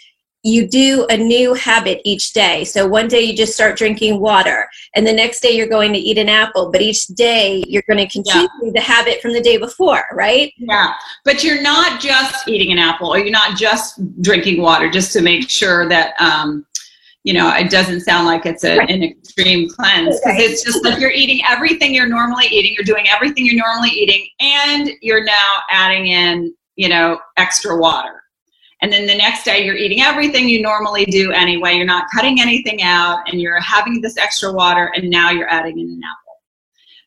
you 0.46 0.68
do 0.68 1.08
a 1.10 1.18
new 1.18 1.56
habit 1.56 2.00
each 2.06 2.32
day. 2.32 2.64
So 2.66 2.88
one 2.88 3.08
day 3.08 3.22
you 3.22 3.36
just 3.36 3.56
start 3.56 3.78
drinking 3.78 4.20
water, 4.20 4.70
and 4.94 5.06
the 5.06 5.12
next 5.12 5.42
day 5.42 5.52
you're 5.52 5.68
going 5.68 5.92
to 5.94 6.00
eat 6.00 6.20
an 6.20 6.30
apple, 6.30 6.72
but 6.72 6.82
each 6.82 7.08
day 7.08 7.64
you're 7.68 7.84
going 7.90 7.98
to 7.98 8.08
continue 8.08 8.48
yeah. 8.62 8.72
the 8.72 8.80
habit 8.80 9.22
from 9.22 9.34
the 9.34 9.42
day 9.42 9.58
before, 9.58 10.04
right? 10.14 10.54
Yeah. 10.58 10.94
But 11.24 11.44
you're 11.44 11.64
not 11.64 12.00
just 12.00 12.48
eating 12.48 12.72
an 12.72 12.78
apple 12.78 13.12
or 13.12 13.18
you're 13.18 13.32
not 13.32 13.58
just 13.58 14.00
drinking 14.22 14.62
water, 14.62 14.88
just 14.88 15.12
to 15.14 15.22
make 15.22 15.50
sure 15.50 15.90
that. 15.90 16.14
Um, 16.22 16.66
you 17.24 17.34
know, 17.34 17.52
it 17.56 17.72
doesn't 17.72 18.02
sound 18.02 18.28
like 18.28 18.46
it's 18.46 18.64
a, 18.64 18.82
an 18.82 19.02
extreme 19.02 19.68
cleanse 19.68 20.20
because 20.20 20.38
it's 20.38 20.64
just 20.64 20.86
like 20.86 21.00
you're 21.00 21.10
eating 21.10 21.42
everything 21.44 21.92
you're 21.92 22.08
normally 22.08 22.46
eating, 22.52 22.76
you're 22.76 22.86
doing 22.86 23.08
everything 23.10 23.48
you're 23.48 23.56
normally 23.56 23.90
eating, 23.90 24.28
and 24.40 24.92
you're 25.02 25.24
now 25.24 25.56
adding 25.72 26.06
in, 26.06 26.54
you 26.76 26.88
know, 26.88 27.18
extra 27.36 27.76
water 27.78 28.22
and 28.82 28.92
then 28.92 29.08
the 29.08 29.16
next 29.16 29.44
day 29.44 29.66
you're 29.66 29.76
eating 29.76 30.02
everything 30.02 30.50
you 30.50 30.62
normally 30.62 31.06
do 31.06 31.32
anyway. 31.32 31.76
You're 31.76 31.86
not 31.86 32.08
cutting 32.14 32.42
anything 32.42 32.82
out 32.82 33.24
and 33.28 33.42
you're 33.42 33.60
having 33.60 34.02
this 34.02 34.18
extra 34.18 34.52
water 34.52 34.92
and 34.96 35.10
now 35.10 35.32
you're 35.32 35.50
adding 35.50 35.80
in 35.80 35.90
an 35.90 36.02
apple. 36.04 36.26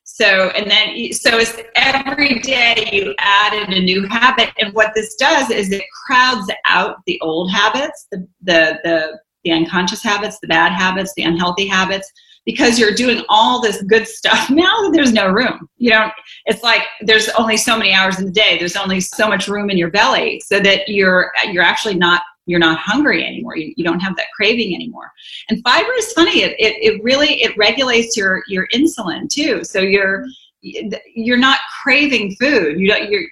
So 0.04 0.50
and 0.56 0.70
then 0.70 1.12
so 1.12 1.38
it's 1.38 1.56
every 1.76 2.38
day 2.40 2.88
you 2.90 3.14
add 3.18 3.52
in 3.52 3.72
a 3.74 3.80
new 3.80 4.06
habit. 4.08 4.50
And 4.58 4.72
what 4.72 4.92
this 4.94 5.14
does 5.16 5.50
is 5.50 5.70
it 5.70 5.84
crowds 6.06 6.50
out 6.64 6.96
the 7.06 7.20
old 7.20 7.50
habits 7.52 8.06
the 8.10 8.26
the 8.42 8.78
the, 8.84 9.20
the 9.44 9.52
unconscious 9.52 10.02
habits 10.02 10.38
the 10.40 10.48
bad 10.48 10.72
habits 10.72 11.12
the 11.14 11.24
unhealthy 11.24 11.66
habits 11.66 12.10
because 12.48 12.78
you're 12.78 12.94
doing 12.94 13.22
all 13.28 13.60
this 13.60 13.82
good 13.82 14.08
stuff 14.08 14.48
now 14.64 14.88
there's 14.90 15.12
no 15.12 15.28
room. 15.28 15.68
You 15.76 15.90
know 15.90 16.10
it's 16.46 16.62
like 16.62 16.82
there's 17.02 17.28
only 17.38 17.58
so 17.58 17.76
many 17.76 17.92
hours 17.92 18.18
in 18.18 18.24
the 18.24 18.32
day. 18.32 18.56
There's 18.58 18.74
only 18.74 19.00
so 19.00 19.28
much 19.28 19.48
room 19.48 19.68
in 19.68 19.76
your 19.76 19.90
belly 19.90 20.40
so 20.46 20.58
that 20.60 20.88
you're 20.88 21.30
you're 21.52 21.62
actually 21.62 21.94
not 21.94 22.22
you're 22.46 22.58
not 22.58 22.78
hungry 22.78 23.22
anymore. 23.22 23.58
You, 23.58 23.74
you 23.76 23.84
don't 23.84 24.00
have 24.00 24.16
that 24.16 24.32
craving 24.34 24.74
anymore. 24.74 25.12
And 25.50 25.62
fiber 25.62 25.92
is 25.98 26.10
funny. 26.14 26.40
It, 26.40 26.56
it, 26.58 26.74
it 26.82 27.04
really 27.04 27.42
it 27.42 27.54
regulates 27.58 28.16
your 28.16 28.42
your 28.48 28.66
insulin 28.74 29.28
too. 29.28 29.62
So 29.62 29.80
you're 29.80 30.24
you're 30.62 31.36
not 31.36 31.60
craving 31.82 32.34
food. 32.40 32.80
You 32.80 32.88
don't 32.88 33.10
you're 33.10 33.24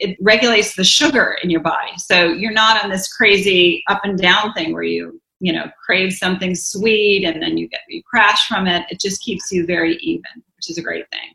it 0.00 0.16
regulates 0.20 0.74
the 0.74 0.82
sugar 0.82 1.36
in 1.44 1.48
your 1.48 1.60
body. 1.60 1.92
So 1.98 2.26
you're 2.26 2.52
not 2.52 2.82
on 2.82 2.90
this 2.90 3.06
crazy 3.14 3.84
up 3.88 4.00
and 4.02 4.18
down 4.18 4.52
thing 4.52 4.72
where 4.72 4.82
you 4.82 5.20
you 5.44 5.52
know 5.52 5.66
crave 5.84 6.12
something 6.12 6.54
sweet 6.54 7.24
and 7.24 7.42
then 7.42 7.58
you 7.58 7.68
get 7.68 7.80
you 7.88 8.02
crash 8.02 8.48
from 8.48 8.66
it 8.66 8.86
it 8.90 8.98
just 8.98 9.22
keeps 9.22 9.52
you 9.52 9.66
very 9.66 9.96
even 9.96 10.42
which 10.56 10.70
is 10.70 10.78
a 10.78 10.82
great 10.82 11.08
thing. 11.10 11.34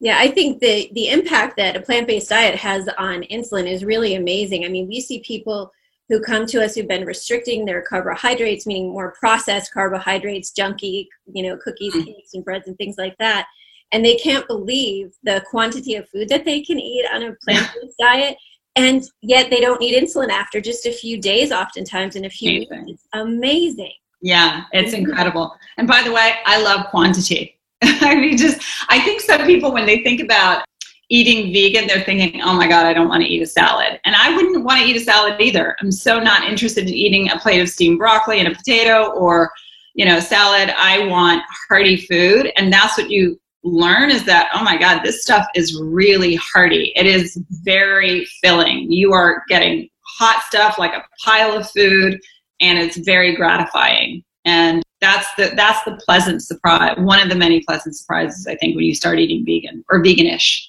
Yeah 0.00 0.18
i 0.18 0.28
think 0.28 0.60
the 0.60 0.90
the 0.92 1.08
impact 1.08 1.56
that 1.56 1.76
a 1.76 1.80
plant-based 1.80 2.28
diet 2.28 2.56
has 2.56 2.88
on 2.98 3.22
insulin 3.24 3.70
is 3.70 3.84
really 3.84 4.16
amazing. 4.16 4.64
I 4.64 4.68
mean 4.68 4.88
we 4.88 5.00
see 5.00 5.20
people 5.20 5.70
who 6.08 6.20
come 6.20 6.44
to 6.46 6.62
us 6.62 6.74
who've 6.74 6.88
been 6.88 7.06
restricting 7.06 7.64
their 7.64 7.82
carbohydrates 7.82 8.66
meaning 8.66 8.90
more 8.90 9.14
processed 9.18 9.72
carbohydrates 9.72 10.52
junky 10.58 11.06
you 11.32 11.42
know 11.44 11.56
cookies 11.56 11.94
mm-hmm. 11.94 12.06
cakes 12.06 12.34
and 12.34 12.44
breads 12.44 12.66
and 12.66 12.76
things 12.76 12.96
like 12.98 13.16
that 13.18 13.46
and 13.92 14.04
they 14.04 14.16
can't 14.16 14.48
believe 14.48 15.12
the 15.22 15.44
quantity 15.48 15.94
of 15.94 16.08
food 16.08 16.28
that 16.28 16.44
they 16.44 16.60
can 16.60 16.80
eat 16.80 17.06
on 17.14 17.22
a 17.22 17.34
plant-based 17.44 17.98
diet 18.00 18.36
and 18.76 19.04
yet 19.22 19.50
they 19.50 19.60
don't 19.60 19.80
need 19.80 19.94
insulin 20.00 20.28
after 20.30 20.60
just 20.60 20.86
a 20.86 20.92
few 20.92 21.20
days 21.20 21.52
oftentimes 21.52 22.16
in 22.16 22.24
a 22.24 22.30
few 22.30 22.50
Amazing. 22.66 22.84
weeks 22.86 23.02
amazing 23.12 23.92
Yeah, 24.22 24.62
it's 24.72 24.94
Mhm. 24.94 24.98
incredible. 24.98 25.54
And 25.76 25.86
by 25.86 26.02
the 26.02 26.10
way, 26.10 26.34
I 26.46 26.58
love 26.62 26.86
quantity. 26.86 27.58
I 27.82 28.14
mean, 28.14 28.38
just, 28.38 28.58
I 28.88 28.98
think 29.00 29.20
some 29.20 29.44
people, 29.44 29.70
when 29.70 29.84
they 29.84 29.98
think 30.02 30.20
about 30.22 30.64
eating 31.10 31.52
vegan, 31.52 31.86
they're 31.86 32.02
thinking, 32.04 32.40
oh 32.40 32.54
my 32.54 32.66
God, 32.66 32.86
I 32.86 32.94
don't 32.94 33.08
want 33.08 33.22
to 33.22 33.28
eat 33.28 33.42
a 33.42 33.46
salad. 33.46 34.00
And 34.06 34.16
I 34.16 34.34
wouldn't 34.34 34.64
want 34.64 34.80
to 34.80 34.86
eat 34.86 34.96
a 34.96 35.00
salad 35.00 35.38
either. 35.40 35.76
I'm 35.80 35.92
so 35.92 36.18
not 36.18 36.48
interested 36.48 36.84
in 36.88 36.94
eating 36.94 37.30
a 37.30 37.38
plate 37.38 37.60
of 37.60 37.68
steamed 37.68 37.98
broccoli 37.98 38.38
and 38.38 38.48
a 38.48 38.54
potato 38.54 39.10
or, 39.12 39.50
you 39.94 40.06
know, 40.06 40.18
salad. 40.20 40.72
I 40.78 41.06
want 41.08 41.42
hearty 41.68 41.98
food. 41.98 42.50
And 42.56 42.72
that's 42.72 42.96
what 42.96 43.10
you 43.10 43.38
learn 43.64 44.10
is 44.10 44.24
that, 44.24 44.50
oh 44.54 44.62
my 44.62 44.76
God, 44.76 45.02
this 45.02 45.22
stuff 45.22 45.46
is 45.54 45.80
really 45.80 46.36
hearty. 46.36 46.92
It 46.94 47.06
is 47.06 47.36
very 47.62 48.26
filling. 48.42 48.92
You 48.92 49.12
are 49.12 49.42
getting 49.48 49.88
hot 50.18 50.42
stuff 50.44 50.78
like 50.78 50.92
a 50.92 51.02
pile 51.24 51.56
of 51.56 51.68
food 51.70 52.20
and 52.60 52.78
it's 52.78 52.96
very 52.98 53.34
gratifying 53.34 54.22
and 54.44 54.82
that's 55.00 55.26
the 55.34 55.52
that's 55.56 55.82
the 55.84 56.00
pleasant 56.04 56.42
surprise 56.42 56.94
one 56.98 57.20
of 57.20 57.28
the 57.28 57.34
many 57.34 57.60
pleasant 57.66 57.96
surprises 57.96 58.46
i 58.46 58.54
think 58.56 58.76
when 58.76 58.84
you 58.84 58.94
start 58.94 59.18
eating 59.18 59.44
vegan 59.44 59.84
or 59.90 60.02
veganish 60.02 60.60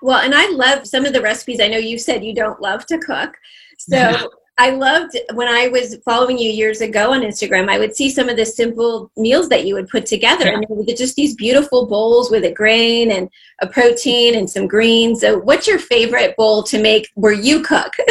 well 0.00 0.20
and 0.20 0.34
i 0.34 0.48
love 0.50 0.86
some 0.86 1.04
of 1.04 1.12
the 1.12 1.20
recipes 1.20 1.60
i 1.60 1.68
know 1.68 1.76
you 1.76 1.98
said 1.98 2.24
you 2.24 2.34
don't 2.34 2.60
love 2.60 2.86
to 2.86 2.98
cook 2.98 3.34
so. 3.78 4.30
i 4.58 4.70
loved 4.70 5.16
when 5.34 5.48
i 5.48 5.68
was 5.68 5.96
following 6.04 6.38
you 6.38 6.50
years 6.50 6.80
ago 6.80 7.12
on 7.12 7.22
instagram 7.22 7.68
i 7.68 7.78
would 7.78 7.94
see 7.96 8.10
some 8.10 8.28
of 8.28 8.36
the 8.36 8.44
simple 8.44 9.10
meals 9.16 9.48
that 9.48 9.64
you 9.64 9.74
would 9.74 9.88
put 9.88 10.06
together. 10.06 10.46
Yeah. 10.46 10.60
and 10.68 10.96
just 10.96 11.16
these 11.16 11.34
beautiful 11.34 11.86
bowls 11.86 12.30
with 12.30 12.44
a 12.44 12.52
grain 12.52 13.12
and 13.12 13.28
a 13.60 13.66
protein 13.66 14.34
and 14.36 14.48
some 14.48 14.66
greens. 14.66 15.20
So 15.20 15.38
what's 15.38 15.66
your 15.66 15.78
favorite 15.78 16.36
bowl 16.36 16.62
to 16.64 16.80
make 16.80 17.08
where 17.14 17.32
you 17.32 17.62
cook? 17.62 17.92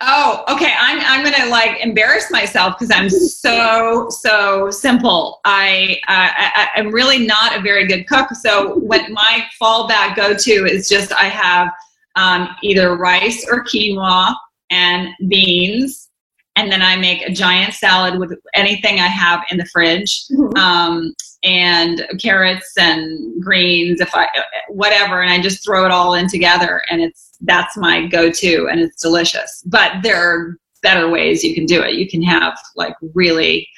Oh 0.00 0.44
okay. 0.48 0.72
I'm, 0.78 1.00
I'm 1.00 1.24
gonna 1.28 1.50
like 1.50 1.80
embarrass 1.80 2.30
myself 2.30 2.78
because 2.78 2.92
i'm 2.96 3.10
so 3.10 4.06
so 4.10 4.70
simple. 4.70 5.40
I, 5.44 5.98
I 6.06 6.52
I- 6.54 6.80
i'm 6.80 6.92
really 6.92 7.26
not 7.26 7.56
a 7.58 7.60
very 7.60 7.84
good 7.88 8.06
cook. 8.06 8.30
So 8.34 8.74
what 8.76 9.10
my 9.10 9.44
fallback 9.60 10.14
go-to 10.14 10.66
is 10.66 10.88
just 10.88 11.12
i 11.12 11.24
have 11.24 11.72
um, 12.14 12.48
either 12.62 12.96
rice 12.96 13.44
or 13.50 13.64
quinoa 13.64 14.36
and 14.70 15.08
beans 15.28 16.08
and 16.56 16.70
then 16.70 16.82
i 16.82 16.96
make 16.96 17.22
a 17.22 17.32
giant 17.32 17.74
salad 17.74 18.18
with 18.18 18.32
anything 18.54 19.00
i 19.00 19.06
have 19.06 19.42
in 19.50 19.58
the 19.58 19.66
fridge 19.66 20.24
um, 20.56 21.14
and 21.42 22.02
carrots 22.20 22.72
and 22.78 23.42
greens 23.42 24.00
if 24.00 24.14
i 24.14 24.26
whatever 24.68 25.22
and 25.22 25.30
i 25.30 25.40
just 25.40 25.64
throw 25.64 25.84
it 25.84 25.90
all 25.90 26.14
in 26.14 26.28
together 26.28 26.82
and 26.90 27.00
it's 27.00 27.28
that's 27.42 27.76
my 27.76 28.06
go-to 28.06 28.68
and 28.70 28.80
it's 28.80 29.00
delicious. 29.00 29.62
But 29.66 30.02
there 30.02 30.16
are 30.16 30.56
better 30.82 31.08
ways 31.08 31.44
you 31.44 31.54
can 31.54 31.66
do 31.66 31.82
it. 31.82 31.94
You 31.94 32.08
can 32.08 32.22
have 32.22 32.58
like 32.76 32.94
really 33.14 33.68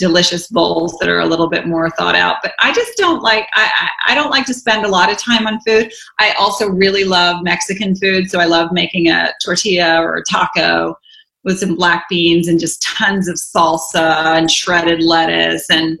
delicious 0.00 0.48
bowls 0.48 0.96
that 0.98 1.08
are 1.08 1.20
a 1.20 1.26
little 1.26 1.48
bit 1.48 1.66
more 1.66 1.90
thought 1.90 2.16
out 2.16 2.36
but 2.42 2.54
i 2.58 2.72
just 2.72 2.96
don't 2.96 3.22
like 3.22 3.46
I, 3.52 3.88
I 4.08 4.14
don't 4.14 4.30
like 4.30 4.46
to 4.46 4.54
spend 4.54 4.84
a 4.84 4.88
lot 4.88 5.12
of 5.12 5.18
time 5.18 5.46
on 5.46 5.60
food. 5.60 5.92
I 6.18 6.32
also 6.32 6.68
really 6.68 7.04
love 7.04 7.44
mexican 7.44 7.94
food 7.94 8.30
so 8.30 8.40
i 8.40 8.46
love 8.46 8.72
making 8.72 9.08
a 9.08 9.32
tortilla 9.44 10.00
or 10.00 10.16
a 10.16 10.24
taco 10.24 10.96
with 11.44 11.60
some 11.60 11.76
black 11.76 12.08
beans 12.08 12.48
and 12.48 12.58
just 12.58 12.82
tons 12.82 13.28
of 13.28 13.36
salsa 13.36 14.36
and 14.36 14.50
shredded 14.50 15.02
lettuce. 15.02 15.70
And 15.70 15.98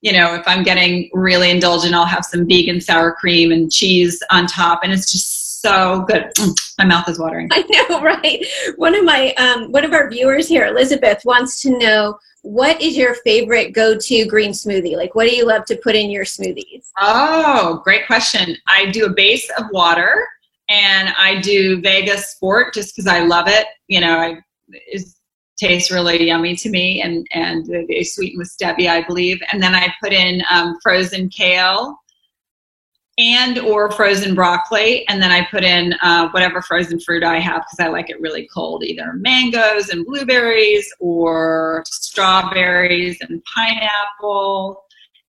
you 0.00 0.12
know 0.12 0.34
if 0.34 0.46
i'm 0.46 0.62
getting 0.62 1.10
really 1.12 1.50
indulgent 1.50 1.92
i'll 1.92 2.06
have 2.06 2.24
some 2.24 2.46
vegan 2.46 2.80
sour 2.80 3.12
cream 3.12 3.50
and 3.50 3.72
cheese 3.72 4.22
on 4.30 4.46
top 4.46 4.80
and 4.84 4.92
it's 4.92 5.10
just 5.10 5.38
so 5.60 6.04
good. 6.08 6.30
My 6.78 6.84
mouth 6.84 7.08
is 7.08 7.18
watering. 7.18 7.48
I 7.52 7.64
know, 7.88 8.00
right? 8.00 8.44
One 8.76 8.94
of 8.94 9.04
my 9.04 9.32
um, 9.34 9.72
one 9.72 9.84
of 9.84 9.92
our 9.92 10.08
viewers 10.08 10.48
here, 10.48 10.66
Elizabeth, 10.66 11.22
wants 11.24 11.60
to 11.62 11.76
know 11.76 12.18
what 12.42 12.80
is 12.80 12.96
your 12.96 13.14
favorite 13.16 13.72
go-to 13.72 14.26
green 14.26 14.52
smoothie? 14.52 14.96
Like, 14.96 15.14
what 15.14 15.28
do 15.28 15.34
you 15.34 15.44
love 15.44 15.64
to 15.66 15.76
put 15.76 15.94
in 15.94 16.10
your 16.10 16.24
smoothies? 16.24 16.86
Oh, 17.00 17.80
great 17.84 18.06
question. 18.06 18.56
I 18.66 18.90
do 18.90 19.06
a 19.06 19.10
base 19.10 19.48
of 19.58 19.66
water 19.72 20.26
and 20.68 21.10
I 21.18 21.40
do 21.40 21.80
Vega 21.80 22.18
Sport 22.18 22.74
just 22.74 22.94
because 22.94 23.06
I 23.06 23.20
love 23.20 23.48
it. 23.48 23.66
You 23.88 24.00
know, 24.00 24.18
I, 24.18 24.38
it 24.68 25.08
tastes 25.58 25.90
really 25.90 26.26
yummy 26.26 26.54
to 26.56 26.70
me 26.70 27.02
and, 27.02 27.26
and 27.32 27.66
they 27.88 28.04
sweeten 28.04 28.38
with 28.38 28.54
stevia, 28.54 28.90
I 28.90 29.06
believe. 29.06 29.40
And 29.52 29.62
then 29.62 29.74
I 29.74 29.92
put 30.02 30.12
in 30.12 30.42
um, 30.50 30.78
frozen 30.82 31.28
kale 31.30 31.98
and 33.18 33.58
or 33.58 33.90
frozen 33.90 34.34
broccoli 34.34 35.06
and 35.08 35.20
then 35.20 35.30
i 35.30 35.46
put 35.50 35.64
in 35.64 35.94
uh, 36.02 36.28
whatever 36.30 36.62
frozen 36.62 36.98
fruit 37.00 37.24
i 37.24 37.38
have 37.38 37.62
because 37.62 37.84
i 37.84 37.88
like 37.88 38.10
it 38.10 38.20
really 38.20 38.48
cold 38.54 38.84
either 38.84 39.12
mangoes 39.14 39.88
and 39.88 40.06
blueberries 40.06 40.92
or 41.00 41.82
strawberries 41.86 43.18
and 43.20 43.42
pineapple 43.44 44.84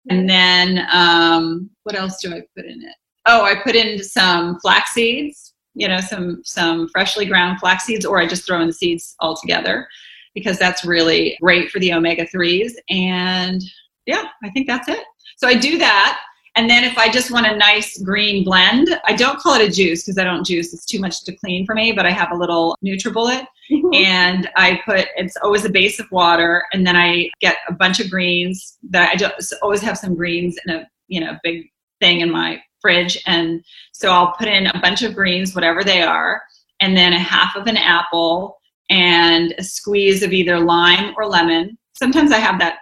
and 0.08 0.28
then 0.28 0.86
um, 0.92 1.70
what 1.82 1.96
else 1.96 2.20
do 2.20 2.32
I 2.32 2.42
put 2.56 2.64
in 2.64 2.82
it? 2.82 2.94
Oh, 3.26 3.44
I 3.44 3.56
put 3.56 3.74
in 3.74 4.02
some 4.02 4.58
flax 4.60 4.92
seeds, 4.92 5.54
you 5.74 5.88
know, 5.88 5.98
some 5.98 6.42
some 6.44 6.88
freshly 6.88 7.26
ground 7.26 7.58
flax 7.58 7.84
seeds, 7.84 8.06
or 8.06 8.18
I 8.18 8.26
just 8.26 8.46
throw 8.46 8.60
in 8.60 8.68
the 8.68 8.72
seeds 8.72 9.16
all 9.20 9.36
together 9.36 9.88
because 10.34 10.58
that's 10.58 10.84
really 10.84 11.36
great 11.40 11.70
for 11.70 11.80
the 11.80 11.92
omega 11.92 12.26
threes. 12.26 12.78
And 12.88 13.60
yeah, 14.06 14.24
I 14.44 14.50
think 14.50 14.66
that's 14.66 14.88
it. 14.88 15.02
So 15.38 15.48
I 15.48 15.54
do 15.54 15.78
that. 15.78 16.20
And 16.56 16.70
then 16.70 16.84
if 16.84 16.96
I 16.96 17.10
just 17.10 17.30
want 17.30 17.46
a 17.46 17.54
nice 17.54 17.98
green 17.98 18.42
blend, 18.42 18.88
I 19.04 19.14
don't 19.14 19.38
call 19.38 19.60
it 19.60 19.68
a 19.68 19.70
juice 19.70 20.02
because 20.02 20.16
I 20.16 20.24
don't 20.24 20.44
juice. 20.44 20.72
It's 20.72 20.86
too 20.86 20.98
much 20.98 21.22
to 21.24 21.36
clean 21.36 21.66
for 21.66 21.74
me, 21.74 21.92
but 21.92 22.06
I 22.06 22.10
have 22.10 22.32
a 22.32 22.36
little 22.36 22.76
NutriBullet. 22.84 23.46
Mm-hmm. 23.70 23.94
And 23.94 24.50
I 24.56 24.80
put 24.84 25.06
it's 25.16 25.36
always 25.42 25.64
a 25.64 25.70
base 25.70 25.98
of 25.98 26.10
water, 26.12 26.64
and 26.72 26.86
then 26.86 26.96
I 26.96 27.28
get 27.40 27.56
a 27.68 27.72
bunch 27.72 28.00
of 28.00 28.10
greens 28.10 28.78
that 28.90 29.10
I 29.10 29.16
just 29.16 29.54
always 29.60 29.82
have 29.82 29.98
some 29.98 30.14
greens 30.14 30.56
in 30.64 30.74
a 30.74 30.88
you 31.08 31.20
know 31.20 31.36
big 31.42 31.68
thing 32.00 32.20
in 32.20 32.30
my 32.30 32.60
fridge, 32.80 33.20
and 33.26 33.64
so 33.92 34.10
I'll 34.10 34.32
put 34.32 34.46
in 34.46 34.68
a 34.68 34.80
bunch 34.80 35.02
of 35.02 35.14
greens, 35.14 35.54
whatever 35.54 35.82
they 35.82 36.02
are, 36.02 36.42
and 36.80 36.96
then 36.96 37.12
a 37.12 37.18
half 37.18 37.56
of 37.56 37.66
an 37.66 37.76
apple 37.76 38.58
and 38.88 39.52
a 39.58 39.64
squeeze 39.64 40.22
of 40.22 40.32
either 40.32 40.60
lime 40.60 41.12
or 41.16 41.26
lemon. 41.26 41.76
Sometimes 41.94 42.30
I 42.30 42.38
have 42.38 42.60
that 42.60 42.78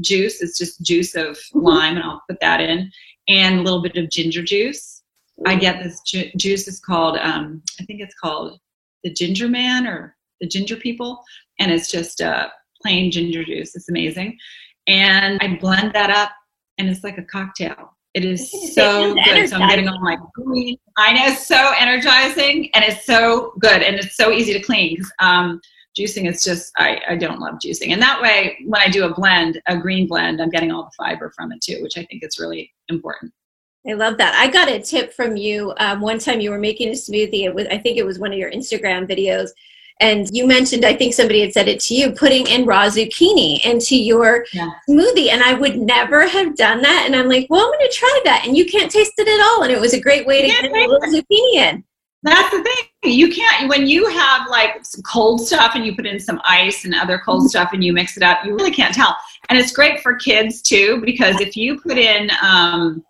juice; 0.00 0.42
it's 0.42 0.58
just 0.58 0.82
juice 0.82 1.14
of 1.14 1.36
mm-hmm. 1.36 1.60
lime, 1.60 1.96
and 1.96 2.04
I'll 2.04 2.22
put 2.28 2.40
that 2.40 2.60
in, 2.60 2.90
and 3.28 3.60
a 3.60 3.62
little 3.62 3.82
bit 3.82 3.96
of 3.96 4.10
ginger 4.10 4.42
juice. 4.42 5.02
I 5.46 5.56
get 5.56 5.82
this 5.82 6.00
ju- 6.02 6.30
juice 6.36 6.68
is 6.68 6.80
called 6.80 7.16
um, 7.18 7.62
I 7.80 7.84
think 7.84 8.00
it's 8.00 8.14
called 8.14 8.58
the 9.02 9.12
Ginger 9.12 9.48
Man 9.48 9.86
or 9.86 10.16
the 10.40 10.46
Ginger 10.46 10.76
People, 10.76 11.22
and 11.58 11.72
it's 11.72 11.90
just 11.90 12.20
uh, 12.20 12.48
plain 12.80 13.10
ginger 13.10 13.44
juice. 13.44 13.74
It's 13.74 13.88
amazing, 13.88 14.38
and 14.86 15.40
I 15.40 15.58
blend 15.60 15.92
that 15.94 16.10
up, 16.10 16.30
and 16.78 16.88
it's 16.88 17.02
like 17.02 17.18
a 17.18 17.24
cocktail. 17.24 17.96
It 18.14 18.24
is 18.24 18.48
so 18.74 19.14
good. 19.14 19.48
So 19.48 19.56
I'm 19.56 19.68
getting 19.68 19.88
all 19.88 20.00
my 20.00 20.16
green. 20.34 20.76
I 20.96 21.12
know 21.12 21.32
it's 21.32 21.46
so 21.46 21.72
energizing, 21.78 22.70
and 22.74 22.84
it's 22.84 23.04
so 23.04 23.54
good, 23.58 23.82
and 23.82 23.96
it's 23.96 24.16
so 24.16 24.30
easy 24.30 24.52
to 24.52 24.60
clean. 24.60 24.98
Um, 25.18 25.60
juicing 25.98 26.28
is 26.28 26.44
just 26.44 26.72
I, 26.76 27.00
I 27.08 27.16
don't 27.16 27.40
love 27.40 27.56
juicing, 27.64 27.92
and 27.92 28.00
that 28.02 28.22
way 28.22 28.58
when 28.66 28.80
I 28.80 28.88
do 28.88 29.04
a 29.04 29.12
blend, 29.12 29.60
a 29.66 29.76
green 29.76 30.06
blend, 30.06 30.40
I'm 30.40 30.50
getting 30.50 30.70
all 30.70 30.84
the 30.84 30.92
fiber 30.96 31.32
from 31.34 31.50
it 31.50 31.60
too, 31.60 31.82
which 31.82 31.98
I 31.98 32.04
think 32.04 32.22
is 32.22 32.38
really 32.38 32.72
important. 32.88 33.32
I 33.86 33.92
love 33.92 34.16
that. 34.18 34.34
I 34.34 34.48
got 34.50 34.70
a 34.70 34.80
tip 34.80 35.12
from 35.12 35.36
you 35.36 35.74
um, 35.78 36.00
one 36.00 36.18
time. 36.18 36.40
You 36.40 36.50
were 36.50 36.58
making 36.58 36.88
a 36.88 36.92
smoothie. 36.92 37.44
It 37.44 37.54
was, 37.54 37.66
I 37.66 37.76
think 37.78 37.98
it 37.98 38.06
was 38.06 38.18
one 38.18 38.32
of 38.32 38.38
your 38.38 38.50
Instagram 38.50 39.06
videos, 39.06 39.50
and 40.00 40.26
you 40.32 40.46
mentioned. 40.46 40.86
I 40.86 40.94
think 40.96 41.12
somebody 41.12 41.42
had 41.42 41.52
said 41.52 41.68
it 41.68 41.80
to 41.80 41.94
you, 41.94 42.12
putting 42.12 42.46
in 42.46 42.64
raw 42.64 42.86
zucchini 42.86 43.64
into 43.64 43.94
your 43.96 44.46
Yeah. 44.54 44.70
smoothie. 44.88 45.28
And 45.28 45.42
I 45.42 45.52
would 45.54 45.76
never 45.76 46.26
have 46.26 46.56
done 46.56 46.80
that. 46.82 47.02
And 47.06 47.14
I'm 47.14 47.28
like, 47.28 47.46
well, 47.50 47.60
I'm 47.66 47.72
going 47.72 47.88
to 47.88 47.94
try 47.94 48.20
that. 48.24 48.44
And 48.46 48.56
you 48.56 48.64
can't 48.64 48.90
taste 48.90 49.12
it 49.18 49.28
at 49.28 49.46
all. 49.46 49.62
And 49.64 49.72
it 49.72 49.78
was 49.80 49.92
a 49.92 50.00
great 50.00 50.26
way 50.26 50.42
to 50.42 50.48
get 50.48 50.64
a 50.64 50.72
little 50.72 51.00
zucchini 51.00 51.54
in. 51.54 51.84
That's 52.24 52.50
the 52.50 52.62
thing. 52.62 53.12
You 53.12 53.30
can't 53.30 53.68
when 53.68 53.86
you 53.86 54.08
have 54.08 54.48
like 54.48 54.82
some 54.82 55.02
cold 55.02 55.46
stuff 55.46 55.72
and 55.74 55.84
you 55.84 55.94
put 55.94 56.06
in 56.06 56.18
some 56.18 56.40
ice 56.46 56.86
and 56.86 56.94
other 56.94 57.20
cold 57.22 57.50
stuff 57.50 57.70
and 57.74 57.84
you 57.84 57.92
mix 57.92 58.16
it 58.16 58.22
up. 58.22 58.38
You 58.44 58.54
really 58.54 58.70
can't 58.70 58.94
tell. 58.94 59.14
And 59.50 59.58
it's 59.58 59.72
great 59.72 60.00
for 60.00 60.16
kids 60.16 60.62
too 60.62 61.02
because 61.04 61.38
if 61.38 61.54
you 61.54 61.78
put 61.80 61.98
in 61.98 62.30
um, 62.42 63.04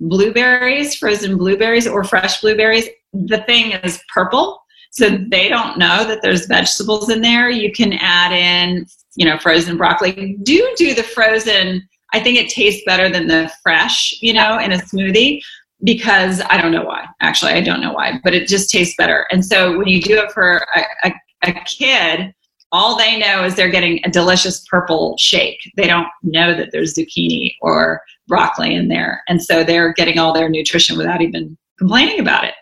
blueberries, 0.00 0.94
frozen 0.94 1.36
blueberries, 1.36 1.86
or 1.86 2.02
fresh 2.02 2.40
blueberries, 2.40 2.88
the 3.12 3.42
thing 3.42 3.72
is 3.72 4.02
purple, 4.12 4.62
so 4.90 5.10
they 5.10 5.50
don't 5.50 5.78
know 5.78 6.04
that 6.04 6.20
there's 6.22 6.46
vegetables 6.46 7.10
in 7.10 7.20
there. 7.20 7.50
You 7.50 7.70
can 7.72 7.92
add 7.92 8.32
in, 8.32 8.86
you 9.16 9.26
know, 9.26 9.38
frozen 9.38 9.76
broccoli. 9.76 10.38
Do 10.42 10.74
do 10.78 10.94
the 10.94 11.02
frozen. 11.02 11.86
I 12.14 12.20
think 12.20 12.38
it 12.38 12.48
tastes 12.48 12.82
better 12.86 13.10
than 13.10 13.26
the 13.26 13.52
fresh, 13.62 14.16
you 14.22 14.32
know, 14.32 14.58
in 14.58 14.72
a 14.72 14.78
smoothie 14.78 15.42
because 15.84 16.40
I 16.48 16.60
don't 16.60 16.72
know 16.72 16.84
why. 16.84 17.06
Actually, 17.20 17.52
I 17.52 17.60
don't 17.60 17.80
know 17.80 17.92
why, 17.92 18.20
but 18.24 18.34
it 18.34 18.48
just 18.48 18.70
tastes 18.70 18.94
better. 18.96 19.26
And 19.30 19.44
so 19.44 19.76
when 19.78 19.88
you 19.88 20.00
do 20.00 20.18
it 20.18 20.32
for 20.32 20.64
a, 20.74 20.84
a, 21.04 21.14
a 21.42 21.52
kid, 21.64 22.32
all 22.72 22.96
they 22.96 23.18
know 23.18 23.44
is 23.44 23.54
they're 23.54 23.70
getting 23.70 24.00
a 24.04 24.10
delicious 24.10 24.66
purple 24.68 25.16
shake. 25.18 25.58
They 25.76 25.86
don't 25.86 26.08
know 26.22 26.54
that 26.54 26.70
there's 26.72 26.94
zucchini 26.94 27.54
or 27.60 28.02
broccoli 28.26 28.74
in 28.74 28.88
there. 28.88 29.22
And 29.28 29.42
so 29.42 29.62
they're 29.62 29.92
getting 29.92 30.18
all 30.18 30.32
their 30.32 30.48
nutrition 30.48 30.98
without 30.98 31.22
even 31.22 31.56
complaining 31.78 32.20
about 32.20 32.44
it. 32.44 32.54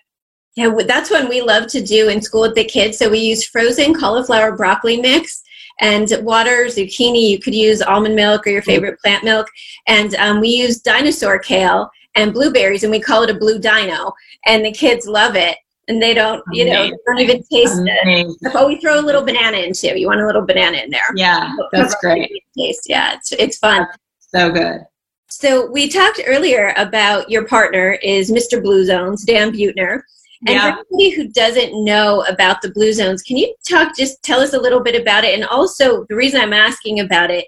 Yeah, 0.56 0.72
that's 0.86 1.10
what 1.10 1.28
we 1.28 1.40
love 1.40 1.66
to 1.68 1.82
do 1.82 2.08
in 2.08 2.22
school 2.22 2.42
with 2.42 2.54
the 2.54 2.64
kids. 2.64 2.98
So 2.98 3.10
we 3.10 3.18
use 3.18 3.44
frozen 3.44 3.92
cauliflower 3.92 4.56
broccoli 4.56 5.00
mix 5.00 5.42
and 5.80 6.08
water, 6.20 6.66
zucchini. 6.66 7.30
You 7.30 7.40
could 7.40 7.54
use 7.54 7.82
almond 7.82 8.14
milk 8.14 8.46
or 8.46 8.50
your 8.50 8.62
favorite 8.62 9.00
plant 9.00 9.24
milk. 9.24 9.48
And 9.88 10.14
um, 10.16 10.40
we 10.40 10.48
use 10.48 10.80
dinosaur 10.80 11.40
kale 11.40 11.90
and 12.14 12.32
blueberries, 12.32 12.84
and 12.84 12.90
we 12.90 13.00
call 13.00 13.22
it 13.22 13.30
a 13.30 13.38
blue 13.38 13.58
dino. 13.58 14.12
And 14.46 14.64
the 14.64 14.72
kids 14.72 15.06
love 15.06 15.36
it. 15.36 15.58
And 15.86 16.00
they 16.00 16.14
don't, 16.14 16.42
you 16.50 16.64
know, 16.64 16.90
don't 17.06 17.18
even 17.18 17.42
taste 17.52 17.78
Amazing. 17.78 18.36
it. 18.40 18.52
Oh, 18.54 18.66
we 18.66 18.80
throw 18.80 18.98
a 18.98 19.02
little 19.02 19.22
banana 19.22 19.58
in 19.58 19.74
too. 19.74 19.98
You 19.98 20.06
want 20.06 20.20
a 20.20 20.26
little 20.26 20.46
banana 20.46 20.78
in 20.78 20.88
there? 20.88 21.02
Yeah, 21.14 21.54
that's 21.72 21.94
great. 21.96 22.30
Taste, 22.56 22.84
yeah, 22.88 23.14
it's 23.16 23.32
it's 23.32 23.58
fun. 23.58 23.86
So 24.18 24.50
good. 24.50 24.86
So 25.28 25.70
we 25.70 25.90
talked 25.90 26.20
earlier 26.26 26.72
about 26.78 27.28
your 27.28 27.46
partner 27.46 27.98
is 28.02 28.30
Mr. 28.30 28.62
Blue 28.62 28.84
Zones, 28.84 29.24
Dan 29.24 29.52
Buettner. 29.52 30.02
And 30.46 30.56
yeah. 30.56 30.74
for 30.74 30.84
anybody 30.90 31.10
who 31.10 31.28
doesn't 31.28 31.84
know 31.84 32.24
about 32.28 32.62
the 32.62 32.70
Blue 32.70 32.92
Zones, 32.92 33.22
can 33.22 33.36
you 33.36 33.54
talk, 33.68 33.96
just 33.96 34.22
tell 34.22 34.40
us 34.40 34.52
a 34.52 34.60
little 34.60 34.80
bit 34.80 35.00
about 35.00 35.24
it? 35.24 35.34
And 35.34 35.44
also, 35.44 36.04
the 36.08 36.16
reason 36.16 36.40
I'm 36.40 36.52
asking 36.52 37.00
about 37.00 37.30
it, 37.30 37.46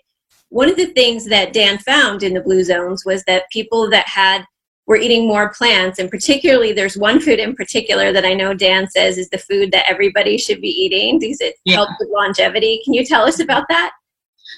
one 0.48 0.68
of 0.68 0.76
the 0.76 0.86
things 0.86 1.26
that 1.26 1.52
Dan 1.52 1.78
found 1.78 2.22
in 2.22 2.34
the 2.34 2.40
Blue 2.40 2.64
Zones 2.64 3.04
was 3.04 3.22
that 3.24 3.50
people 3.50 3.90
that 3.90 4.08
had 4.08 4.44
were 4.86 4.96
eating 4.96 5.26
more 5.26 5.52
plants, 5.52 5.98
and 5.98 6.10
particularly 6.10 6.72
there's 6.72 6.96
one 6.96 7.20
food 7.20 7.38
in 7.38 7.54
particular 7.54 8.12
that 8.12 8.24
I 8.24 8.34
know 8.34 8.54
Dan 8.54 8.88
says 8.88 9.18
is 9.18 9.28
the 9.30 9.38
food 9.38 9.72
that 9.72 9.88
everybody 9.88 10.38
should 10.38 10.60
be 10.60 10.68
eating 10.68 11.18
because 11.18 11.40
it 11.40 11.56
yeah. 11.64 11.76
helps 11.76 11.94
with 11.98 12.08
longevity. 12.12 12.80
Can 12.84 12.94
you 12.94 13.04
tell 13.04 13.22
us 13.22 13.40
about 13.40 13.64
that? 13.68 13.92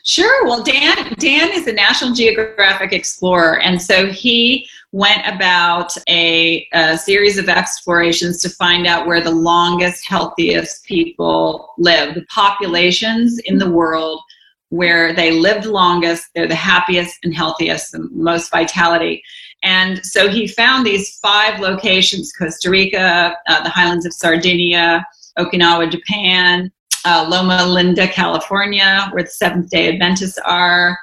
Sure. 0.04 0.44
Well, 0.44 0.62
Dan 0.62 1.14
Dan 1.18 1.50
is 1.52 1.66
a 1.66 1.72
National 1.72 2.12
Geographic 2.12 2.92
explorer, 2.92 3.60
and 3.60 3.80
so 3.80 4.06
he 4.06 4.68
went 4.92 5.26
about 5.26 5.92
a, 6.08 6.66
a, 6.72 6.96
series 6.96 7.36
of 7.36 7.48
explorations 7.48 8.40
to 8.40 8.48
find 8.48 8.86
out 8.86 9.06
where 9.06 9.20
the 9.20 9.30
longest, 9.30 10.06
healthiest 10.06 10.84
people 10.84 11.74
live, 11.76 12.14
the 12.14 12.24
populations 12.30 13.38
in 13.40 13.58
the 13.58 13.70
world 13.70 14.22
where 14.70 15.12
they 15.14 15.30
lived 15.30 15.66
longest, 15.66 16.26
they're 16.34 16.48
the 16.48 16.54
happiest 16.54 17.18
and 17.22 17.34
healthiest, 17.34 17.94
and 17.94 18.10
most 18.12 18.50
vitality. 18.50 19.22
And 19.62 20.04
so 20.04 20.28
he 20.28 20.46
found 20.46 20.86
these 20.86 21.18
five 21.18 21.60
locations 21.60 22.32
Costa 22.32 22.70
Rica, 22.70 23.36
uh, 23.48 23.62
the 23.62 23.70
highlands 23.70 24.06
of 24.06 24.12
Sardinia, 24.12 25.04
Okinawa, 25.38 25.90
Japan, 25.90 26.70
uh, 27.04 27.26
Loma 27.28 27.66
Linda, 27.66 28.06
California, 28.08 29.08
where 29.12 29.24
the 29.24 29.30
Seventh 29.30 29.70
day 29.70 29.88
Adventists 29.88 30.38
are. 30.44 30.98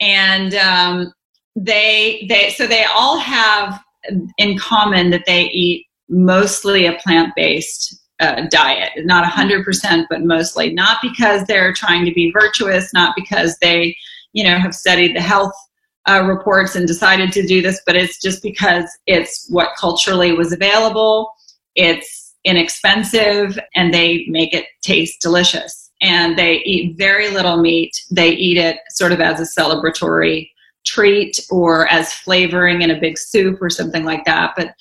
And 0.00 0.54
um, 0.54 1.12
they 1.56 2.26
they 2.28 2.50
so 2.50 2.66
they 2.66 2.84
all 2.84 3.18
have 3.18 3.80
in 4.38 4.58
common 4.58 5.10
that 5.10 5.24
they 5.26 5.44
eat 5.44 5.86
mostly 6.08 6.86
a 6.86 6.92
plant-based 7.02 7.98
uh, 8.20 8.42
diet 8.50 8.92
not 8.98 9.30
100% 9.30 10.06
but 10.08 10.22
mostly 10.22 10.72
not 10.72 10.98
because 11.02 11.44
they're 11.44 11.72
trying 11.72 12.04
to 12.04 12.12
be 12.12 12.30
virtuous 12.30 12.92
not 12.94 13.14
because 13.16 13.58
they 13.58 13.96
you 14.32 14.44
know 14.44 14.58
have 14.58 14.74
studied 14.74 15.16
the 15.16 15.20
health 15.20 15.52
uh, 16.08 16.22
reports 16.24 16.74
and 16.74 16.86
decided 16.86 17.32
to 17.32 17.46
do 17.46 17.62
this 17.62 17.80
but 17.86 17.96
it's 17.96 18.20
just 18.20 18.42
because 18.42 18.84
it's 19.06 19.46
what 19.50 19.70
culturally 19.78 20.32
was 20.32 20.52
available 20.52 21.32
it's 21.74 22.34
inexpensive 22.44 23.58
and 23.74 23.92
they 23.92 24.24
make 24.28 24.54
it 24.54 24.66
taste 24.82 25.20
delicious 25.20 25.90
and 26.00 26.38
they 26.38 26.56
eat 26.58 26.96
very 26.96 27.30
little 27.30 27.56
meat 27.56 27.92
they 28.10 28.30
eat 28.30 28.56
it 28.56 28.78
sort 28.90 29.12
of 29.12 29.20
as 29.20 29.40
a 29.40 29.60
celebratory 29.60 30.48
treat 30.86 31.38
or 31.50 31.88
as 31.88 32.12
flavoring 32.12 32.80
in 32.80 32.90
a 32.90 33.00
big 33.00 33.18
soup 33.18 33.60
or 33.60 33.68
something 33.68 34.04
like 34.04 34.24
that. 34.24 34.54
But 34.56 34.72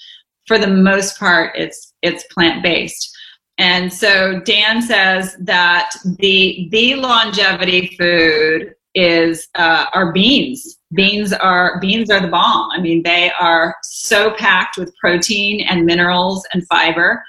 for 0.47 0.57
the 0.57 0.67
most 0.67 1.19
part, 1.19 1.57
it's 1.57 1.93
it's 2.01 2.23
plant 2.31 2.63
based. 2.63 3.11
And 3.57 3.91
so 3.91 4.39
Dan 4.41 4.81
says 4.81 5.35
that 5.39 5.91
the 6.19 6.67
the 6.71 6.95
longevity 6.95 7.95
food 7.97 8.73
is 8.95 9.47
uh, 9.55 9.85
are 9.93 10.11
beans. 10.11 10.79
Beans 10.93 11.33
are 11.33 11.79
beans 11.79 12.09
are 12.09 12.19
the 12.19 12.27
bomb. 12.27 12.71
I 12.71 12.79
mean, 12.79 13.03
they 13.03 13.31
are 13.39 13.75
so 13.83 14.33
packed 14.35 14.77
with 14.77 14.95
protein 14.97 15.61
and 15.67 15.85
minerals 15.85 16.45
and 16.53 16.65
fiber. 16.67 17.23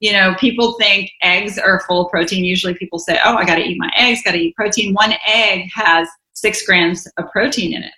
You 0.00 0.12
know, 0.12 0.34
people 0.38 0.74
think 0.74 1.10
eggs 1.22 1.58
are 1.58 1.80
full 1.80 2.06
of 2.06 2.10
protein. 2.10 2.44
Usually, 2.44 2.74
people 2.74 2.98
say, 2.98 3.18
"Oh, 3.24 3.34
I 3.34 3.44
got 3.44 3.56
to 3.56 3.64
eat 3.64 3.78
my 3.78 3.90
eggs. 3.96 4.22
Got 4.24 4.32
to 4.32 4.38
eat 4.38 4.54
protein." 4.54 4.94
One 4.94 5.14
egg 5.26 5.68
has 5.74 6.08
six 6.34 6.64
grams 6.64 7.06
of 7.18 7.30
protein 7.32 7.74
in 7.74 7.82
it 7.82 7.92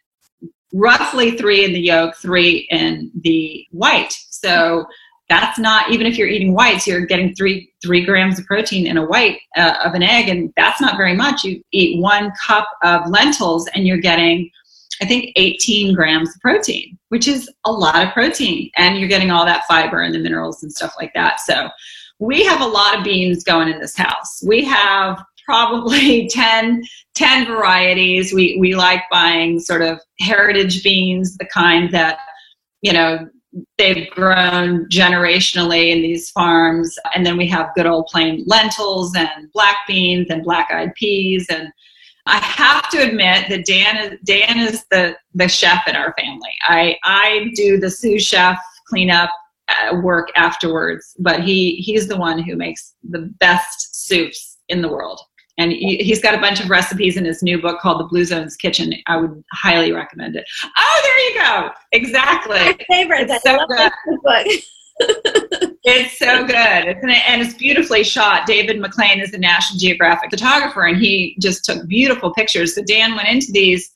roughly 0.72 1.32
three 1.32 1.64
in 1.64 1.72
the 1.72 1.80
yolk, 1.80 2.16
three 2.16 2.68
in 2.70 3.10
the 3.22 3.66
white. 3.70 4.14
So 4.30 4.86
that's 5.30 5.58
not 5.58 5.90
even 5.90 6.06
if 6.06 6.18
you're 6.18 6.28
eating 6.28 6.52
whites, 6.52 6.86
you're 6.86 7.06
getting 7.06 7.34
three 7.34 7.72
three 7.82 8.04
grams 8.04 8.38
of 8.38 8.44
protein 8.44 8.86
in 8.86 8.98
a 8.98 9.06
white 9.06 9.38
uh, 9.56 9.76
of 9.84 9.94
an 9.94 10.02
egg, 10.02 10.28
and 10.28 10.52
that's 10.56 10.80
not 10.80 10.96
very 10.96 11.14
much. 11.14 11.44
You 11.44 11.62
eat 11.72 11.98
one 12.02 12.32
cup 12.44 12.68
of 12.82 13.08
lentils, 13.08 13.68
and 13.68 13.86
you're 13.86 13.98
getting, 13.98 14.50
I 15.00 15.06
think, 15.06 15.32
18 15.36 15.94
grams 15.94 16.34
of 16.34 16.40
protein, 16.42 16.98
which 17.08 17.28
is 17.28 17.48
a 17.64 17.72
lot 17.72 18.04
of 18.04 18.12
protein, 18.12 18.70
and 18.76 18.98
you're 18.98 19.08
getting 19.08 19.30
all 19.30 19.46
that 19.46 19.64
fiber 19.66 20.02
and 20.02 20.14
the 20.14 20.18
minerals 20.18 20.62
and 20.64 20.72
stuff 20.72 20.94
like 20.98 21.14
that. 21.14 21.40
So 21.40 21.70
we 22.18 22.44
have 22.44 22.60
a 22.60 22.66
lot 22.66 22.98
of 22.98 23.04
beans 23.04 23.44
going 23.44 23.68
in 23.68 23.78
this 23.78 23.96
house. 23.96 24.42
We 24.44 24.64
have 24.64 25.24
probably 25.46 26.28
10, 26.32 26.82
10 27.14 27.46
varieties. 27.46 28.32
We, 28.34 28.56
we 28.58 28.74
like 28.74 29.02
buying 29.12 29.60
sort 29.60 29.82
of 29.82 30.00
heritage 30.18 30.82
beans, 30.82 31.36
the 31.38 31.46
kind 31.46 31.90
that, 31.92 32.18
you 32.82 32.92
know, 32.92 33.28
they've 33.78 34.08
grown 34.10 34.88
generationally 34.88 35.90
in 35.90 36.02
these 36.02 36.30
farms. 36.30 36.96
And 37.14 37.24
then 37.26 37.36
we 37.36 37.48
have 37.48 37.74
good 37.74 37.86
old 37.86 38.06
plain 38.06 38.44
lentils 38.46 39.14
and 39.16 39.50
black 39.52 39.76
beans 39.86 40.28
and 40.30 40.44
black 40.44 40.70
eyed 40.70 40.94
peas. 40.94 41.46
And 41.50 41.68
I 42.26 42.38
have 42.38 42.88
to 42.90 42.98
admit 42.98 43.48
that 43.48 43.66
Dan 43.66 43.96
is, 43.96 44.18
Dan 44.24 44.58
is 44.58 44.84
the, 44.90 45.16
the 45.34 45.48
chef 45.48 45.88
in 45.88 45.96
our 45.96 46.14
family. 46.18 46.54
I, 46.62 46.96
I 47.02 47.50
do 47.54 47.78
the 47.78 47.90
sous 47.90 48.22
chef 48.22 48.58
cleanup 48.86 49.30
uh, 49.68 49.96
work 50.02 50.28
afterwards, 50.36 51.14
but 51.18 51.42
he, 51.42 51.76
he's 51.76 52.08
the 52.08 52.18
one 52.18 52.38
who 52.40 52.56
makes 52.56 52.94
the 53.08 53.32
best 53.40 54.06
soups 54.06 54.58
in 54.68 54.82
the 54.82 54.88
world 54.88 55.20
and 55.60 55.72
he's 55.72 56.22
got 56.22 56.34
a 56.34 56.40
bunch 56.40 56.58
of 56.58 56.70
recipes 56.70 57.18
in 57.18 57.26
his 57.26 57.42
new 57.42 57.60
book 57.60 57.80
called 57.80 58.00
the 58.00 58.04
blue 58.04 58.24
zones 58.24 58.56
kitchen. 58.56 58.94
I 59.06 59.18
would 59.18 59.44
highly 59.52 59.92
recommend 59.92 60.34
it. 60.34 60.44
Oh 60.64 61.00
there 61.02 61.18
you 61.28 61.34
go. 61.42 61.70
Exactly. 61.92 62.58
My 62.58 62.78
favorite. 62.88 63.28
It's 63.28 63.42
so 63.42 63.58
good. 63.68 63.92
it's 65.84 66.18
so 66.18 66.44
good 66.46 66.84
it's 66.84 67.02
an, 67.02 67.10
and 67.10 67.42
it's 67.42 67.54
beautifully 67.54 68.04
shot. 68.04 68.46
David 68.46 68.82
McLain 68.82 69.22
is 69.22 69.34
a 69.34 69.38
national 69.38 69.78
geographic 69.78 70.30
photographer 70.30 70.86
and 70.86 70.96
he 70.96 71.36
just 71.40 71.64
took 71.64 71.86
beautiful 71.86 72.32
pictures. 72.32 72.74
So 72.74 72.82
dan 72.82 73.14
went 73.14 73.28
into 73.28 73.52
these 73.52 73.92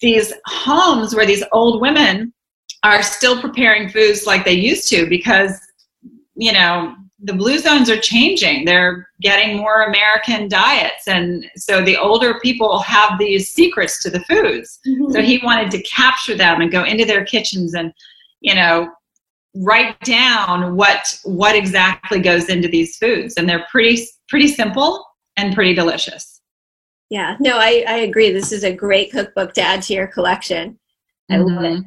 these 0.00 0.32
homes 0.46 1.14
where 1.14 1.26
these 1.26 1.44
old 1.52 1.82
women 1.82 2.32
are 2.82 3.02
still 3.02 3.40
preparing 3.40 3.90
foods 3.90 4.26
like 4.26 4.46
they 4.46 4.52
used 4.52 4.88
to 4.88 5.06
because 5.06 5.60
you 6.36 6.52
know 6.52 6.94
the 7.20 7.32
blue 7.32 7.58
zones 7.58 7.88
are 7.88 7.98
changing. 7.98 8.64
They're 8.64 9.08
getting 9.20 9.56
more 9.56 9.84
American 9.84 10.48
diets. 10.48 11.08
And 11.08 11.50
so 11.56 11.82
the 11.82 11.96
older 11.96 12.38
people 12.40 12.78
have 12.80 13.18
these 13.18 13.48
secrets 13.48 14.02
to 14.02 14.10
the 14.10 14.20
foods. 14.20 14.78
Mm-hmm. 14.86 15.12
So 15.12 15.22
he 15.22 15.40
wanted 15.42 15.70
to 15.72 15.82
capture 15.82 16.34
them 16.34 16.60
and 16.60 16.70
go 16.70 16.84
into 16.84 17.04
their 17.06 17.24
kitchens 17.24 17.74
and, 17.74 17.92
you 18.40 18.54
know, 18.54 18.90
write 19.54 19.98
down 20.00 20.76
what 20.76 21.18
what 21.24 21.56
exactly 21.56 22.20
goes 22.20 22.50
into 22.50 22.68
these 22.68 22.98
foods. 22.98 23.34
And 23.36 23.48
they're 23.48 23.66
pretty 23.70 24.06
pretty 24.28 24.48
simple 24.48 25.04
and 25.38 25.54
pretty 25.54 25.74
delicious. 25.74 26.42
Yeah, 27.08 27.36
no, 27.40 27.56
I, 27.56 27.84
I 27.86 27.96
agree. 27.98 28.30
This 28.30 28.52
is 28.52 28.64
a 28.64 28.74
great 28.74 29.12
cookbook 29.12 29.54
to 29.54 29.62
add 29.62 29.82
to 29.82 29.94
your 29.94 30.08
collection. 30.08 30.78
I 31.30 31.36
mm-hmm. 31.36 31.54
love 31.54 31.64
it. 31.64 31.84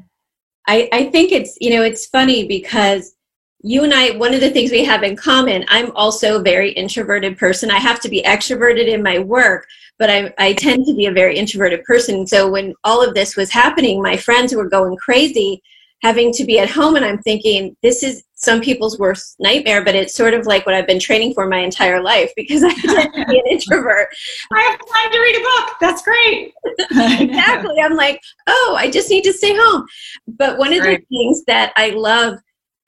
I, 0.68 0.90
I 0.92 1.10
think 1.12 1.32
it's 1.32 1.58
you 1.62 1.70
know 1.70 1.84
it's 1.84 2.08
funny 2.08 2.48
because 2.48 3.16
you 3.62 3.84
and 3.84 3.94
I, 3.94 4.12
one 4.12 4.34
of 4.34 4.40
the 4.40 4.50
things 4.50 4.72
we 4.72 4.86
have 4.86 5.04
in 5.04 5.16
common, 5.16 5.66
I'm 5.68 5.92
also 5.96 6.40
a 6.40 6.44
very 6.44 6.72
introverted 6.72 7.38
person. 7.38 7.70
I 7.70 7.80
have 7.80 8.00
to 8.02 8.10
be 8.10 8.24
extroverted 8.24 8.88
in 8.88 9.04
my 9.04 9.20
work, 9.20 9.68
but 9.98 10.10
I, 10.10 10.34
I 10.38 10.54
tend 10.54 10.86
to 10.86 10.96
be 10.96 11.08
a 11.08 11.12
very 11.12 11.38
introverted 11.38 11.84
person. 11.84 12.26
So 12.26 12.50
when 12.50 12.74
all 12.84 13.06
of 13.06 13.14
this 13.14 13.36
was 13.36 13.52
happening, 13.52 14.02
my 14.02 14.16
friends 14.16 14.56
were 14.56 14.70
going 14.70 14.96
crazy 14.98 15.62
having 16.02 16.32
to 16.32 16.46
be 16.46 16.60
at 16.60 16.70
home. 16.70 16.96
And 16.96 17.04
I'm 17.04 17.18
thinking, 17.18 17.76
this 17.84 18.04
is 18.04 18.24
some 18.36 18.62
people's 18.62 18.98
worst 18.98 19.36
nightmare, 19.40 19.84
but 19.84 19.96
it's 19.96 20.16
sort 20.16 20.34
of 20.34 20.46
like 20.46 20.66
what 20.66 20.74
I've 20.74 20.88
been 20.88 21.00
training 21.00 21.34
for 21.34 21.46
my 21.46 21.58
entire 21.58 22.02
life 22.02 22.32
because 22.38 22.64
I 22.64 22.74
tend 22.74 23.14
to 23.14 23.26
be 23.26 23.40
an 23.40 23.46
introvert. 23.50 24.08
I 24.54 24.62
have 24.62 24.80
time 24.80 25.12
to 25.12 25.20
read 25.20 25.36
a 25.36 25.44
book. 25.44 25.76
That's 25.82 26.02
great. 26.02 26.54
exactly. 27.20 27.82
I'm 27.82 27.96
like, 27.96 28.22
oh, 28.48 28.76
I 28.80 28.90
just 28.90 29.10
need 29.10 29.24
to 29.26 29.34
stay 29.34 29.54
home. 29.54 29.86
But 30.28 30.58
one 30.58 30.72
of 30.72 30.84
the 30.84 31.04
things 31.10 31.44
that 31.46 31.74
I 31.76 31.90
love 31.90 32.40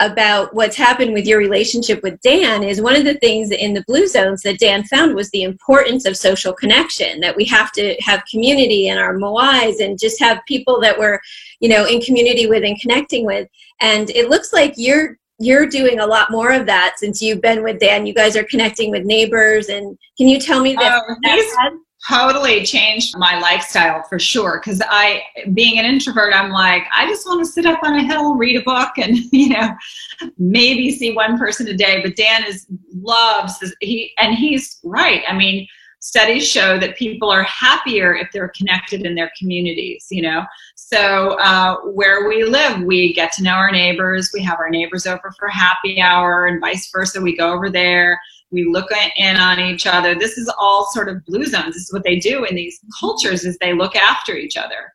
about 0.01 0.53
what's 0.55 0.75
happened 0.75 1.13
with 1.13 1.27
your 1.27 1.37
relationship 1.37 2.01
with 2.01 2.19
Dan 2.21 2.63
is 2.63 2.81
one 2.81 2.95
of 2.95 3.05
the 3.05 3.13
things 3.19 3.51
in 3.51 3.73
the 3.73 3.83
blue 3.87 4.07
zones 4.07 4.41
that 4.41 4.59
Dan 4.59 4.83
found 4.85 5.13
was 5.13 5.29
the 5.29 5.43
importance 5.43 6.05
of 6.05 6.17
social 6.17 6.53
connection 6.53 7.19
that 7.19 7.35
we 7.35 7.45
have 7.45 7.71
to 7.73 7.95
have 7.99 8.25
community 8.29 8.87
in 8.87 8.97
our 8.97 9.15
moais 9.15 9.79
and 9.79 9.99
just 9.99 10.19
have 10.19 10.41
people 10.47 10.81
that 10.81 10.97
we're 10.97 11.19
you 11.59 11.69
know 11.69 11.85
in 11.85 12.01
community 12.01 12.47
with 12.47 12.63
and 12.63 12.81
connecting 12.81 13.25
with. 13.25 13.47
And 13.79 14.09
it 14.09 14.29
looks 14.29 14.51
like 14.51 14.73
you're 14.75 15.17
you're 15.41 15.65
doing 15.65 15.99
a 15.99 16.05
lot 16.05 16.31
more 16.31 16.51
of 16.51 16.65
that 16.67 16.93
since 16.97 17.21
you've 17.21 17.41
been 17.41 17.63
with 17.63 17.79
Dan. 17.79 18.05
You 18.05 18.13
guys 18.13 18.35
are 18.35 18.43
connecting 18.43 18.91
with 18.91 19.03
neighbors, 19.03 19.69
and 19.69 19.97
can 20.17 20.27
you 20.27 20.39
tell 20.39 20.61
me 20.61 20.75
that? 20.75 21.03
Um, 21.07 21.17
he's 21.23 21.53
totally 22.07 22.63
changed 22.63 23.17
my 23.17 23.39
lifestyle 23.39 24.03
for 24.03 24.19
sure. 24.19 24.59
Because 24.63 24.81
I, 24.87 25.21
being 25.53 25.79
an 25.79 25.85
introvert, 25.85 26.33
I'm 26.33 26.51
like, 26.51 26.83
I 26.95 27.07
just 27.07 27.25
want 27.25 27.45
to 27.45 27.51
sit 27.51 27.65
up 27.65 27.79
on 27.83 27.95
a 27.95 28.03
hill, 28.03 28.35
read 28.35 28.59
a 28.59 28.63
book, 28.63 28.91
and 28.97 29.17
you 29.31 29.49
know, 29.49 29.69
maybe 30.37 30.91
see 30.91 31.13
one 31.13 31.37
person 31.37 31.67
a 31.67 31.75
day. 31.75 32.01
But 32.01 32.15
Dan 32.15 32.43
is 32.45 32.67
loves 32.93 33.57
he, 33.79 34.13
and 34.17 34.35
he's 34.35 34.79
right. 34.83 35.23
I 35.27 35.33
mean 35.33 35.67
studies 36.01 36.47
show 36.47 36.79
that 36.79 36.97
people 36.97 37.29
are 37.29 37.43
happier 37.43 38.15
if 38.15 38.27
they're 38.33 38.51
connected 38.57 39.05
in 39.05 39.13
their 39.13 39.31
communities 39.37 40.07
you 40.09 40.19
know 40.19 40.43
so 40.93 41.39
uh, 41.39 41.77
where 41.93 42.27
we 42.27 42.43
live 42.43 42.81
we 42.81 43.13
get 43.13 43.31
to 43.33 43.43
know 43.43 43.53
our 43.53 43.71
neighbors. 43.71 44.31
We 44.33 44.43
have 44.43 44.59
our 44.59 44.69
neighbors 44.69 45.07
over 45.07 45.33
for 45.39 45.47
happy 45.47 46.01
hour 46.01 46.47
and 46.47 46.59
vice 46.59 46.89
versa. 46.91 47.21
We 47.21 47.37
go 47.37 47.53
over 47.53 47.69
there. 47.69 48.19
We 48.51 48.65
look 48.65 48.89
in 49.15 49.37
on 49.37 49.59
each 49.59 49.87
other. 49.87 50.15
This 50.15 50.37
is 50.37 50.51
all 50.59 50.91
sort 50.91 51.07
of 51.07 51.23
blue 51.25 51.45
zones. 51.45 51.75
This 51.75 51.83
is 51.83 51.93
what 51.93 52.03
they 52.03 52.17
do 52.17 52.43
in 52.43 52.55
these 52.55 52.79
cultures 52.99 53.45
is 53.45 53.57
they 53.57 53.73
look 53.73 53.95
after 53.95 54.35
each 54.35 54.57
other. 54.57 54.91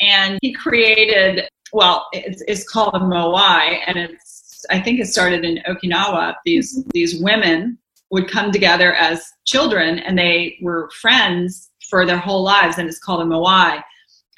And 0.00 0.38
he 0.42 0.52
created 0.52 1.48
well 1.72 2.06
it's, 2.12 2.42
it's 2.48 2.68
called 2.68 2.94
a 2.94 2.98
moai 2.98 3.80
and 3.86 3.98
it's 3.98 4.64
i 4.70 4.80
think 4.80 5.00
it 5.00 5.06
started 5.06 5.44
in 5.44 5.62
okinawa. 5.66 6.34
These 6.44 6.84
these 6.92 7.22
women 7.22 7.78
would 8.10 8.28
come 8.28 8.52
together 8.52 8.94
as 8.94 9.24
children 9.46 9.98
and 9.98 10.18
they 10.18 10.58
were 10.60 10.90
friends 11.00 11.70
for 11.88 12.04
their 12.04 12.18
whole 12.18 12.42
lives 12.42 12.76
and 12.76 12.86
it's 12.86 12.98
called 12.98 13.22
a 13.22 13.24
moai 13.24 13.82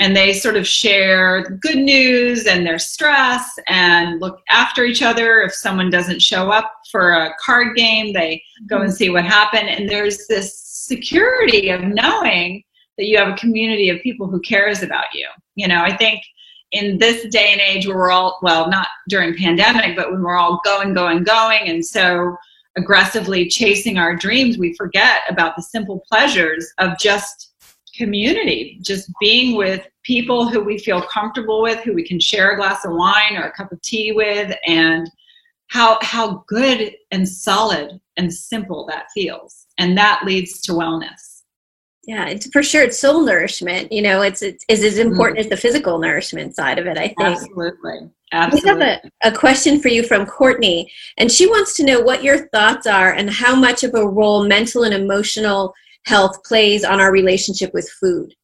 and 0.00 0.16
they 0.16 0.32
sort 0.32 0.56
of 0.56 0.66
share 0.66 1.58
good 1.60 1.78
news 1.78 2.46
and 2.46 2.66
their 2.66 2.78
stress 2.78 3.48
and 3.68 4.20
look 4.20 4.40
after 4.50 4.84
each 4.84 5.02
other. 5.02 5.42
If 5.42 5.54
someone 5.54 5.90
doesn't 5.90 6.20
show 6.20 6.50
up 6.50 6.72
for 6.90 7.12
a 7.12 7.34
card 7.40 7.76
game 7.76 8.12
they 8.12 8.42
go 8.66 8.78
and 8.78 8.86
mm-hmm. 8.86 8.96
see 8.96 9.10
what 9.10 9.24
happened. 9.24 9.68
And 9.68 9.88
there's 9.88 10.26
this 10.26 10.58
security 10.58 11.68
of 11.68 11.82
knowing 11.82 12.64
that 12.98 13.06
you 13.06 13.16
have 13.16 13.28
a 13.28 13.36
community 13.36 13.88
of 13.90 14.02
people 14.02 14.28
who 14.28 14.40
cares 14.40 14.82
about 14.82 15.06
you. 15.14 15.28
You 15.54 15.68
know 15.68 15.82
i 15.82 15.94
think 15.94 16.22
in 16.72 16.98
this 16.98 17.26
day 17.28 17.52
and 17.52 17.60
age 17.60 17.86
where 17.86 17.96
we're 17.96 18.10
all 18.10 18.38
well 18.42 18.70
not 18.70 18.88
during 19.08 19.36
pandemic 19.36 19.96
but 19.96 20.10
when 20.10 20.22
we're 20.22 20.36
all 20.36 20.60
going 20.64 20.94
going 20.94 21.22
going 21.22 21.68
and 21.68 21.84
so 21.84 22.36
aggressively 22.76 23.48
chasing 23.48 23.98
our 23.98 24.16
dreams, 24.16 24.58
we 24.58 24.74
forget 24.74 25.22
about 25.28 25.56
the 25.56 25.62
simple 25.62 26.02
pleasures 26.08 26.72
of 26.78 26.98
just 26.98 27.49
community, 28.00 28.78
just 28.82 29.10
being 29.20 29.56
with 29.56 29.86
people 30.02 30.48
who 30.48 30.60
we 30.64 30.78
feel 30.78 31.02
comfortable 31.02 31.60
with, 31.62 31.78
who 31.80 31.94
we 31.94 32.06
can 32.10 32.18
share 32.18 32.52
a 32.52 32.56
glass 32.56 32.84
of 32.84 32.92
wine 32.92 33.36
or 33.36 33.44
a 33.44 33.52
cup 33.52 33.70
of 33.72 33.80
tea 33.82 34.12
with, 34.12 34.56
and 34.66 35.10
how 35.68 35.98
how 36.02 36.42
good 36.48 36.94
and 37.10 37.28
solid 37.28 38.00
and 38.16 38.32
simple 38.32 38.86
that 38.86 39.06
feels. 39.14 39.66
And 39.78 39.96
that 39.96 40.22
leads 40.24 40.60
to 40.62 40.72
wellness. 40.72 41.42
Yeah, 42.06 42.26
it's 42.26 42.48
for 42.50 42.62
sure. 42.62 42.82
It's 42.82 42.98
soul 42.98 43.24
nourishment. 43.24 43.92
You 43.92 44.02
know, 44.02 44.22
it's, 44.22 44.42
it's 44.42 44.64
is 44.68 44.82
as 44.82 44.98
important 44.98 45.38
mm. 45.38 45.42
as 45.42 45.48
the 45.48 45.56
physical 45.56 45.98
nourishment 45.98 46.56
side 46.56 46.78
of 46.78 46.86
it. 46.86 46.96
I 46.96 47.08
think 47.08 47.20
absolutely. 47.20 48.10
Absolutely. 48.32 48.74
We 48.74 48.80
have 48.80 49.00
a, 49.22 49.28
a 49.28 49.32
question 49.32 49.80
for 49.80 49.88
you 49.88 50.02
from 50.02 50.24
Courtney, 50.24 50.90
and 51.18 51.30
she 51.30 51.46
wants 51.46 51.76
to 51.76 51.84
know 51.84 52.00
what 52.00 52.22
your 52.22 52.48
thoughts 52.48 52.86
are 52.86 53.12
and 53.12 53.28
how 53.28 53.54
much 53.54 53.82
of 53.82 53.94
a 53.94 54.08
role 54.08 54.46
mental 54.46 54.84
and 54.84 54.94
emotional 54.94 55.74
health 56.06 56.42
plays 56.44 56.84
on 56.84 57.00
our 57.00 57.12
relationship 57.12 57.72
with 57.74 57.88
food. 58.00 58.34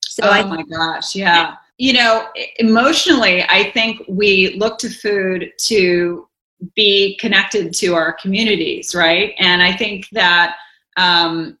So 0.00 0.24
oh 0.24 0.30
I, 0.30 0.42
my 0.44 0.62
gosh, 0.62 1.14
yeah. 1.14 1.56
You 1.78 1.92
know, 1.92 2.28
emotionally, 2.58 3.42
I 3.42 3.70
think 3.72 4.02
we 4.08 4.54
look 4.56 4.78
to 4.78 4.88
food 4.88 5.52
to 5.66 6.26
be 6.74 7.18
connected 7.18 7.74
to 7.74 7.94
our 7.94 8.14
communities, 8.14 8.94
right? 8.94 9.34
And 9.38 9.62
I 9.62 9.76
think 9.76 10.08
that 10.12 10.56
um, 10.96 11.58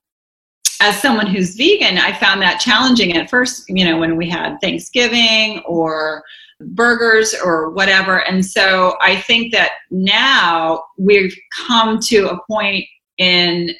as 0.80 1.00
someone 1.00 1.26
who's 1.26 1.54
vegan, 1.54 1.98
I 1.98 2.12
found 2.14 2.40
that 2.42 2.60
challenging 2.60 3.16
at 3.16 3.30
first, 3.30 3.68
you 3.68 3.84
know, 3.84 3.98
when 3.98 4.16
we 4.16 4.28
had 4.28 4.58
Thanksgiving 4.60 5.60
or 5.66 6.22
burgers 6.60 7.34
or 7.44 7.70
whatever. 7.70 8.26
And 8.26 8.44
so 8.44 8.96
I 9.00 9.16
think 9.16 9.52
that 9.52 9.72
now 9.90 10.84
we've 10.98 11.36
come 11.66 11.98
to 12.00 12.30
a 12.30 12.40
point 12.48 12.86
in 13.18 13.74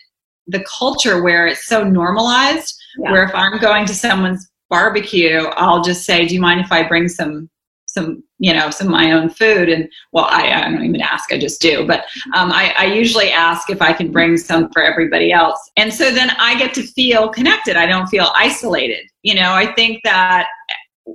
the 0.46 0.64
culture 0.64 1.22
where 1.22 1.46
it's 1.46 1.66
so 1.66 1.84
normalized, 1.84 2.80
yeah. 2.98 3.10
where 3.10 3.24
if 3.24 3.34
I'm 3.34 3.58
going 3.58 3.86
to 3.86 3.94
someone's 3.94 4.50
barbecue, 4.70 5.46
I'll 5.56 5.82
just 5.82 6.04
say, 6.04 6.26
Do 6.26 6.34
you 6.34 6.40
mind 6.40 6.60
if 6.60 6.72
I 6.72 6.86
bring 6.86 7.08
some? 7.08 7.48
some 7.88 8.22
you 8.38 8.52
know 8.52 8.68
some 8.68 8.88
of 8.88 8.92
my 8.92 9.12
own 9.12 9.30
food 9.30 9.70
and 9.70 9.88
well 10.12 10.26
i, 10.28 10.52
I 10.52 10.68
don't 10.68 10.84
even 10.84 11.00
ask 11.00 11.32
i 11.32 11.38
just 11.38 11.62
do 11.62 11.86
but 11.86 12.00
um, 12.34 12.52
I, 12.52 12.74
I 12.76 12.84
usually 12.86 13.30
ask 13.30 13.70
if 13.70 13.80
i 13.80 13.92
can 13.92 14.12
bring 14.12 14.36
some 14.36 14.70
for 14.70 14.82
everybody 14.82 15.32
else 15.32 15.70
and 15.76 15.90
so 15.92 16.10
then 16.10 16.30
i 16.38 16.58
get 16.58 16.74
to 16.74 16.82
feel 16.82 17.30
connected 17.30 17.76
i 17.76 17.86
don't 17.86 18.08
feel 18.08 18.30
isolated 18.34 19.06
you 19.22 19.34
know 19.34 19.52
i 19.52 19.72
think 19.72 20.00
that 20.04 20.48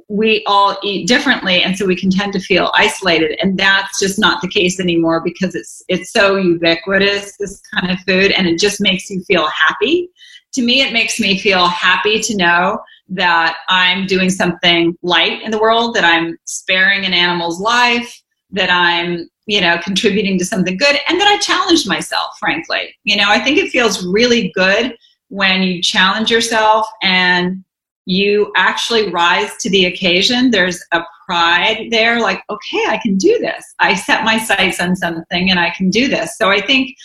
we 0.08 0.44
all 0.46 0.78
eat 0.84 1.08
differently 1.08 1.64
and 1.64 1.78
so 1.78 1.86
we 1.86 1.96
can 1.96 2.10
tend 2.10 2.34
to 2.34 2.40
feel 2.40 2.72
isolated. 2.76 3.38
And 3.42 3.58
that's 3.58 4.00
just 4.00 4.20
not 4.20 4.42
the 4.42 4.48
case 4.48 4.80
anymore 4.80 5.22
because 5.24 5.56
it's 5.56 5.84
it's 5.88 6.12
so 6.12 6.38
ubiquitous 6.38 7.36
this 7.38 7.62
kind 7.74 7.92
of 7.92 8.00
food 8.08 8.32
and 8.32 8.48
it 8.48 8.60
just 8.60 8.80
makes 8.80 9.10
you 9.10 9.22
feel 9.24 9.48
happy. 9.48 10.10
To 10.54 10.62
me 10.62 10.82
it 10.82 10.94
makes 10.94 11.20
me 11.20 11.38
feel 11.38 11.68
happy 11.68 12.20
to 12.20 12.36
know 12.36 12.82
that 13.12 13.58
i'm 13.68 14.08
doing 14.08 14.30
something 14.30 14.98
light 15.04 15.42
in 15.44 15.52
the 15.52 15.60
world 15.60 15.94
that 15.94 16.06
i'm 16.06 16.38
sparing 16.46 17.06
an 17.06 17.14
animal's 17.14 17.60
life 17.60 18.22
that 18.52 18.70
i'm 18.70 19.30
you 19.46 19.60
know 19.60 19.78
contributing 19.84 20.40
to 20.40 20.46
something 20.46 20.78
good 20.78 20.96
and 21.08 21.20
that 21.20 21.28
i 21.28 21.38
challenge 21.40 21.86
myself 21.86 22.32
frankly. 22.40 22.96
You 23.04 23.18
know 23.18 23.26
i 23.28 23.40
think 23.40 23.58
it 23.58 23.70
feels 23.70 24.06
really 24.06 24.52
good 24.56 24.96
when 25.28 25.62
you 25.62 25.82
challenge 25.82 26.32
yourself 26.32 26.88
and 27.02 27.64
you 28.06 28.52
actually 28.56 29.12
rise 29.12 29.56
to 29.58 29.70
the 29.70 29.86
occasion. 29.86 30.52
There's 30.52 30.84
a 30.92 31.02
pride 31.26 31.88
there, 31.92 32.20
like, 32.20 32.44
okay, 32.50 32.86
I 32.88 32.98
can 32.98 33.18
do 33.18 33.38
this. 33.40 33.64
I 33.80 33.94
set 33.94 34.24
my 34.24 34.38
sights 34.38 34.80
on 34.80 34.96
something 34.96 35.50
and 35.50 35.60
I 35.60 35.70
can 35.72 35.90
do 35.90 36.08
this. 36.08 36.38
So 36.38 36.50
I 36.50 36.62
think 36.62 36.96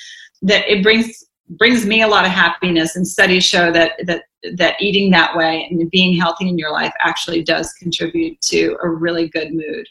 that 0.42 0.68
it 0.70 0.82
brings 0.82 1.24
brings 1.50 1.86
me 1.86 2.02
a 2.02 2.08
lot 2.08 2.24
of 2.24 2.32
happiness 2.32 2.96
and 2.96 3.06
studies 3.06 3.44
show 3.44 3.70
that 3.70 3.92
that 4.06 4.24
that 4.56 4.74
eating 4.80 5.10
that 5.10 5.36
way 5.36 5.68
and 5.70 5.90
being 5.90 6.16
healthy 6.16 6.48
in 6.48 6.58
your 6.58 6.72
life 6.72 6.92
actually 7.00 7.42
does 7.42 7.72
contribute 7.74 8.40
to 8.40 8.76
a 8.82 8.88
really 8.88 9.28
good 9.28 9.54
mood. 9.54 9.86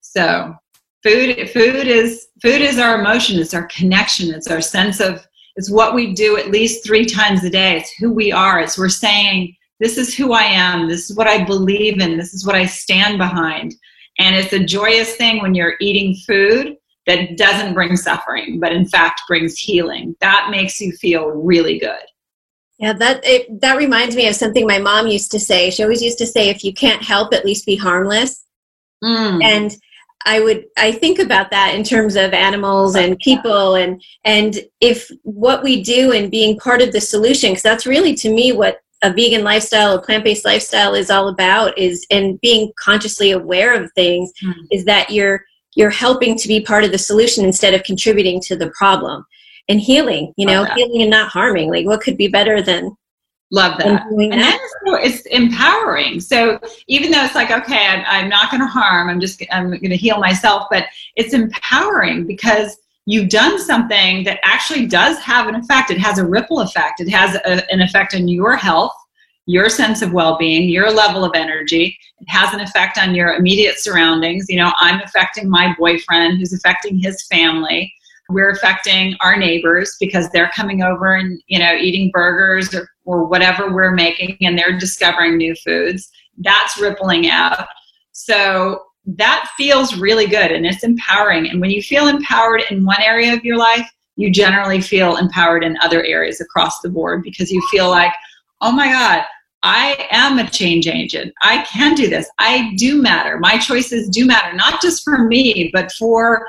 So 0.00 0.54
food 1.02 1.50
food 1.50 1.86
is 1.86 2.28
food 2.40 2.62
is 2.62 2.78
our 2.78 2.98
emotion, 2.98 3.38
it's 3.38 3.54
our 3.54 3.66
connection, 3.66 4.32
it's 4.32 4.50
our 4.50 4.60
sense 4.60 5.00
of 5.00 5.26
it's 5.56 5.70
what 5.70 5.94
we 5.94 6.14
do 6.14 6.36
at 6.36 6.50
least 6.50 6.86
three 6.86 7.04
times 7.04 7.44
a 7.44 7.50
day. 7.50 7.76
It's 7.78 7.90
who 7.92 8.12
we 8.12 8.30
are. 8.30 8.60
It's 8.60 8.78
we're 8.78 8.88
saying 8.88 9.56
this 9.80 9.96
is 9.96 10.14
who 10.14 10.32
I 10.32 10.42
am. 10.42 10.88
This 10.88 11.10
is 11.10 11.16
what 11.16 11.26
I 11.26 11.44
believe 11.44 12.00
in. 12.00 12.16
This 12.16 12.34
is 12.34 12.46
what 12.46 12.56
I 12.56 12.66
stand 12.66 13.18
behind. 13.18 13.74
And 14.18 14.34
it's 14.34 14.52
a 14.52 14.64
joyous 14.64 15.14
thing 15.14 15.40
when 15.40 15.54
you're 15.54 15.76
eating 15.80 16.16
food 16.26 16.76
that 17.06 17.36
doesn't 17.36 17.74
bring 17.74 17.96
suffering, 17.96 18.60
but 18.60 18.72
in 18.72 18.86
fact 18.86 19.22
brings 19.28 19.56
healing. 19.56 20.16
That 20.20 20.48
makes 20.50 20.80
you 20.80 20.92
feel 20.92 21.28
really 21.28 21.78
good. 21.78 22.02
Yeah, 22.78 22.92
that 22.94 23.24
it, 23.24 23.60
that 23.60 23.76
reminds 23.76 24.14
me 24.14 24.28
of 24.28 24.36
something 24.36 24.66
my 24.66 24.78
mom 24.78 25.08
used 25.08 25.32
to 25.32 25.40
say. 25.40 25.70
She 25.70 25.82
always 25.82 26.02
used 26.02 26.18
to 26.18 26.26
say, 26.26 26.48
"If 26.48 26.62
you 26.62 26.72
can't 26.72 27.02
help, 27.02 27.34
at 27.34 27.44
least 27.44 27.66
be 27.66 27.74
harmless." 27.74 28.44
Mm. 29.02 29.42
And 29.42 29.76
I 30.24 30.40
would 30.40 30.66
I 30.76 30.92
think 30.92 31.18
about 31.18 31.50
that 31.50 31.74
in 31.74 31.82
terms 31.82 32.14
of 32.14 32.32
animals 32.32 32.94
and 32.94 33.18
people 33.18 33.74
and 33.74 34.02
and 34.24 34.60
if 34.80 35.10
what 35.22 35.62
we 35.62 35.82
do 35.82 36.12
and 36.12 36.30
being 36.30 36.58
part 36.58 36.82
of 36.82 36.92
the 36.92 37.00
solution 37.00 37.50
because 37.50 37.62
that's 37.62 37.86
really 37.86 38.14
to 38.16 38.32
me 38.32 38.52
what 38.52 38.80
a 39.02 39.12
vegan 39.12 39.44
lifestyle 39.44 39.94
a 39.94 40.02
plant-based 40.02 40.44
lifestyle 40.44 40.94
is 40.94 41.10
all 41.10 41.28
about 41.28 41.76
is 41.78 42.06
and 42.10 42.40
being 42.40 42.72
consciously 42.82 43.30
aware 43.30 43.80
of 43.80 43.92
things 43.92 44.32
mm. 44.42 44.54
is 44.72 44.84
that 44.84 45.10
you're 45.10 45.44
you're 45.74 45.90
helping 45.90 46.36
to 46.36 46.48
be 46.48 46.60
part 46.60 46.82
of 46.82 46.90
the 46.90 46.98
solution 46.98 47.44
instead 47.44 47.74
of 47.74 47.84
contributing 47.84 48.40
to 48.40 48.56
the 48.56 48.70
problem. 48.76 49.24
And 49.70 49.78
healing 49.78 50.32
you 50.38 50.46
know 50.46 50.64
healing 50.64 51.02
and 51.02 51.10
not 51.10 51.28
harming 51.28 51.70
like 51.70 51.84
what 51.84 52.00
could 52.00 52.16
be 52.16 52.26
better 52.26 52.62
than 52.62 52.96
love 53.50 53.76
that. 53.78 54.06
and 54.06 54.32
that? 54.32 54.58
is 55.02 55.16
it's 55.16 55.26
empowering. 55.26 56.20
So 56.20 56.58
even 56.86 57.10
though 57.10 57.22
it's 57.22 57.34
like 57.34 57.50
okay 57.50 57.86
i'm, 57.86 58.02
I'm 58.06 58.30
not 58.30 58.50
going 58.50 58.62
to 58.62 58.66
harm 58.66 59.10
i'm 59.10 59.20
just 59.20 59.42
i'm 59.52 59.68
going 59.68 59.90
to 59.90 59.96
heal 59.96 60.18
myself 60.20 60.68
but 60.70 60.84
it's 61.16 61.34
empowering 61.34 62.26
because 62.26 62.78
you've 63.08 63.30
done 63.30 63.58
something 63.58 64.22
that 64.22 64.38
actually 64.42 64.84
does 64.84 65.18
have 65.20 65.48
an 65.48 65.54
effect. 65.54 65.90
It 65.90 65.98
has 65.98 66.18
a 66.18 66.26
ripple 66.26 66.60
effect. 66.60 67.00
It 67.00 67.08
has 67.08 67.36
a, 67.36 67.72
an 67.72 67.80
effect 67.80 68.14
on 68.14 68.28
your 68.28 68.54
health, 68.54 68.92
your 69.46 69.70
sense 69.70 70.02
of 70.02 70.12
well 70.12 70.36
being, 70.36 70.68
your 70.68 70.90
level 70.90 71.24
of 71.24 71.32
energy. 71.34 71.96
It 72.20 72.28
has 72.28 72.52
an 72.52 72.60
effect 72.60 72.98
on 72.98 73.14
your 73.14 73.32
immediate 73.32 73.78
surroundings. 73.78 74.44
You 74.50 74.58
know, 74.58 74.74
I'm 74.76 75.00
affecting 75.00 75.48
my 75.48 75.74
boyfriend, 75.78 76.38
who's 76.38 76.52
affecting 76.52 76.98
his 76.98 77.26
family. 77.28 77.90
We're 78.28 78.50
affecting 78.50 79.16
our 79.22 79.38
neighbors 79.38 79.96
because 79.98 80.28
they're 80.28 80.50
coming 80.54 80.82
over 80.82 81.14
and, 81.14 81.42
you 81.46 81.58
know, 81.58 81.76
eating 81.76 82.10
burgers 82.12 82.74
or, 82.74 82.90
or 83.06 83.24
whatever 83.24 83.72
we're 83.72 83.92
making 83.92 84.36
and 84.42 84.58
they're 84.58 84.78
discovering 84.78 85.38
new 85.38 85.54
foods. 85.54 86.10
That's 86.36 86.78
rippling 86.78 87.30
out. 87.30 87.68
So 88.12 88.82
that 89.16 89.48
feels 89.56 89.96
really 89.96 90.26
good 90.26 90.52
and 90.52 90.66
it's 90.66 90.84
empowering. 90.84 91.48
And 91.48 91.60
when 91.60 91.70
you 91.70 91.82
feel 91.82 92.08
empowered 92.08 92.62
in 92.70 92.84
one 92.84 93.00
area 93.00 93.32
of 93.32 93.44
your 93.44 93.56
life, 93.56 93.88
you 94.16 94.30
generally 94.30 94.80
feel 94.80 95.16
empowered 95.16 95.64
in 95.64 95.78
other 95.80 96.04
areas 96.04 96.40
across 96.40 96.80
the 96.80 96.90
board 96.90 97.22
because 97.22 97.50
you 97.50 97.62
feel 97.70 97.88
like, 97.88 98.12
oh 98.60 98.72
my 98.72 98.88
God, 98.88 99.24
I 99.62 100.06
am 100.10 100.38
a 100.38 100.50
change 100.50 100.86
agent. 100.86 101.32
I 101.40 101.62
can 101.62 101.94
do 101.94 102.08
this. 102.08 102.28
I 102.38 102.74
do 102.76 103.00
matter. 103.00 103.38
My 103.38 103.58
choices 103.58 104.08
do 104.08 104.26
matter, 104.26 104.54
not 104.54 104.82
just 104.82 105.02
for 105.04 105.24
me, 105.24 105.70
but 105.72 105.90
for 105.92 106.46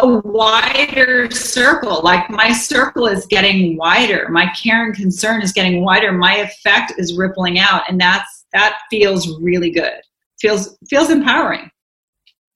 a 0.00 0.06
wider 0.24 1.30
circle. 1.30 2.02
Like 2.02 2.28
my 2.28 2.52
circle 2.52 3.06
is 3.06 3.24
getting 3.26 3.76
wider. 3.76 4.28
My 4.30 4.46
care 4.48 4.84
and 4.84 4.94
concern 4.94 5.42
is 5.42 5.52
getting 5.52 5.82
wider. 5.82 6.12
My 6.12 6.36
effect 6.36 6.94
is 6.98 7.16
rippling 7.16 7.58
out. 7.58 7.82
And 7.88 8.00
that's 8.00 8.46
that 8.52 8.80
feels 8.90 9.40
really 9.40 9.70
good. 9.70 10.00
Feels 10.40 10.78
feels 10.88 11.10
empowering. 11.10 11.70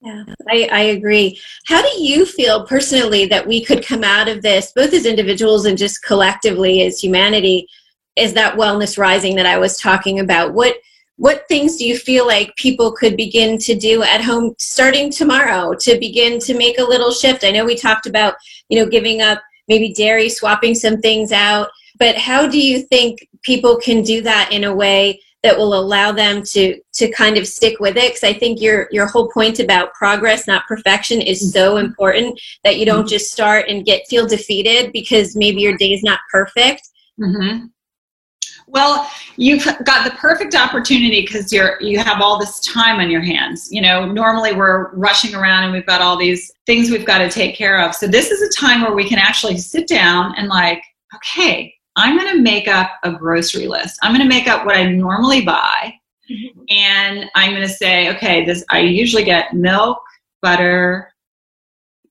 Yeah, 0.01 0.23
I, 0.49 0.69
I 0.71 0.81
agree. 0.81 1.39
How 1.65 1.81
do 1.81 2.03
you 2.03 2.25
feel 2.25 2.67
personally 2.67 3.25
that 3.27 3.47
we 3.47 3.63
could 3.63 3.85
come 3.85 4.03
out 4.03 4.27
of 4.27 4.41
this, 4.41 4.73
both 4.75 4.93
as 4.93 5.05
individuals 5.05 5.65
and 5.65 5.77
just 5.77 6.03
collectively 6.03 6.81
as 6.81 6.99
humanity, 6.99 7.67
is 8.17 8.33
that 8.33 8.57
wellness 8.57 8.97
rising 8.97 9.35
that 9.35 9.45
I 9.45 9.57
was 9.57 9.77
talking 9.77 10.19
about? 10.19 10.53
What 10.53 10.75
what 11.17 11.47
things 11.47 11.77
do 11.77 11.85
you 11.85 11.97
feel 11.97 12.25
like 12.25 12.55
people 12.55 12.91
could 12.91 13.15
begin 13.15 13.57
to 13.59 13.75
do 13.75 14.01
at 14.03 14.21
home 14.21 14.55
starting 14.57 15.11
tomorrow 15.11 15.73
to 15.79 15.99
begin 15.99 16.39
to 16.39 16.57
make 16.57 16.79
a 16.79 16.83
little 16.83 17.11
shift? 17.11 17.43
I 17.43 17.51
know 17.51 17.63
we 17.63 17.75
talked 17.75 18.07
about, 18.07 18.33
you 18.67 18.79
know, 18.79 18.89
giving 18.89 19.21
up 19.21 19.39
maybe 19.67 19.93
dairy, 19.93 20.27
swapping 20.27 20.75
some 20.75 20.97
things 20.97 21.31
out, 21.31 21.69
but 21.99 22.17
how 22.17 22.47
do 22.47 22.59
you 22.59 22.81
think 22.81 23.25
people 23.43 23.77
can 23.77 24.01
do 24.01 24.21
that 24.21 24.51
in 24.51 24.63
a 24.63 24.75
way 24.75 25.21
that 25.43 25.57
will 25.57 25.79
allow 25.79 26.11
them 26.11 26.41
to 26.43 26.81
to 26.93 27.09
kind 27.11 27.37
of 27.37 27.47
stick 27.47 27.79
with 27.79 27.97
it 27.97 28.13
because 28.13 28.23
i 28.23 28.33
think 28.33 28.61
your 28.61 28.87
your 28.91 29.07
whole 29.07 29.29
point 29.29 29.59
about 29.59 29.93
progress 29.93 30.47
not 30.47 30.65
perfection 30.67 31.21
is 31.21 31.51
so 31.51 31.75
mm-hmm. 31.75 31.85
important 31.85 32.39
that 32.63 32.77
you 32.77 32.85
don't 32.85 33.01
mm-hmm. 33.01 33.07
just 33.07 33.31
start 33.31 33.65
and 33.67 33.85
get 33.85 34.07
feel 34.07 34.27
defeated 34.27 34.91
because 34.91 35.35
maybe 35.35 35.61
your 35.61 35.77
day 35.77 35.93
is 35.93 36.03
not 36.03 36.19
perfect 36.31 36.89
mm-hmm. 37.19 37.65
well 38.67 39.09
you've 39.37 39.65
got 39.85 40.03
the 40.03 40.15
perfect 40.17 40.55
opportunity 40.55 41.21
because 41.21 41.51
you're 41.51 41.81
you 41.81 41.99
have 41.99 42.21
all 42.21 42.39
this 42.39 42.59
time 42.61 42.99
on 42.99 43.09
your 43.09 43.21
hands 43.21 43.69
you 43.71 43.81
know 43.81 44.05
normally 44.05 44.53
we're 44.53 44.91
rushing 44.93 45.35
around 45.35 45.63
and 45.63 45.73
we've 45.73 45.85
got 45.85 46.01
all 46.01 46.17
these 46.17 46.51
things 46.65 46.89
we've 46.89 47.05
got 47.05 47.19
to 47.19 47.29
take 47.29 47.55
care 47.55 47.81
of 47.81 47.95
so 47.95 48.07
this 48.07 48.31
is 48.31 48.41
a 48.41 48.59
time 48.59 48.81
where 48.81 48.93
we 48.93 49.07
can 49.07 49.17
actually 49.17 49.57
sit 49.57 49.87
down 49.87 50.33
and 50.37 50.47
like 50.47 50.81
okay 51.15 51.73
I'm 51.95 52.17
going 52.17 52.35
to 52.35 52.41
make 52.41 52.67
up 52.67 52.89
a 53.03 53.11
grocery 53.11 53.67
list. 53.67 53.99
I'm 54.01 54.15
going 54.15 54.27
to 54.27 54.35
make 54.35 54.47
up 54.47 54.65
what 54.65 54.75
I 54.75 54.91
normally 54.91 55.45
buy. 55.45 55.93
And 56.69 57.29
I'm 57.35 57.51
going 57.51 57.67
to 57.67 57.69
say, 57.69 58.09
okay, 58.15 58.45
this 58.45 58.63
I 58.69 58.79
usually 58.79 59.23
get 59.23 59.53
milk, 59.53 60.01
butter, 60.41 61.13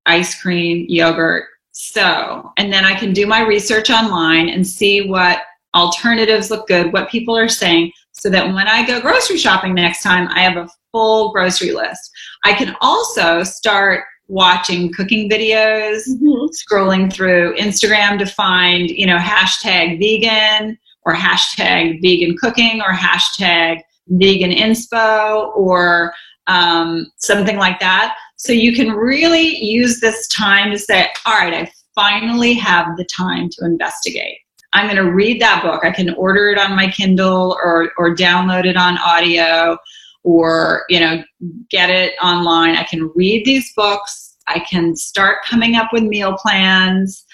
ice 0.07 0.41
cream, 0.41 0.87
yogurt. 0.89 1.45
So, 1.73 2.53
and 2.59 2.73
then 2.73 2.85
I 2.85 2.95
can 2.95 3.13
do 3.13 3.27
my 3.27 3.41
research 3.41 3.91
online 3.91 4.51
and 4.51 4.67
see 4.67 5.09
what 5.09 5.43
alternatives 5.75 6.51
look 6.51 6.69
good, 6.69 6.93
what 6.93 7.11
people 7.11 7.37
are 7.37 7.49
saying, 7.49 7.93
so 8.13 8.29
that 8.31 8.47
when 8.47 8.69
I 8.69 8.87
go 8.87 9.01
grocery 9.01 9.39
shopping 9.39 9.75
next 9.75 10.03
time, 10.03 10.29
I 10.29 10.41
have 10.41 10.57
a 10.57 10.69
full 10.93 11.33
grocery 11.33 11.73
list. 11.73 12.11
I 12.45 12.53
can 12.53 12.77
also 12.83 13.43
start 13.43 14.05
watching 14.29 14.93
cooking 14.93 15.29
videos, 15.29 16.09
mm-hmm. 16.09 16.47
scrolling 16.53 17.13
through 17.13 17.57
Instagram 17.57 18.19
to 18.19 18.27
find, 18.27 18.91
you 18.91 19.07
know, 19.07 19.19
hashtag 19.19 19.99
vegan 19.99 20.79
or 21.05 21.15
hashtag 21.15 22.01
vegan 22.01 22.37
cooking 22.39 22.81
or 22.81 22.93
hashtag 22.93 23.81
vegan 24.09 24.51
inspo 24.51 25.55
or 25.57 26.13
um, 26.47 27.11
something 27.17 27.57
like 27.57 27.81
that. 27.81 28.17
So 28.37 28.53
you 28.53 28.75
can 28.75 28.91
really 28.91 29.57
use 29.57 30.01
this 30.01 30.27
time 30.29 30.73
to 30.73 30.79
say, 30.79 31.09
all 31.27 31.35
right, 31.35 31.55
I 31.55 31.71
finally 31.95 32.55
have 32.55 32.97
the 32.97 33.05
time 33.05 33.49
to 33.51 33.65
investigate. 33.65 34.39
I'm 34.73 34.87
going 34.87 34.97
to 34.97 35.13
read 35.13 35.41
that 35.43 35.63
book. 35.63 35.85
I 35.85 35.91
can 35.91 36.15
order 36.15 36.49
it 36.51 36.59
on 36.59 36.75
my 36.75 36.91
Kindle 36.91 37.57
or, 37.63 37.93
or 37.99 38.15
download 38.15 38.65
it 38.65 38.77
on 38.77 38.99
audio 38.99 39.77
or 40.25 40.85
you 40.89 41.01
know 41.01 41.23
get 41.71 41.91
it 41.91 42.15
online 42.23 42.77
i 42.77 42.85
can 42.85 43.11
read 43.15 43.45
these 43.45 43.73
books 43.75 44.37
i 44.47 44.59
can 44.61 44.95
start 44.97 45.39
coming 45.45 45.77
up 45.77 45.89
with 45.93 46.03
meal 46.03 46.37
plans 46.39 47.25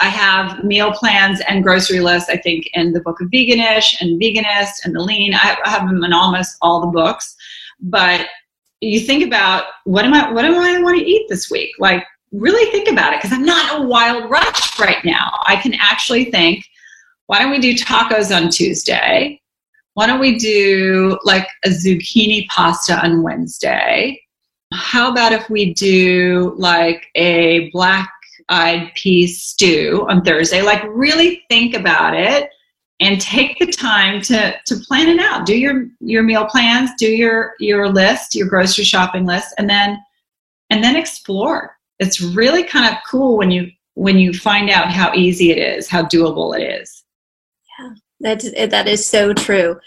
i 0.00 0.08
have 0.08 0.64
meal 0.64 0.92
plans 0.92 1.40
and 1.48 1.62
grocery 1.62 2.00
lists 2.00 2.28
i 2.30 2.36
think 2.36 2.68
in 2.74 2.92
the 2.92 3.00
book 3.00 3.20
of 3.20 3.28
veganish 3.28 4.00
and 4.00 4.20
veganist 4.20 4.84
and 4.84 4.94
the 4.94 5.00
lean. 5.00 5.34
I 5.34 5.56
have 5.64 5.86
them 5.86 6.02
in 6.04 6.12
almost 6.12 6.56
all 6.62 6.80
the 6.80 6.86
books. 6.86 7.36
But 7.80 8.26
you 8.80 9.00
think 9.00 9.24
about 9.24 9.64
what 9.84 10.04
am 10.04 10.14
i 10.14 10.30
what 10.32 10.44
am 10.44 10.54
i 10.54 10.82
want 10.82 10.98
to 10.98 11.04
eat 11.04 11.26
this 11.28 11.50
week? 11.50 11.70
Like 11.78 12.04
really 12.32 12.70
think 12.72 12.88
about 12.88 13.12
it 13.12 13.22
because 13.22 13.32
i'm 13.32 13.44
not 13.44 13.80
a 13.80 13.86
wild 13.86 14.30
rush 14.30 14.78
right 14.78 15.04
now. 15.04 15.30
I 15.46 15.56
can 15.56 15.74
actually 15.74 16.26
think 16.26 16.64
why 17.26 17.38
don't 17.38 17.50
we 17.50 17.58
do 17.58 17.74
tacos 17.74 18.34
on 18.34 18.50
tuesday? 18.50 19.40
Why 19.94 20.06
don't 20.06 20.20
we 20.20 20.38
do 20.38 21.18
like 21.24 21.48
a 21.64 21.68
zucchini 21.68 22.46
pasta 22.48 23.02
on 23.02 23.22
Wednesday? 23.22 24.20
How 24.72 25.10
about 25.10 25.32
if 25.32 25.48
we 25.48 25.72
do 25.72 26.54
like 26.58 27.06
a 27.14 27.70
black 27.70 28.12
eyed 28.48 28.92
pea 28.94 29.26
stew 29.26 30.06
on 30.08 30.22
Thursday? 30.22 30.62
Like, 30.62 30.82
really 30.88 31.44
think 31.48 31.74
about 31.74 32.14
it 32.14 32.50
and 33.00 33.20
take 33.20 33.58
the 33.58 33.66
time 33.66 34.20
to 34.22 34.54
to 34.66 34.76
plan 34.76 35.08
it 35.08 35.20
out. 35.20 35.46
Do 35.46 35.56
your 35.56 35.86
your 36.00 36.22
meal 36.22 36.46
plans, 36.46 36.90
do 36.98 37.08
your 37.08 37.54
your 37.58 37.88
list, 37.88 38.34
your 38.34 38.48
grocery 38.48 38.84
shopping 38.84 39.26
list, 39.26 39.54
and 39.58 39.68
then 39.68 39.98
and 40.70 40.82
then 40.82 40.96
explore. 40.96 41.76
It's 41.98 42.20
really 42.20 42.64
kind 42.64 42.92
of 42.92 43.00
cool 43.08 43.36
when 43.36 43.50
you 43.50 43.70
when 43.94 44.18
you 44.18 44.32
find 44.32 44.70
out 44.70 44.90
how 44.90 45.12
easy 45.14 45.50
it 45.50 45.58
is, 45.58 45.88
how 45.88 46.04
doable 46.04 46.58
it 46.58 46.62
is. 46.62 47.04
Yeah. 47.78 47.90
That 48.20 48.70
that 48.70 48.88
is 48.88 49.06
so 49.06 49.34
true. 49.34 49.78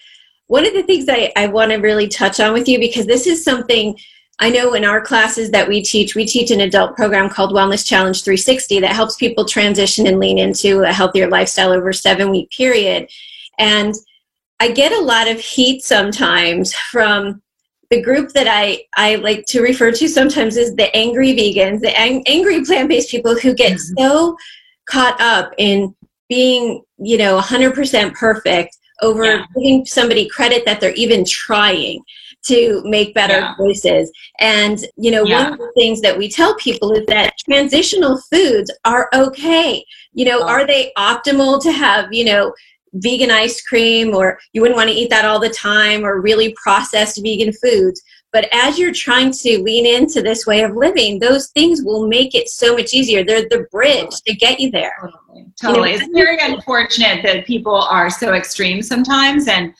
One 0.47 0.65
of 0.65 0.73
the 0.73 0.83
things 0.83 1.09
I, 1.09 1.31
I 1.35 1.47
want 1.47 1.71
to 1.71 1.77
really 1.77 2.07
touch 2.07 2.39
on 2.39 2.53
with 2.53 2.67
you 2.67 2.79
because 2.79 3.05
this 3.05 3.27
is 3.27 3.43
something 3.43 3.97
I 4.39 4.49
know 4.51 4.73
in 4.73 4.85
our 4.85 5.01
classes 5.01 5.49
that 5.51 5.67
we 5.67 5.81
teach, 5.81 6.13
we 6.13 6.25
teach 6.25 6.51
an 6.51 6.61
adult 6.61 6.95
program 6.95 7.29
called 7.29 7.53
Wellness 7.53 7.85
Challenge 7.85 8.21
360 8.23 8.79
that 8.81 8.95
helps 8.95 9.15
people 9.15 9.45
transition 9.45 10.05
and 10.05 10.19
lean 10.19 10.37
into 10.37 10.83
a 10.83 10.93
healthier 10.93 11.27
lifestyle 11.27 11.71
over 11.71 11.89
a 11.89 11.93
seven 11.93 12.29
week 12.29 12.51
period. 12.51 13.09
And 13.57 13.95
I 14.59 14.69
get 14.71 14.91
a 14.91 15.01
lot 15.01 15.27
of 15.27 15.39
heat 15.39 15.83
sometimes 15.83 16.73
from 16.73 17.41
the 17.89 18.01
group 18.01 18.33
that 18.33 18.47
I, 18.47 18.83
I 18.95 19.15
like 19.15 19.45
to 19.47 19.61
refer 19.61 19.91
to 19.91 20.07
sometimes 20.07 20.55
is 20.55 20.75
the 20.75 20.95
angry 20.95 21.33
vegans, 21.33 21.81
the 21.81 21.97
ang- 21.97 22.23
angry 22.27 22.63
plant 22.63 22.89
based 22.89 23.09
people 23.09 23.37
who 23.39 23.55
get 23.55 23.73
mm-hmm. 23.73 23.93
so 23.97 24.37
caught 24.85 25.19
up 25.19 25.53
in 25.57 25.95
being, 26.29 26.83
you 26.97 27.17
know, 27.17 27.39
100% 27.39 28.13
perfect 28.13 28.77
over 29.01 29.23
yeah. 29.23 29.45
giving 29.55 29.85
somebody 29.85 30.27
credit 30.27 30.65
that 30.65 30.79
they're 30.79 30.93
even 30.93 31.23
trying 31.25 32.03
to 32.47 32.81
make 32.85 33.13
better 33.13 33.39
yeah. 33.39 33.55
choices. 33.57 34.11
And, 34.39 34.79
you 34.97 35.11
know, 35.11 35.23
yeah. 35.23 35.43
one 35.43 35.53
of 35.53 35.59
the 35.59 35.71
things 35.75 36.01
that 36.01 36.17
we 36.17 36.29
tell 36.29 36.55
people 36.55 36.91
is 36.93 37.05
that 37.07 37.33
transitional 37.49 38.19
foods 38.31 38.71
are 38.85 39.09
okay. 39.13 39.85
You 40.13 40.25
know, 40.25 40.39
oh. 40.41 40.47
are 40.47 40.65
they 40.65 40.91
optimal 40.97 41.61
to 41.63 41.71
have, 41.71 42.11
you 42.11 42.25
know, 42.25 42.53
vegan 42.93 43.29
ice 43.29 43.61
cream 43.61 44.15
or 44.15 44.39
you 44.53 44.61
wouldn't 44.61 44.77
want 44.77 44.89
to 44.89 44.95
eat 44.95 45.09
that 45.09 45.25
all 45.25 45.39
the 45.39 45.49
time 45.49 46.03
or 46.03 46.21
really 46.21 46.55
processed 46.61 47.21
vegan 47.21 47.53
foods? 47.53 48.01
But 48.33 48.49
as 48.51 48.77
you're 48.77 48.93
trying 48.93 49.31
to 49.31 49.63
lean 49.63 49.85
into 49.85 50.21
this 50.21 50.45
way 50.45 50.61
of 50.61 50.75
living, 50.75 51.19
those 51.19 51.47
things 51.51 51.81
will 51.81 52.07
make 52.07 52.35
it 52.35 52.49
so 52.49 52.75
much 52.75 52.93
easier. 52.93 53.23
They're 53.23 53.47
the 53.49 53.65
bridge 53.71 54.11
to 54.25 54.35
get 54.35 54.59
you 54.59 54.69
there. 54.69 54.93
Totally. 55.01 55.45
totally. 55.61 55.91
You 55.93 55.97
know, 55.97 56.03
it's 56.05 56.13
very 56.13 56.37
unfortunate 56.39 57.23
that 57.23 57.45
people 57.45 57.75
are 57.75 58.09
so 58.09 58.33
extreme 58.33 58.81
sometimes 58.81 59.47
and 59.47 59.73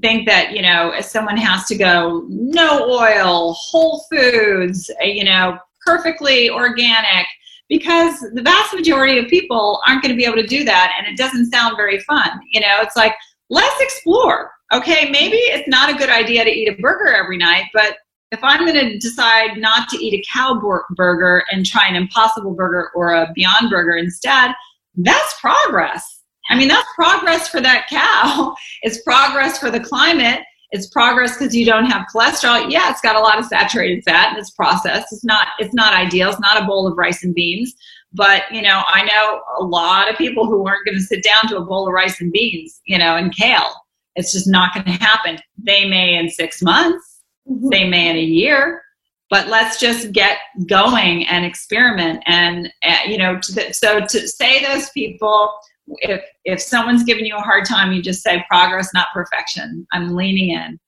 think 0.00 0.26
that, 0.26 0.52
you 0.52 0.62
know, 0.62 0.92
someone 1.00 1.36
has 1.36 1.66
to 1.66 1.76
go 1.76 2.24
no 2.28 2.88
oil, 2.88 3.52
whole 3.52 4.04
foods, 4.10 4.90
eh, 5.00 5.06
you 5.06 5.24
know, 5.24 5.58
perfectly 5.84 6.48
organic, 6.48 7.26
because 7.68 8.20
the 8.34 8.42
vast 8.42 8.74
majority 8.74 9.18
of 9.18 9.26
people 9.28 9.80
aren't 9.86 10.02
going 10.02 10.12
to 10.12 10.16
be 10.16 10.24
able 10.24 10.36
to 10.36 10.46
do 10.46 10.64
that 10.64 10.94
and 10.98 11.06
it 11.06 11.16
doesn't 11.16 11.50
sound 11.50 11.76
very 11.76 11.98
fun. 12.00 12.30
You 12.52 12.60
know, 12.60 12.78
it's 12.80 12.96
like, 12.96 13.14
let's 13.50 13.80
explore 13.80 14.50
okay, 14.72 15.10
maybe 15.10 15.36
it's 15.36 15.68
not 15.68 15.90
a 15.90 15.94
good 15.94 16.08
idea 16.08 16.44
to 16.44 16.50
eat 16.50 16.68
a 16.68 16.80
burger 16.80 17.14
every 17.14 17.36
night, 17.36 17.66
but 17.74 17.96
if 18.30 18.42
I'm 18.42 18.66
going 18.66 18.74
to 18.74 18.98
decide 18.98 19.58
not 19.58 19.88
to 19.90 19.98
eat 19.98 20.14
a 20.14 20.24
cow 20.32 20.58
burger 20.96 21.44
and 21.52 21.66
try 21.66 21.86
an 21.86 21.94
impossible 21.94 22.54
burger 22.54 22.90
or 22.94 23.12
a 23.12 23.30
beyond 23.34 23.70
burger 23.70 23.96
instead, 23.96 24.52
that's 24.96 25.38
progress. 25.38 26.21
I 26.52 26.54
mean, 26.54 26.68
that's 26.68 26.86
progress 26.94 27.48
for 27.48 27.60
that 27.60 27.86
cow. 27.88 28.54
It's 28.82 29.00
progress 29.02 29.58
for 29.58 29.70
the 29.70 29.80
climate. 29.80 30.40
It's 30.72 30.88
progress 30.88 31.38
because 31.38 31.54
you 31.54 31.64
don't 31.64 31.86
have 31.86 32.06
cholesterol. 32.12 32.70
Yeah, 32.70 32.90
it's 32.90 33.00
got 33.00 33.14
a 33.14 33.20
lot 33.20 33.38
of 33.38 33.44
saturated 33.44 34.02
fat 34.04 34.30
and 34.30 34.38
it's 34.38 34.50
processed. 34.50 35.06
It's 35.12 35.24
not 35.24 35.48
it's 35.60 35.72
not 35.72 35.94
ideal. 35.94 36.30
It's 36.30 36.40
not 36.40 36.60
a 36.60 36.66
bowl 36.66 36.86
of 36.86 36.98
rice 36.98 37.22
and 37.22 37.34
beans. 37.34 37.72
But 38.12 38.42
you 38.50 38.60
know, 38.60 38.82
I 38.86 39.04
know 39.04 39.40
a 39.60 39.64
lot 39.64 40.10
of 40.10 40.18
people 40.18 40.46
who 40.46 40.66
aren't 40.66 40.84
going 40.84 40.98
to 40.98 41.04
sit 41.04 41.22
down 41.22 41.48
to 41.48 41.58
a 41.58 41.64
bowl 41.64 41.86
of 41.86 41.92
rice 41.92 42.20
and 42.20 42.32
beans, 42.32 42.80
you 42.86 42.98
know, 42.98 43.16
and 43.16 43.34
kale. 43.34 43.72
It's 44.16 44.32
just 44.32 44.48
not 44.48 44.74
going 44.74 44.86
to 44.86 44.92
happen. 44.92 45.38
They 45.56 45.88
may 45.88 46.16
in 46.16 46.28
six 46.28 46.60
months, 46.60 47.22
mm-hmm. 47.48 47.68
they 47.70 47.88
may 47.88 48.08
in 48.08 48.16
a 48.16 48.20
year 48.20 48.82
but 49.30 49.48
let's 49.48 49.80
just 49.80 50.12
get 50.12 50.36
going 50.66 51.26
and 51.26 51.42
experiment 51.42 52.22
and 52.26 52.70
uh, 52.84 52.98
you 53.06 53.16
know 53.16 53.40
to 53.40 53.52
the, 53.52 53.72
so 53.72 53.98
to 54.00 54.28
say 54.28 54.62
those 54.62 54.90
people 54.90 55.50
if 55.86 56.22
if 56.44 56.60
someone's 56.60 57.04
giving 57.04 57.26
you 57.26 57.36
a 57.36 57.40
hard 57.40 57.64
time 57.64 57.92
you 57.92 58.02
just 58.02 58.22
say 58.22 58.44
progress 58.48 58.90
not 58.94 59.08
perfection 59.12 59.86
i'm 59.92 60.14
leaning 60.14 60.50
in 60.50 60.78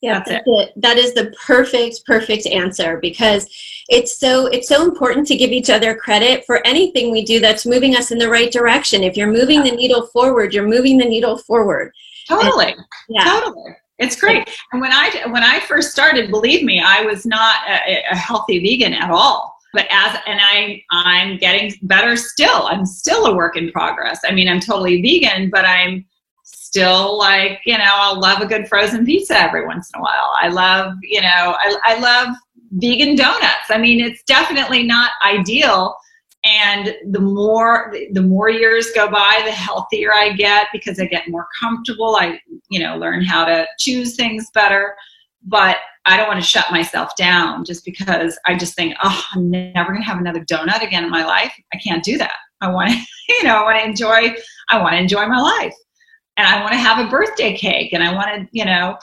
yeah 0.00 0.14
that's, 0.14 0.30
that's 0.30 0.44
it. 0.46 0.50
it. 0.50 0.72
that 0.76 0.96
is 0.96 1.14
the 1.14 1.32
perfect 1.44 2.04
perfect 2.06 2.46
answer 2.46 2.98
because 3.00 3.46
it's 3.88 4.18
so 4.18 4.46
it's 4.46 4.68
so 4.68 4.82
important 4.82 5.26
to 5.26 5.36
give 5.36 5.50
each 5.50 5.70
other 5.70 5.94
credit 5.94 6.44
for 6.46 6.66
anything 6.66 7.10
we 7.10 7.24
do 7.24 7.38
that's 7.38 7.66
moving 7.66 7.96
us 7.96 8.10
in 8.10 8.18
the 8.18 8.28
right 8.28 8.50
direction 8.50 9.02
if 9.02 9.16
you're 9.16 9.30
moving 9.30 9.62
the 9.62 9.70
needle 9.70 10.06
forward 10.06 10.54
you're 10.54 10.66
moving 10.66 10.96
the 10.96 11.04
needle 11.04 11.36
forward 11.36 11.92
totally 12.28 12.72
and, 12.72 12.84
yeah 13.08 13.24
totally 13.24 13.76
it's 13.98 14.16
great. 14.16 14.48
And 14.72 14.80
when 14.80 14.92
I 14.92 15.22
when 15.28 15.44
I 15.44 15.60
first 15.60 15.92
started, 15.92 16.30
believe 16.30 16.64
me, 16.64 16.82
I 16.84 17.02
was 17.02 17.24
not 17.24 17.56
a, 17.68 18.02
a 18.10 18.16
healthy 18.16 18.58
vegan 18.58 18.92
at 18.92 19.10
all. 19.10 19.53
But 19.74 19.86
as 19.90 20.18
and 20.26 20.40
I 20.40 20.82
I'm 20.90 21.36
getting 21.36 21.72
better 21.82 22.16
still. 22.16 22.66
I'm 22.66 22.86
still 22.86 23.26
a 23.26 23.34
work 23.34 23.56
in 23.56 23.70
progress. 23.72 24.20
I 24.24 24.32
mean, 24.32 24.48
I'm 24.48 24.60
totally 24.60 25.02
vegan, 25.02 25.50
but 25.50 25.64
I'm 25.64 26.06
still 26.44 27.18
like 27.18 27.60
you 27.66 27.76
know 27.76 27.84
I'll 27.84 28.18
love 28.18 28.40
a 28.40 28.46
good 28.46 28.68
frozen 28.68 29.04
pizza 29.04 29.38
every 29.38 29.66
once 29.66 29.90
in 29.92 30.00
a 30.00 30.02
while. 30.02 30.32
I 30.40 30.48
love 30.48 30.94
you 31.02 31.20
know 31.20 31.56
I 31.58 31.76
I 31.84 31.98
love 31.98 32.34
vegan 32.72 33.16
donuts. 33.16 33.70
I 33.70 33.78
mean, 33.78 34.00
it's 34.00 34.22
definitely 34.22 34.84
not 34.84 35.10
ideal 35.22 35.96
and 36.44 36.94
the 37.10 37.20
more 37.20 37.94
the 38.12 38.22
more 38.22 38.50
years 38.50 38.90
go 38.94 39.10
by 39.10 39.42
the 39.44 39.50
healthier 39.50 40.12
i 40.12 40.32
get 40.32 40.66
because 40.72 41.00
i 41.00 41.06
get 41.06 41.28
more 41.28 41.46
comfortable 41.58 42.16
i 42.16 42.38
you 42.68 42.78
know 42.78 42.96
learn 42.96 43.24
how 43.24 43.44
to 43.44 43.66
choose 43.78 44.14
things 44.14 44.50
better 44.52 44.94
but 45.44 45.78
i 46.06 46.16
don't 46.16 46.28
want 46.28 46.40
to 46.40 46.46
shut 46.46 46.70
myself 46.70 47.14
down 47.16 47.64
just 47.64 47.84
because 47.84 48.38
i 48.46 48.54
just 48.54 48.74
think 48.74 48.94
oh 49.02 49.24
i'm 49.32 49.50
never 49.50 49.90
going 49.90 50.02
to 50.02 50.06
have 50.06 50.18
another 50.18 50.44
donut 50.44 50.82
again 50.82 51.04
in 51.04 51.10
my 51.10 51.24
life. 51.24 51.52
I 51.72 51.78
can't 51.78 52.04
do 52.04 52.18
that. 52.18 52.34
I 52.60 52.70
want 52.72 52.90
to 52.90 52.96
you 53.28 53.44
know 53.44 53.56
i 53.56 53.62
want 53.62 53.78
to 53.78 53.84
enjoy 53.84 54.34
i 54.70 54.80
want 54.80 54.92
to 54.92 54.98
enjoy 54.98 55.26
my 55.26 55.40
life. 55.40 55.74
And 56.36 56.46
i 56.46 56.60
want 56.60 56.72
to 56.72 56.78
have 56.78 57.04
a 57.04 57.10
birthday 57.10 57.56
cake 57.56 57.92
and 57.92 58.02
i 58.02 58.12
want 58.12 58.28
to 58.28 58.48
you 58.52 58.64
know 58.64 58.98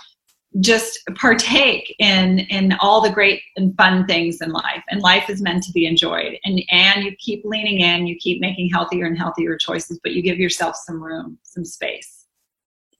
just 0.59 0.99
partake 1.15 1.95
in 1.99 2.39
in 2.39 2.73
all 2.81 2.99
the 2.99 3.09
great 3.09 3.41
and 3.55 3.75
fun 3.77 4.05
things 4.05 4.41
in 4.41 4.51
life. 4.51 4.83
And 4.89 5.01
life 5.01 5.29
is 5.29 5.41
meant 5.41 5.63
to 5.63 5.71
be 5.71 5.85
enjoyed. 5.85 6.37
And 6.43 6.61
and 6.71 7.05
you 7.05 7.15
keep 7.19 7.45
leaning 7.45 7.79
in 7.79 8.05
you 8.05 8.17
keep 8.17 8.41
making 8.41 8.69
healthier 8.69 9.05
and 9.05 9.17
healthier 9.17 9.57
choices 9.57 9.99
but 10.03 10.11
you 10.11 10.21
give 10.21 10.39
yourself 10.39 10.75
some 10.75 11.01
room 11.01 11.37
some 11.43 11.63
space 11.63 12.20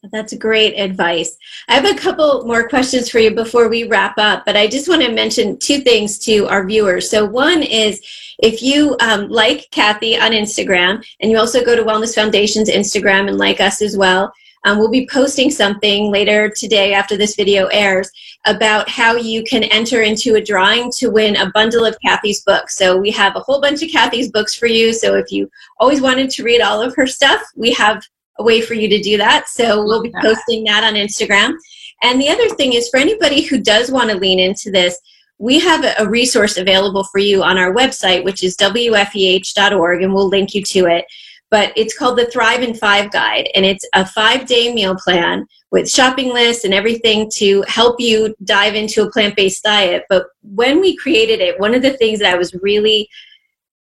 that's 0.10 0.34
great 0.34 0.74
advice. 0.74 1.38
I 1.68 1.76
have 1.76 1.86
a 1.86 1.99
couple 1.99 2.43
more 2.45 2.68
questions 2.68 3.10
for 3.10 3.20
you 3.20 3.32
before 3.32 3.70
we 3.70 3.84
wrap 3.84 4.18
up, 4.18 4.43
but 4.45 4.58
I 4.58 4.68
just 4.68 4.89
want 4.89 5.04
to 5.04 5.12
mention 5.12 5.60
two 5.60 5.82
things 5.82 6.18
to 6.20 6.47
our 6.47 6.66
viewers. 6.66 7.10
So, 7.10 7.24
one 7.24 7.62
is 7.62 8.02
if 8.39 8.64
you 8.64 8.97
um, 8.99 9.30
like 9.30 9.70
Kathy 9.72 10.18
on 10.18 10.32
Instagram 10.32 11.06
and 11.20 11.30
you 11.30 11.38
also 11.38 11.64
go 11.64 11.76
to 11.76 11.84
Wellness 11.84 12.16
Foundation's 12.16 12.70
Instagram 12.70 13.28
and 13.28 13.38
like 13.38 13.62
us 13.62 13.82
as 13.82 13.95
well, 13.95 14.34
um, 14.64 14.78
we'll 14.78 14.91
be 14.91 15.08
posting 15.08 15.49
something 15.49 16.12
later 16.12 16.49
today 16.49 16.93
after 16.93 17.18
this 17.18 17.36
video 17.36 17.68
airs 17.68 18.10
about 18.45 18.89
how 18.89 19.16
you 19.16 19.43
can 19.43 19.64
enter 19.66 20.02
into 20.02 20.36
a 20.36 20.43
drawing 20.43 20.91
to 20.97 21.10
win 21.10 21.36
a 21.36 21.52
bundle 21.52 21.86
of 21.86 21.97
Kathy's 22.04 22.41
books. 22.41 22.76
So 22.76 22.97
we 22.97 23.12
have 23.12 23.36
a 23.36 23.39
whole 23.39 23.62
bunch 23.62 23.82
of 23.84 23.89
Kathy's 23.89 24.32
books 24.32 24.56
for 24.56 24.68
you. 24.68 24.93
So 24.93 25.16
if 25.16 25.32
you 25.32 25.49
always 25.80 26.02
wanted 26.02 26.30
to 26.32 26.43
read 26.43 26.62
all 26.62 26.82
of 26.82 26.95
her 26.95 27.08
stuff, 27.08 27.41
we 27.56 27.72
have 27.74 28.04
a 28.39 28.43
way 28.43 28.61
for 28.61 28.73
you 28.73 28.88
to 28.89 29.01
do 29.01 29.17
that. 29.17 29.47
So 29.49 29.84
we'll 29.84 30.01
be 30.01 30.13
posting 30.21 30.63
that 30.65 30.84
on 30.84 30.93
Instagram. 30.93 31.53
And 32.03 32.19
the 32.19 32.29
other 32.29 32.49
thing 32.55 32.73
is 32.73 32.89
for 32.89 32.97
anybody 32.97 33.41
who 33.41 33.59
does 33.59 33.91
want 33.91 34.09
to 34.09 34.17
lean 34.17 34.39
into 34.39 34.71
this, 34.71 34.99
we 35.38 35.59
have 35.59 35.95
a 35.99 36.09
resource 36.09 36.57
available 36.57 37.03
for 37.05 37.19
you 37.19 37.43
on 37.43 37.57
our 37.57 37.73
website, 37.73 38.23
which 38.23 38.43
is 38.43 38.55
wfeh.org, 38.57 40.01
and 40.03 40.13
we'll 40.13 40.29
link 40.29 40.53
you 40.53 40.63
to 40.63 40.86
it 40.86 41.05
but 41.51 41.73
it's 41.75 41.95
called 41.95 42.17
the 42.17 42.25
Thrive 42.27 42.63
in 42.63 42.73
Five 42.73 43.11
Guide, 43.11 43.49
and 43.53 43.65
it's 43.65 43.86
a 43.93 44.05
five 44.05 44.47
day 44.47 44.73
meal 44.73 44.95
plan 44.95 45.45
with 45.69 45.89
shopping 45.89 46.34
lists 46.34 46.63
and 46.63 46.73
everything 46.73 47.29
to 47.36 47.63
help 47.67 47.99
you 47.99 48.34
dive 48.45 48.73
into 48.73 49.03
a 49.03 49.11
plant 49.11 49.36
based 49.36 49.63
diet. 49.63 50.05
But 50.09 50.27
when 50.41 50.79
we 50.79 50.95
created 50.95 51.41
it, 51.41 51.59
one 51.59 51.75
of 51.75 51.82
the 51.82 51.93
things 51.97 52.19
that 52.19 52.34
I 52.34 52.38
was 52.38 52.55
really 52.61 53.07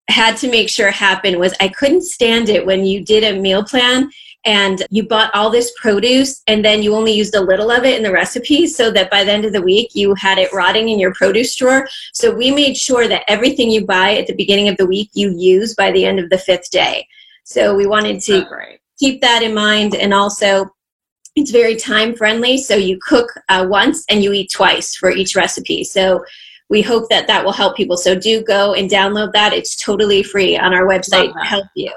had 0.09 0.37
to 0.37 0.49
make 0.49 0.69
sure 0.69 0.89
happened 0.91 1.37
was 1.37 1.53
I 1.59 1.67
couldn't 1.67 2.03
stand 2.03 2.47
it 2.47 2.65
when 2.65 2.85
you 2.85 3.03
did 3.03 3.23
a 3.23 3.39
meal 3.39 3.63
plan 3.63 4.09
and 4.47 4.87
you 4.89 5.05
bought 5.05 5.29
all 5.35 5.49
this 5.49 5.73
produce 5.75 6.41
and 6.47 6.63
then 6.63 6.81
you 6.81 6.95
only 6.95 7.11
used 7.11 7.35
a 7.35 7.41
little 7.41 7.69
of 7.69 7.83
it 7.83 7.97
in 7.97 8.01
the 8.01 8.11
recipe 8.11 8.65
so 8.65 8.89
that 8.89 9.11
by 9.11 9.25
the 9.25 9.31
end 9.31 9.43
of 9.43 9.51
the 9.51 9.61
week 9.61 9.93
you 9.93 10.15
had 10.15 10.37
it 10.37 10.53
rotting 10.53 10.87
in 10.87 10.97
your 10.97 11.13
produce 11.13 11.53
drawer. 11.53 11.85
So 12.13 12.33
we 12.33 12.49
made 12.51 12.77
sure 12.77 13.09
that 13.09 13.25
everything 13.27 13.69
you 13.69 13.85
buy 13.85 14.15
at 14.15 14.25
the 14.25 14.35
beginning 14.35 14.69
of 14.69 14.77
the 14.77 14.85
week 14.85 15.09
you 15.13 15.35
use 15.37 15.75
by 15.75 15.91
the 15.91 16.05
end 16.05 16.19
of 16.19 16.29
the 16.29 16.37
fifth 16.37 16.71
day. 16.71 17.05
So 17.43 17.75
we 17.75 17.87
wanted 17.87 18.21
to 18.21 18.47
oh, 18.47 18.61
keep 18.97 19.19
that 19.19 19.43
in 19.43 19.53
mind 19.53 19.95
and 19.95 20.13
also 20.13 20.69
it's 21.35 21.51
very 21.51 21.75
time 21.75 22.15
friendly. 22.15 22.57
So 22.57 22.75
you 22.75 22.97
cook 23.05 23.29
uh, 23.49 23.67
once 23.69 24.05
and 24.09 24.23
you 24.23 24.31
eat 24.31 24.49
twice 24.49 24.95
for 24.95 25.11
each 25.11 25.35
recipe. 25.35 25.83
So 25.83 26.23
we 26.69 26.81
hope 26.81 27.09
that 27.09 27.27
that 27.27 27.43
will 27.43 27.51
help 27.51 27.75
people. 27.75 27.97
So 27.97 28.15
do 28.15 28.41
go 28.43 28.73
and 28.73 28.89
download 28.89 29.33
that. 29.33 29.51
It's 29.51 29.75
totally 29.75 30.23
free 30.23 30.57
on 30.57 30.73
our 30.73 30.85
website 30.85 31.33
to 31.33 31.39
help 31.45 31.67
you. 31.75 31.91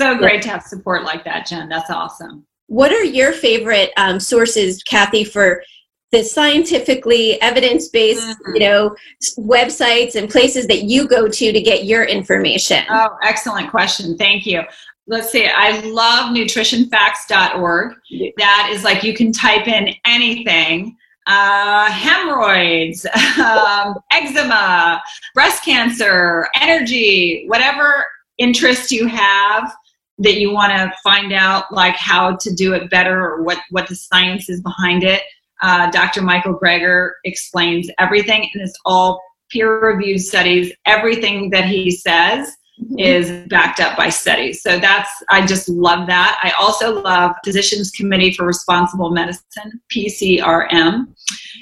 So 0.00 0.16
great 0.16 0.42
to 0.42 0.50
have 0.50 0.62
support 0.62 1.02
like 1.02 1.24
that, 1.24 1.46
Jen. 1.46 1.68
That's 1.68 1.90
awesome. 1.90 2.46
What 2.68 2.92
are 2.92 3.02
your 3.02 3.32
favorite 3.32 3.90
um, 3.96 4.20
sources, 4.20 4.80
Kathy, 4.84 5.24
for 5.24 5.64
the 6.12 6.22
scientifically 6.22 7.40
evidence-based 7.42 8.22
mm-hmm. 8.22 8.54
you 8.54 8.60
know 8.60 8.96
websites 9.38 10.14
and 10.14 10.30
places 10.30 10.66
that 10.68 10.84
you 10.84 11.08
go 11.08 11.26
to 11.26 11.52
to 11.52 11.60
get 11.60 11.84
your 11.84 12.04
information? 12.04 12.84
Oh 12.88 13.16
excellent 13.24 13.70
question. 13.70 14.16
Thank 14.16 14.46
you. 14.46 14.62
Let's 15.08 15.32
see. 15.32 15.46
I 15.46 15.80
love 15.80 16.32
nutritionfacts.org 16.32 17.94
that 18.36 18.70
is 18.72 18.84
like 18.84 19.02
you 19.02 19.14
can 19.14 19.32
type 19.32 19.66
in 19.66 19.94
anything. 20.04 20.96
Uh, 21.26 21.90
hemorrhoids 21.90 23.04
um, 23.38 23.94
eczema 24.12 25.02
breast 25.34 25.62
cancer 25.62 26.48
energy 26.58 27.44
whatever 27.48 28.02
interest 28.38 28.90
you 28.90 29.06
have 29.06 29.70
that 30.18 30.40
you 30.40 30.52
want 30.52 30.72
to 30.72 30.92
find 31.02 31.32
out 31.32 31.72
like 31.72 31.94
how 31.94 32.36
to 32.36 32.52
do 32.54 32.74
it 32.74 32.90
better 32.90 33.24
or 33.24 33.42
what 33.42 33.58
what 33.70 33.88
the 33.88 33.94
science 33.94 34.48
is 34.48 34.60
behind 34.60 35.04
it 35.04 35.22
uh, 35.62 35.90
Dr. 35.90 36.22
Michael 36.22 36.58
Greger 36.58 37.12
explains 37.24 37.90
everything, 37.98 38.48
and 38.52 38.62
it's 38.62 38.78
all 38.84 39.20
peer 39.50 39.80
reviewed 39.80 40.20
studies. 40.20 40.72
Everything 40.86 41.50
that 41.50 41.64
he 41.64 41.90
says 41.90 42.54
mm-hmm. 42.80 42.98
is 42.98 43.48
backed 43.48 43.80
up 43.80 43.96
by 43.96 44.08
studies. 44.08 44.62
So 44.62 44.78
that's, 44.78 45.10
I 45.30 45.44
just 45.46 45.68
love 45.68 46.06
that. 46.06 46.38
I 46.42 46.50
also 46.62 47.00
love 47.00 47.34
Physicians 47.44 47.90
Committee 47.90 48.32
for 48.32 48.46
Responsible 48.46 49.10
Medicine, 49.10 49.80
PCRM. 49.92 51.06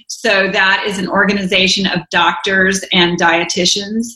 So 0.08 0.50
that 0.50 0.84
is 0.86 0.98
an 0.98 1.08
organization 1.08 1.86
of 1.86 2.00
doctors 2.10 2.84
and 2.92 3.18
dietitians 3.18 4.06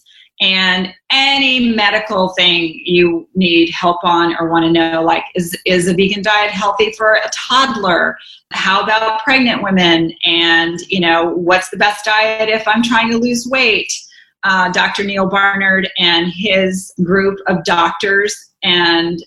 and 0.40 0.94
any 1.10 1.68
medical 1.74 2.30
thing 2.30 2.80
you 2.84 3.28
need 3.34 3.70
help 3.70 3.98
on 4.04 4.34
or 4.36 4.48
want 4.48 4.64
to 4.64 4.72
know 4.72 5.02
like 5.02 5.24
is 5.34 5.56
is 5.66 5.86
a 5.86 5.94
vegan 5.94 6.22
diet 6.22 6.50
healthy 6.50 6.92
for 6.92 7.14
a 7.14 7.30
toddler? 7.32 8.16
How 8.52 8.82
about 8.82 9.22
pregnant 9.22 9.62
women? 9.62 10.12
And 10.24 10.80
you 10.88 11.00
know 11.00 11.34
what's 11.34 11.68
the 11.68 11.76
best 11.76 12.04
diet 12.04 12.48
if 12.48 12.66
i'm 12.66 12.82
trying 12.82 13.10
to 13.10 13.18
lose 13.18 13.46
weight? 13.46 13.92
Uh, 14.42 14.70
dr 14.72 15.04
neal 15.04 15.28
barnard 15.28 15.90
and 15.98 16.32
his 16.34 16.94
group 17.04 17.38
of 17.46 17.62
doctors 17.64 18.34
and 18.62 19.22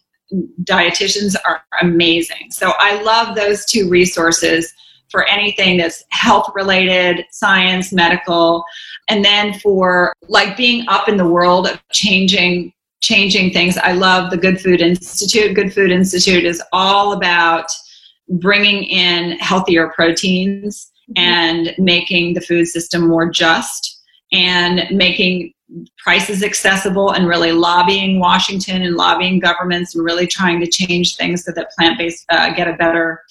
dietitians 0.64 1.36
are 1.46 1.64
amazing. 1.82 2.50
So 2.50 2.74
i 2.80 3.00
love 3.04 3.36
those 3.36 3.66
two 3.66 3.88
resources 3.88 4.74
for 5.14 5.26
anything 5.30 5.78
that's 5.78 6.04
health 6.10 6.50
related 6.56 7.24
science 7.30 7.94
medical 7.94 8.66
and 9.10 9.24
then 9.24 9.54
for 9.60 10.14
like 10.28 10.56
being 10.56 10.86
up 10.88 11.08
in 11.08 11.18
the 11.18 11.28
world 11.28 11.68
of 11.68 11.82
changing 11.92 12.74
changing 13.02 13.52
things 13.52 13.78
i 13.80 13.92
love 13.92 14.32
the 14.32 14.38
good 14.38 14.60
food 14.60 14.82
institute 14.82 15.56
good 15.56 15.74
food 15.74 15.92
institute 15.92 16.46
is 16.46 16.62
all 16.72 17.14
about 17.14 17.66
bringing 18.30 18.84
in 18.84 19.38
healthier 19.40 19.90
proteins 19.90 20.92
mm-hmm. 21.10 21.22
and 21.22 21.76
making 21.78 22.34
the 22.34 22.42
food 22.42 22.66
system 22.66 23.08
more 23.08 23.30
just 23.30 24.02
and 24.32 24.86
making 24.92 25.54
prices 25.98 26.44
accessible 26.44 27.12
and 27.12 27.28
really 27.28 27.52
lobbying 27.52 28.20
washington 28.20 28.84
and 28.84 28.96
lobbying 28.96 29.40
governments 29.40 29.96
and 29.96 30.06
really 30.06 30.28
trying 30.28 30.60
to 30.60 30.68
change 30.68 31.16
things 31.18 31.44
so 31.44 31.52
that 31.52 31.72
plant-based 31.78 32.26
uh, 32.30 32.54
get 32.54 32.68
a 32.68 32.74
better 32.74 33.22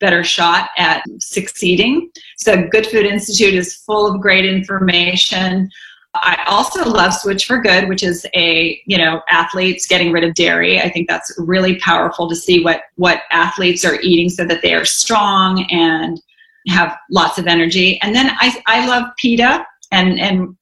better 0.00 0.24
shot 0.24 0.70
at 0.78 1.04
succeeding. 1.18 2.10
So, 2.38 2.66
Good 2.68 2.86
Food 2.86 3.06
Institute 3.06 3.54
is 3.54 3.76
full 3.76 4.12
of 4.12 4.20
great 4.20 4.44
information. 4.44 5.70
I 6.14 6.42
also 6.48 6.84
love 6.90 7.12
Switch4Good, 7.12 7.88
which 7.88 8.02
is 8.02 8.26
a 8.34 8.80
you 8.86 8.98
know 8.98 9.22
athletes 9.30 9.86
getting 9.86 10.10
rid 10.10 10.24
of 10.24 10.34
dairy. 10.34 10.80
I 10.80 10.90
think 10.90 11.08
that's 11.08 11.32
really 11.38 11.78
powerful 11.78 12.28
to 12.28 12.34
see 12.34 12.64
what 12.64 12.82
what 12.96 13.22
athletes 13.30 13.84
are 13.84 14.00
eating 14.00 14.28
so 14.28 14.44
that 14.46 14.62
they 14.62 14.74
are 14.74 14.84
strong 14.84 15.66
and 15.70 16.20
have 16.68 16.96
lots 17.10 17.38
of 17.38 17.46
energy. 17.46 17.98
And 18.02 18.14
then 18.14 18.30
I, 18.38 18.62
I 18.66 18.86
love 18.86 19.04
PETA 19.18 19.64
and, 19.92 20.20
and 20.20 20.56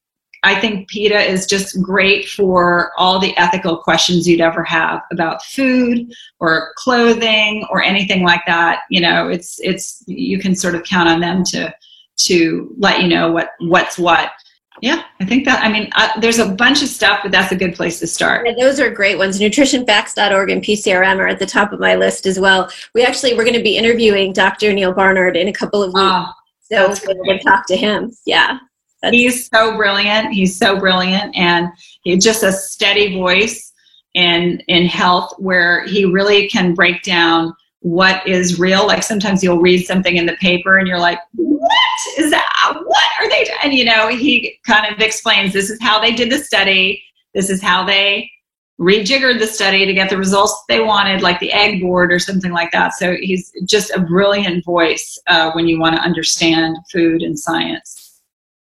I 0.44 0.60
think 0.60 0.88
PETA 0.88 1.18
is 1.18 1.46
just 1.46 1.80
great 1.82 2.28
for 2.28 2.92
all 2.96 3.18
the 3.18 3.36
ethical 3.36 3.78
questions 3.78 4.26
you'd 4.28 4.40
ever 4.40 4.62
have 4.64 5.02
about 5.10 5.44
food 5.44 6.12
or 6.38 6.72
clothing 6.76 7.66
or 7.70 7.82
anything 7.82 8.22
like 8.22 8.42
that. 8.46 8.82
You 8.90 9.00
know, 9.00 9.28
it's 9.28 9.58
it's 9.60 10.04
you 10.06 10.38
can 10.38 10.54
sort 10.54 10.74
of 10.74 10.84
count 10.84 11.08
on 11.08 11.20
them 11.20 11.42
to 11.46 11.74
to 12.18 12.74
let 12.78 13.02
you 13.02 13.08
know 13.08 13.30
what 13.32 13.50
what's 13.60 13.98
what. 13.98 14.30
Yeah, 14.80 15.02
I 15.20 15.24
think 15.24 15.44
that. 15.46 15.64
I 15.64 15.72
mean, 15.72 15.90
uh, 15.96 16.20
there's 16.20 16.38
a 16.38 16.46
bunch 16.46 16.82
of 16.82 16.88
stuff, 16.88 17.20
but 17.24 17.32
that's 17.32 17.50
a 17.50 17.56
good 17.56 17.74
place 17.74 17.98
to 17.98 18.06
start. 18.06 18.46
Yeah, 18.46 18.54
those 18.56 18.78
are 18.78 18.88
great 18.90 19.18
ones. 19.18 19.40
NutritionFacts.org 19.40 20.50
and 20.50 20.62
PCRM 20.62 21.18
are 21.18 21.26
at 21.26 21.40
the 21.40 21.46
top 21.46 21.72
of 21.72 21.80
my 21.80 21.96
list 21.96 22.26
as 22.26 22.38
well. 22.38 22.70
We 22.94 23.04
actually 23.04 23.34
we're 23.34 23.44
going 23.44 23.56
to 23.56 23.62
be 23.62 23.76
interviewing 23.76 24.32
Dr. 24.32 24.72
Neal 24.72 24.92
Barnard 24.94 25.36
in 25.36 25.48
a 25.48 25.52
couple 25.52 25.82
of 25.82 25.88
weeks. 25.88 26.00
Oh, 26.00 26.32
so 26.70 26.94
we'll 27.06 27.38
talk 27.40 27.66
to 27.66 27.76
him. 27.76 28.12
Yeah. 28.24 28.58
That's- 29.02 29.18
he's 29.18 29.48
so 29.48 29.76
brilliant. 29.76 30.32
He's 30.32 30.56
so 30.56 30.78
brilliant, 30.78 31.36
and 31.36 31.68
he's 32.02 32.22
just 32.24 32.42
a 32.42 32.52
steady 32.52 33.14
voice 33.14 33.72
in 34.14 34.60
in 34.68 34.86
health, 34.86 35.34
where 35.38 35.86
he 35.86 36.04
really 36.04 36.48
can 36.48 36.74
break 36.74 37.02
down 37.02 37.54
what 37.80 38.26
is 38.26 38.58
real. 38.58 38.86
Like 38.86 39.02
sometimes 39.04 39.42
you'll 39.42 39.60
read 39.60 39.86
something 39.86 40.16
in 40.16 40.26
the 40.26 40.34
paper, 40.34 40.78
and 40.78 40.88
you're 40.88 40.98
like, 40.98 41.20
"What 41.34 41.70
is 42.18 42.30
that? 42.30 42.72
What 42.84 43.06
are 43.20 43.28
they?" 43.28 43.46
And 43.62 43.72
you 43.72 43.84
know, 43.84 44.08
he 44.08 44.58
kind 44.66 44.92
of 44.92 45.00
explains 45.00 45.52
this 45.52 45.70
is 45.70 45.78
how 45.80 46.00
they 46.00 46.12
did 46.12 46.30
the 46.30 46.38
study. 46.38 47.02
This 47.34 47.50
is 47.50 47.62
how 47.62 47.84
they 47.84 48.30
rejiggered 48.80 49.40
the 49.40 49.46
study 49.46 49.84
to 49.84 49.92
get 49.92 50.08
the 50.08 50.16
results 50.16 50.64
they 50.68 50.80
wanted, 50.80 51.20
like 51.20 51.40
the 51.40 51.52
egg 51.52 51.80
board 51.80 52.12
or 52.12 52.18
something 52.18 52.52
like 52.52 52.70
that. 52.70 52.94
So 52.94 53.16
he's 53.20 53.52
just 53.64 53.90
a 53.90 54.00
brilliant 54.00 54.64
voice 54.64 55.18
uh, 55.26 55.50
when 55.52 55.66
you 55.66 55.80
want 55.80 55.96
to 55.96 56.02
understand 56.02 56.76
food 56.92 57.22
and 57.22 57.36
science. 57.38 57.97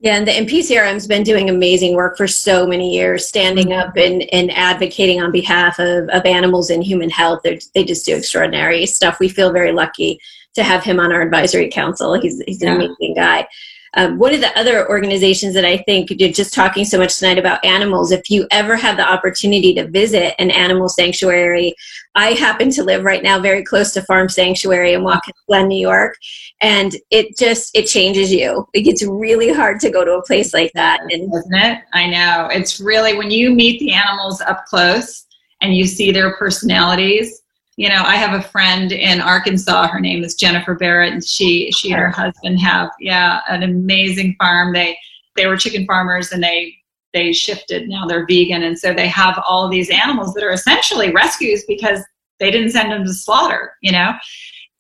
Yeah, 0.03 0.17
and, 0.17 0.27
the, 0.27 0.33
and 0.33 0.49
PCRM's 0.49 1.07
been 1.07 1.23
doing 1.23 1.51
amazing 1.51 1.95
work 1.95 2.17
for 2.17 2.27
so 2.27 2.67
many 2.67 2.95
years, 2.95 3.27
standing 3.27 3.69
mm-hmm. 3.69 3.89
up 3.89 3.97
and, 3.97 4.23
and 4.33 4.51
advocating 4.53 5.21
on 5.21 5.31
behalf 5.31 5.79
of, 5.79 6.09
of 6.09 6.25
animals 6.25 6.71
and 6.71 6.83
human 6.83 7.11
health. 7.11 7.41
They're, 7.45 7.59
they 7.75 7.85
just 7.85 8.07
do 8.07 8.17
extraordinary 8.17 8.87
stuff. 8.87 9.21
We 9.21 9.29
feel 9.29 9.53
very 9.53 9.73
lucky 9.73 10.19
to 10.55 10.63
have 10.63 10.83
him 10.83 10.99
on 10.99 11.13
our 11.13 11.21
advisory 11.21 11.71
council. 11.71 12.19
He's, 12.19 12.41
he's 12.47 12.63
an 12.63 12.69
yeah. 12.69 12.75
amazing 12.77 13.15
guy. 13.15 13.47
Um, 13.95 14.19
one 14.19 14.33
of 14.33 14.41
the 14.41 14.57
other 14.59 14.89
organizations 14.89 15.53
that 15.55 15.65
I 15.65 15.79
think 15.79 16.11
you're 16.11 16.31
just 16.31 16.55
talking 16.55 16.85
so 16.85 16.97
much 16.97 17.19
tonight 17.19 17.39
about 17.39 17.65
animals, 17.65 18.13
if 18.13 18.31
you 18.31 18.47
ever 18.53 18.77
have 18.77 18.97
the 18.97 19.07
opportunity 19.07 19.75
to 19.75 19.89
visit 19.89 20.35
an 20.39 20.51
animal 20.51 20.89
sanctuary, 20.89 21.75
I 22.15 22.33
happen 22.33 22.71
to 22.73 22.83
live 22.83 23.05
right 23.05 23.23
now 23.23 23.39
very 23.39 23.65
close 23.65 23.93
to 23.93 24.03
Farm 24.03 24.29
Sanctuary 24.29 24.95
in 24.95 25.05
Watkins 25.05 25.37
Glen, 25.47 25.69
New 25.69 25.81
York, 25.81 26.17
and 26.61 26.97
it 27.11 27.37
just 27.37 27.77
it 27.77 27.87
changes 27.87 28.33
you. 28.33 28.67
It 28.75 28.83
gets 28.83 29.05
really 29.05 29.53
hard 29.53 29.81
to 29.81 29.91
go 29.91 30.05
to 30.05 30.13
a 30.13 30.23
place 30.23 30.53
like 30.53 30.73
that, 30.75 31.01
and, 31.03 31.13
isn't 31.13 31.55
it? 31.55 31.79
I 31.93 32.09
know 32.09 32.49
it's 32.51 32.81
really 32.81 33.17
when 33.17 33.31
you 33.31 33.51
meet 33.51 33.79
the 33.81 33.93
animals 33.93 34.41
up 34.41 34.67
close 34.67 35.27
and 35.61 35.77
you 35.77 35.87
see 35.87 36.11
their 36.11 36.35
personalities 36.37 37.41
you 37.81 37.89
know, 37.89 38.03
I 38.05 38.17
have 38.17 38.39
a 38.39 38.47
friend 38.47 38.93
in 38.93 39.23
Arkansas. 39.23 39.89
Her 39.89 40.01
name 40.01 40.23
is 40.23 40.35
Jennifer 40.35 40.75
Barrett, 40.75 41.15
and 41.15 41.25
she 41.25 41.73
she 41.73 41.93
and 41.93 41.99
her 41.99 42.11
husband 42.11 42.61
have 42.61 42.91
yeah 43.01 43.41
an 43.49 43.63
amazing 43.63 44.37
farm. 44.39 44.75
They 44.75 44.99
they 45.35 45.47
were 45.47 45.57
chicken 45.57 45.87
farmers, 45.87 46.31
and 46.31 46.43
they 46.43 46.75
they 47.13 47.33
shifted. 47.33 47.89
Now 47.89 48.07
they're 48.07 48.27
vegan, 48.27 48.63
and 48.63 48.79
so 48.79 48.93
they 48.95 49.09
have 49.09 49.43
all 49.49 49.69
these 49.69 49.91
animals 49.91 50.35
that 50.35 50.45
are 50.45 50.53
essentially 50.53 51.13
rescues 51.13 51.65
because 51.67 52.01
they 52.39 52.51
didn't 52.51 52.71
send 52.71 52.93
them 52.93 53.05
to 53.05 53.15
slaughter. 53.15 53.73
You 53.83 53.93
know, 53.93 54.13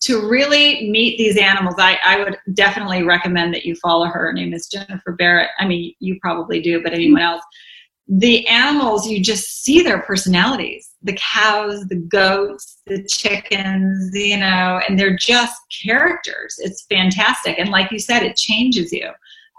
to 0.02 0.28
really 0.28 0.90
meet 0.90 1.18
these 1.18 1.36
animals, 1.36 1.74
I, 1.78 1.98
I 2.04 2.22
would 2.22 2.36
definitely 2.54 3.02
recommend 3.02 3.54
that 3.54 3.64
you 3.64 3.74
follow 3.76 4.06
her. 4.06 4.26
Her 4.26 4.32
name 4.32 4.52
is 4.54 4.68
Jennifer 4.68 5.12
Barrett. 5.12 5.50
I 5.58 5.66
mean, 5.66 5.94
you 6.00 6.18
probably 6.20 6.60
do, 6.60 6.82
but 6.82 6.94
anyone 6.94 7.22
else 7.22 7.42
the 8.12 8.44
animals, 8.48 9.06
you 9.06 9.22
just 9.22 9.62
see 9.62 9.82
their 9.82 10.02
personalities 10.02 10.90
the 11.02 11.16
cows, 11.16 11.86
the 11.86 11.96
goats, 11.96 12.82
the 12.86 13.02
chickens, 13.04 14.10
you 14.14 14.36
know, 14.36 14.80
and 14.86 14.98
they're 14.98 15.16
just 15.16 15.58
characters. 15.82 16.56
It's 16.58 16.84
fantastic. 16.90 17.58
And 17.58 17.70
like 17.70 17.90
you 17.90 17.98
said, 17.98 18.22
it 18.22 18.36
changes 18.36 18.92
you 18.92 19.10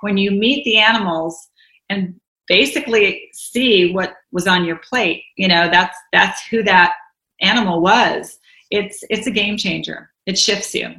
when 0.02 0.18
you 0.18 0.32
meet 0.32 0.64
the 0.66 0.78
animals 0.78 1.50
and 1.90 2.14
basically 2.48 3.30
see 3.34 3.94
what 3.94 4.14
was 4.32 4.48
on 4.48 4.66
your 4.66 4.78
plate. 4.78 5.24
You 5.38 5.48
know, 5.48 5.70
that's 5.70 5.98
that's 6.12 6.46
who 6.48 6.64
that 6.64 6.94
animal 7.42 7.82
was. 7.82 8.40
It's 8.70 9.04
it's 9.10 9.28
a 9.28 9.32
game 9.32 9.58
changer. 9.58 10.12
It 10.26 10.38
shifts 10.38 10.74
you. 10.74 10.96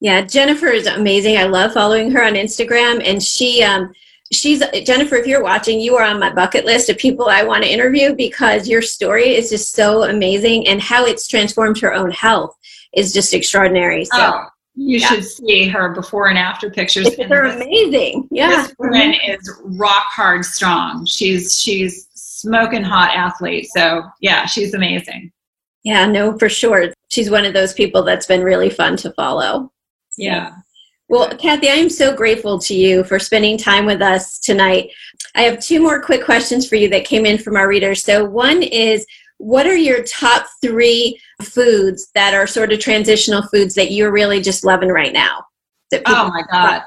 Yeah, 0.00 0.22
Jennifer 0.22 0.66
is 0.66 0.86
amazing. 0.86 1.36
I 1.36 1.44
love 1.44 1.72
following 1.72 2.10
her 2.10 2.24
on 2.24 2.34
Instagram, 2.34 3.06
and 3.06 3.22
she 3.22 3.62
um, 3.62 3.92
she's 4.32 4.62
Jennifer. 4.84 5.14
If 5.14 5.26
you're 5.26 5.44
watching, 5.44 5.78
you 5.80 5.96
are 5.96 6.04
on 6.04 6.18
my 6.18 6.32
bucket 6.32 6.64
list 6.64 6.90
of 6.90 6.98
people 6.98 7.28
I 7.28 7.44
want 7.44 7.62
to 7.62 7.70
interview 7.70 8.14
because 8.14 8.66
your 8.66 8.82
story 8.82 9.36
is 9.36 9.50
just 9.50 9.74
so 9.74 10.02
amazing, 10.02 10.66
and 10.66 10.80
how 10.80 11.04
it's 11.04 11.28
transformed 11.28 11.78
her 11.80 11.94
own 11.94 12.10
health 12.10 12.58
is 12.94 13.12
just 13.12 13.32
extraordinary. 13.32 14.04
So. 14.04 14.12
Oh, 14.14 14.44
you 14.74 14.98
yeah. 14.98 15.06
should 15.06 15.24
see 15.24 15.68
her 15.68 15.90
before 15.90 16.28
and 16.28 16.38
after 16.38 16.70
pictures. 16.70 17.14
They're 17.16 17.44
amazing. 17.44 18.28
Yeah, 18.30 18.48
this 18.62 18.74
woman 18.78 19.14
is 19.26 19.60
rock 19.64 20.06
hard 20.06 20.44
strong. 20.44 21.04
She's 21.04 21.58
she's 21.58 22.08
smoking 22.14 22.82
hot 22.82 23.10
athlete. 23.14 23.68
So 23.74 24.04
yeah, 24.20 24.46
she's 24.46 24.74
amazing. 24.74 25.32
Yeah, 25.84 26.06
no, 26.06 26.38
for 26.38 26.48
sure. 26.48 26.92
She's 27.08 27.30
one 27.30 27.44
of 27.44 27.54
those 27.54 27.74
people 27.74 28.02
that's 28.02 28.26
been 28.26 28.42
really 28.42 28.70
fun 28.70 28.96
to 28.98 29.12
follow. 29.12 29.72
Yeah. 30.16 30.54
Well, 31.08 31.36
Kathy, 31.36 31.68
I 31.68 31.74
am 31.74 31.90
so 31.90 32.16
grateful 32.16 32.58
to 32.60 32.74
you 32.74 33.04
for 33.04 33.18
spending 33.18 33.58
time 33.58 33.84
with 33.84 34.00
us 34.00 34.38
tonight. 34.38 34.90
I 35.34 35.42
have 35.42 35.60
two 35.60 35.80
more 35.80 36.00
quick 36.00 36.24
questions 36.24 36.66
for 36.66 36.76
you 36.76 36.88
that 36.88 37.04
came 37.04 37.26
in 37.26 37.36
from 37.36 37.56
our 37.56 37.68
readers. 37.68 38.02
So, 38.02 38.24
one 38.24 38.62
is 38.62 39.04
what 39.42 39.66
are 39.66 39.76
your 39.76 40.04
top 40.04 40.46
three 40.62 41.20
foods 41.42 42.10
that 42.14 42.32
are 42.32 42.46
sort 42.46 42.72
of 42.72 42.78
transitional 42.78 43.42
foods 43.42 43.74
that 43.74 43.90
you're 43.90 44.12
really 44.12 44.40
just 44.40 44.64
loving 44.64 44.88
right 44.88 45.12
now? 45.12 45.44
oh, 46.06 46.28
my 46.28 46.42
God. 46.50 46.82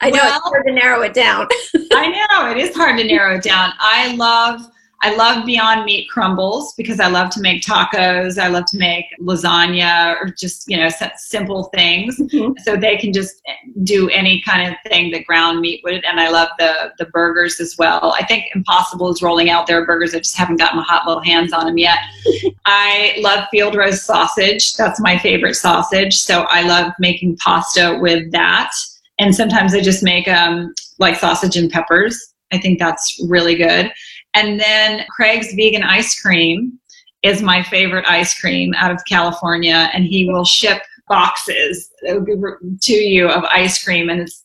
I 0.00 0.10
know 0.10 0.18
well, 0.18 0.36
it's 0.36 0.48
hard 0.48 0.66
to 0.66 0.72
narrow 0.72 1.02
it 1.02 1.14
down. 1.14 1.46
I 1.92 2.08
know 2.08 2.50
it 2.50 2.58
is 2.58 2.74
hard 2.74 2.98
to 2.98 3.04
narrow 3.04 3.36
it 3.36 3.42
down. 3.42 3.72
I 3.78 4.14
love 4.16 4.66
I 5.02 5.14
love 5.14 5.44
Beyond 5.44 5.84
Meat 5.84 6.08
crumbles 6.08 6.74
because 6.74 7.00
I 7.00 7.08
love 7.08 7.30
to 7.30 7.40
make 7.40 7.62
tacos. 7.62 8.38
I 8.38 8.48
love 8.48 8.64
to 8.66 8.78
make 8.78 9.04
lasagna 9.20 10.16
or 10.20 10.30
just, 10.30 10.68
you 10.68 10.76
know, 10.76 10.88
simple 11.16 11.64
things. 11.74 12.18
Mm-hmm. 12.18 12.52
So 12.64 12.76
they 12.76 12.96
can 12.96 13.12
just 13.12 13.42
do 13.82 14.08
any 14.08 14.42
kind 14.42 14.68
of 14.68 14.76
thing 14.90 15.10
that 15.12 15.26
ground 15.26 15.60
meat 15.60 15.82
would. 15.84 16.04
And 16.04 16.18
I 16.18 16.30
love 16.30 16.48
the, 16.58 16.92
the 16.98 17.06
burgers 17.06 17.60
as 17.60 17.76
well. 17.78 18.14
I 18.18 18.24
think 18.24 18.46
Impossible 18.54 19.10
is 19.10 19.22
rolling 19.22 19.50
out 19.50 19.66
their 19.66 19.84
burgers. 19.84 20.14
I 20.14 20.18
just 20.18 20.36
haven't 20.36 20.56
gotten 20.56 20.78
my 20.78 20.84
hot 20.84 21.06
little 21.06 21.22
hands 21.22 21.52
on 21.52 21.66
them 21.66 21.78
yet. 21.78 21.98
I 22.64 23.16
love 23.20 23.46
field 23.50 23.74
roast 23.74 24.06
sausage. 24.06 24.76
That's 24.76 25.00
my 25.00 25.18
favorite 25.18 25.54
sausage. 25.54 26.16
So 26.22 26.42
I 26.44 26.62
love 26.62 26.92
making 26.98 27.36
pasta 27.36 27.98
with 28.00 28.32
that. 28.32 28.72
And 29.18 29.34
sometimes 29.34 29.74
I 29.74 29.80
just 29.80 30.02
make 30.02 30.26
um, 30.28 30.74
like 30.98 31.16
sausage 31.16 31.56
and 31.56 31.70
peppers. 31.70 32.34
I 32.52 32.58
think 32.58 32.78
that's 32.78 33.20
really 33.28 33.56
good. 33.56 33.90
And 34.36 34.60
then 34.60 35.04
Craig's 35.08 35.54
vegan 35.54 35.82
ice 35.82 36.20
cream 36.20 36.78
is 37.22 37.42
my 37.42 37.62
favorite 37.62 38.06
ice 38.06 38.38
cream 38.38 38.74
out 38.74 38.92
of 38.92 39.00
California, 39.08 39.90
and 39.94 40.04
he 40.04 40.28
will 40.28 40.44
ship 40.44 40.82
boxes 41.08 41.90
to 42.02 42.92
you 42.92 43.28
of 43.28 43.44
ice 43.44 43.82
cream, 43.82 44.10
and 44.10 44.20
it's 44.20 44.44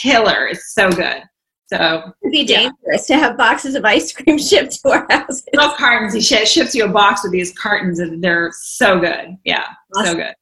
killer. 0.00 0.46
It's 0.48 0.72
so 0.74 0.90
good. 0.90 1.22
So 1.66 2.12
it'd 2.22 2.32
be 2.32 2.44
dangerous 2.44 3.10
yeah. 3.10 3.16
to 3.16 3.18
have 3.18 3.36
boxes 3.36 3.74
of 3.74 3.84
ice 3.84 4.10
cream 4.12 4.38
shipped 4.50 4.80
to 4.82 4.88
our 4.90 5.06
houses. 5.10 5.44
No 5.54 5.74
cartons. 5.74 6.14
He 6.14 6.20
ships 6.20 6.74
you 6.74 6.84
a 6.84 6.88
box 6.88 7.22
with 7.22 7.32
these 7.32 7.52
cartons, 7.52 7.98
and 7.98 8.24
they're 8.24 8.52
so 8.54 8.98
good. 8.98 9.36
Yeah, 9.44 9.66
awesome. 9.96 10.06
so 10.06 10.14
good. 10.14 10.34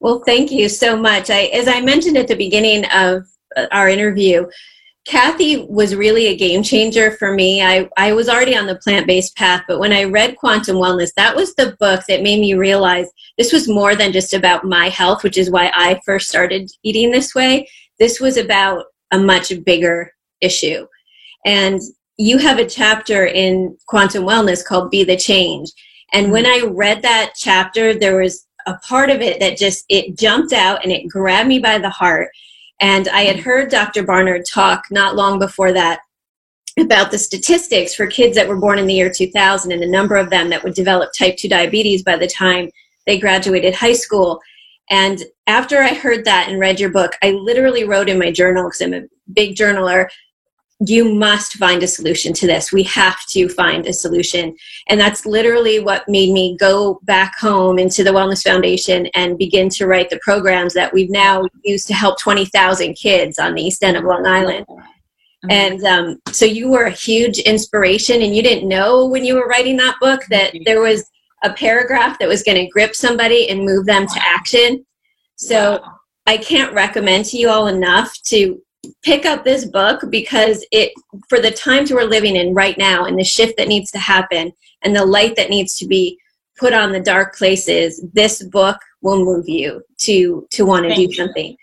Well, 0.00 0.22
thank 0.26 0.50
you 0.50 0.68
so 0.68 0.96
much. 0.96 1.30
I, 1.30 1.44
as 1.46 1.66
I 1.66 1.80
mentioned 1.80 2.18
at 2.18 2.28
the 2.28 2.36
beginning 2.36 2.84
of 2.92 3.26
uh, 3.56 3.66
our 3.72 3.88
interview, 3.88 4.46
Kathy 5.08 5.64
was 5.70 5.94
really 5.94 6.26
a 6.26 6.36
game 6.36 6.62
changer 6.62 7.12
for 7.12 7.32
me. 7.32 7.62
I, 7.62 7.88
I 7.96 8.12
was 8.12 8.28
already 8.28 8.54
on 8.54 8.66
the 8.66 8.76
plant 8.76 9.06
based 9.06 9.34
path, 9.36 9.62
but 9.66 9.78
when 9.78 9.90
I 9.90 10.04
read 10.04 10.36
Quantum 10.36 10.76
Wellness, 10.76 11.14
that 11.16 11.34
was 11.34 11.54
the 11.54 11.74
book 11.80 12.02
that 12.08 12.22
made 12.22 12.40
me 12.40 12.52
realize 12.52 13.06
this 13.38 13.50
was 13.50 13.70
more 13.70 13.96
than 13.96 14.12
just 14.12 14.34
about 14.34 14.64
my 14.64 14.90
health, 14.90 15.24
which 15.24 15.38
is 15.38 15.50
why 15.50 15.72
I 15.74 15.98
first 16.04 16.28
started 16.28 16.70
eating 16.82 17.10
this 17.10 17.34
way. 17.34 17.66
This 17.98 18.20
was 18.20 18.36
about 18.36 18.84
a 19.10 19.18
much 19.18 19.50
bigger 19.64 20.12
issue. 20.42 20.86
And 21.46 21.80
you 22.18 22.36
have 22.36 22.58
a 22.58 22.68
chapter 22.68 23.24
in 23.24 23.78
Quantum 23.86 24.24
Wellness 24.24 24.62
called 24.62 24.90
Be 24.90 25.04
the 25.04 25.16
Change. 25.16 25.70
And 26.12 26.30
when 26.30 26.44
mm-hmm. 26.44 26.66
I 26.66 26.70
read 26.70 27.00
that 27.00 27.32
chapter, 27.34 27.94
there 27.94 28.20
was 28.20 28.46
a 28.66 28.74
part 28.86 29.08
of 29.08 29.22
it 29.22 29.40
that 29.40 29.56
just 29.56 29.86
it 29.88 30.18
jumped 30.18 30.52
out 30.52 30.82
and 30.82 30.92
it 30.92 31.08
grabbed 31.08 31.48
me 31.48 31.60
by 31.60 31.78
the 31.78 31.88
heart 31.88 32.28
and 32.80 33.08
I 33.08 33.22
had 33.22 33.40
heard 33.40 33.70
Dr. 33.70 34.04
Barnard 34.04 34.44
talk 34.50 34.84
not 34.90 35.16
long 35.16 35.38
before 35.38 35.72
that 35.72 36.00
about 36.78 37.10
the 37.10 37.18
statistics 37.18 37.94
for 37.94 38.06
kids 38.06 38.36
that 38.36 38.48
were 38.48 38.58
born 38.58 38.78
in 38.78 38.86
the 38.86 38.94
year 38.94 39.10
2000 39.12 39.72
and 39.72 39.82
the 39.82 39.86
number 39.86 40.16
of 40.16 40.30
them 40.30 40.48
that 40.50 40.62
would 40.62 40.74
develop 40.74 41.10
type 41.12 41.36
2 41.36 41.48
diabetes 41.48 42.02
by 42.02 42.16
the 42.16 42.26
time 42.26 42.70
they 43.06 43.18
graduated 43.18 43.74
high 43.74 43.92
school. 43.92 44.40
And 44.90 45.24
after 45.46 45.82
I 45.82 45.94
heard 45.94 46.24
that 46.24 46.48
and 46.48 46.60
read 46.60 46.78
your 46.78 46.90
book, 46.90 47.12
I 47.22 47.32
literally 47.32 47.84
wrote 47.84 48.08
in 48.08 48.18
my 48.18 48.30
journal 48.30 48.64
because 48.64 48.80
I'm 48.80 48.94
a 48.94 49.02
big 49.32 49.56
journaler 49.56 50.08
you 50.86 51.12
must 51.12 51.54
find 51.54 51.82
a 51.82 51.88
solution 51.88 52.32
to 52.32 52.46
this. 52.46 52.72
We 52.72 52.84
have 52.84 53.24
to 53.26 53.48
find 53.48 53.86
a 53.86 53.92
solution. 53.92 54.56
And 54.88 55.00
that's 55.00 55.26
literally 55.26 55.80
what 55.80 56.08
made 56.08 56.32
me 56.32 56.56
go 56.56 57.00
back 57.02 57.36
home 57.36 57.78
into 57.78 58.04
the 58.04 58.10
Wellness 58.10 58.44
Foundation 58.44 59.06
and 59.14 59.36
begin 59.36 59.68
to 59.70 59.86
write 59.86 60.08
the 60.08 60.20
programs 60.22 60.74
that 60.74 60.92
we've 60.92 61.10
now 61.10 61.44
used 61.64 61.88
to 61.88 61.94
help 61.94 62.20
20,000 62.20 62.94
kids 62.94 63.38
on 63.40 63.54
the 63.54 63.62
east 63.62 63.82
end 63.82 63.96
of 63.96 64.04
Long 64.04 64.24
Island. 64.24 64.66
And 65.50 65.84
um, 65.84 66.22
so 66.32 66.44
you 66.44 66.68
were 66.68 66.84
a 66.84 66.90
huge 66.90 67.38
inspiration, 67.38 68.22
and 68.22 68.34
you 68.34 68.42
didn't 68.42 68.68
know 68.68 69.06
when 69.06 69.24
you 69.24 69.34
were 69.34 69.46
writing 69.46 69.76
that 69.76 69.96
book 70.00 70.22
that 70.30 70.52
there 70.64 70.80
was 70.80 71.08
a 71.44 71.52
paragraph 71.52 72.18
that 72.18 72.28
was 72.28 72.42
going 72.42 72.58
to 72.58 72.70
grip 72.70 72.94
somebody 72.94 73.48
and 73.48 73.64
move 73.64 73.86
them 73.86 74.06
to 74.06 74.20
action. 74.20 74.84
So 75.36 75.80
I 76.26 76.36
can't 76.36 76.74
recommend 76.74 77.26
to 77.26 77.38
you 77.38 77.48
all 77.48 77.68
enough 77.68 78.12
to 78.26 78.60
pick 79.02 79.26
up 79.26 79.44
this 79.44 79.64
book 79.64 80.02
because 80.10 80.64
it 80.70 80.92
for 81.28 81.40
the 81.40 81.50
times 81.50 81.90
we're 81.90 82.04
living 82.04 82.36
in 82.36 82.54
right 82.54 82.78
now 82.78 83.04
and 83.04 83.18
the 83.18 83.24
shift 83.24 83.56
that 83.56 83.68
needs 83.68 83.90
to 83.90 83.98
happen 83.98 84.52
and 84.82 84.94
the 84.94 85.04
light 85.04 85.34
that 85.36 85.50
needs 85.50 85.78
to 85.78 85.86
be 85.86 86.18
put 86.58 86.72
on 86.72 86.92
the 86.92 87.00
dark 87.00 87.36
places 87.36 88.04
this 88.12 88.42
book 88.44 88.76
will 89.02 89.24
move 89.24 89.48
you 89.48 89.82
to 89.98 90.46
to 90.50 90.64
want 90.64 90.86
to 90.86 90.94
do 90.94 91.12
something. 91.12 91.56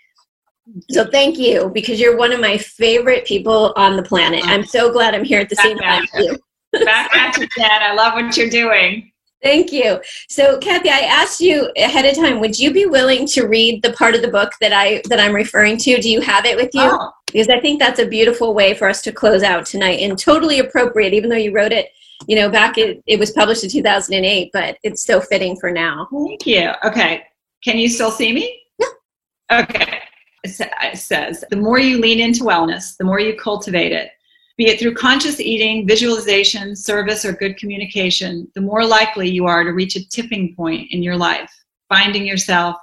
So 0.90 1.08
thank 1.10 1.38
you 1.38 1.70
because 1.72 2.00
you're 2.00 2.16
one 2.16 2.32
of 2.32 2.40
my 2.40 2.58
favorite 2.58 3.24
people 3.24 3.72
on 3.76 3.96
the 3.96 4.02
planet. 4.02 4.44
I'm 4.44 4.64
so 4.64 4.92
glad 4.92 5.14
i'm 5.14 5.24
here 5.24 5.40
at 5.40 5.48
the 5.48 5.56
same 5.56 5.78
time 5.78 6.04
as 6.14 6.38
back 6.84 7.14
at 7.14 7.38
you 7.38 7.46
dad. 7.56 7.82
I 7.82 7.94
love 7.94 8.14
what 8.14 8.36
you're 8.36 8.50
doing 8.50 9.10
Thank 9.42 9.72
you. 9.72 10.00
So, 10.28 10.58
Kathy, 10.58 10.88
I 10.88 11.00
asked 11.00 11.40
you 11.40 11.70
ahead 11.76 12.06
of 12.06 12.16
time. 12.16 12.40
Would 12.40 12.58
you 12.58 12.72
be 12.72 12.86
willing 12.86 13.26
to 13.28 13.46
read 13.46 13.82
the 13.82 13.92
part 13.92 14.14
of 14.14 14.22
the 14.22 14.28
book 14.28 14.52
that 14.60 14.72
I 14.72 15.02
that 15.08 15.20
I'm 15.20 15.34
referring 15.34 15.76
to? 15.78 16.00
Do 16.00 16.10
you 16.10 16.20
have 16.20 16.46
it 16.46 16.56
with 16.56 16.74
you? 16.74 16.82
Oh. 16.82 17.12
Because 17.26 17.48
I 17.48 17.60
think 17.60 17.78
that's 17.78 18.00
a 18.00 18.06
beautiful 18.06 18.54
way 18.54 18.72
for 18.72 18.88
us 18.88 19.02
to 19.02 19.12
close 19.12 19.42
out 19.42 19.66
tonight, 19.66 20.00
and 20.00 20.18
totally 20.18 20.58
appropriate. 20.58 21.12
Even 21.12 21.28
though 21.28 21.36
you 21.36 21.52
wrote 21.52 21.72
it, 21.72 21.90
you 22.26 22.36
know, 22.36 22.50
back 22.50 22.78
it 22.78 23.02
it 23.06 23.18
was 23.18 23.32
published 23.32 23.62
in 23.62 23.70
2008, 23.70 24.50
but 24.52 24.78
it's 24.82 25.04
so 25.04 25.20
fitting 25.20 25.56
for 25.56 25.70
now. 25.70 26.08
Thank 26.10 26.46
you. 26.46 26.72
Okay, 26.84 27.24
can 27.62 27.78
you 27.78 27.88
still 27.88 28.10
see 28.10 28.32
me? 28.32 28.58
Yeah. 28.78 29.60
Okay. 29.60 30.00
It 30.44 30.96
says 30.98 31.44
the 31.50 31.56
more 31.56 31.78
you 31.78 31.98
lean 31.98 32.20
into 32.20 32.44
wellness, 32.44 32.96
the 32.96 33.04
more 33.04 33.20
you 33.20 33.36
cultivate 33.36 33.92
it 33.92 34.10
be 34.56 34.68
it 34.68 34.80
through 34.80 34.94
conscious 34.94 35.38
eating, 35.38 35.86
visualization, 35.86 36.74
service, 36.74 37.24
or 37.24 37.32
good 37.32 37.58
communication, 37.58 38.50
the 38.54 38.60
more 38.60 38.84
likely 38.86 39.28
you 39.28 39.46
are 39.46 39.64
to 39.64 39.72
reach 39.72 39.96
a 39.96 40.08
tipping 40.08 40.54
point 40.54 40.88
in 40.92 41.02
your 41.02 41.16
life, 41.16 41.52
finding 41.88 42.26
yourself 42.26 42.76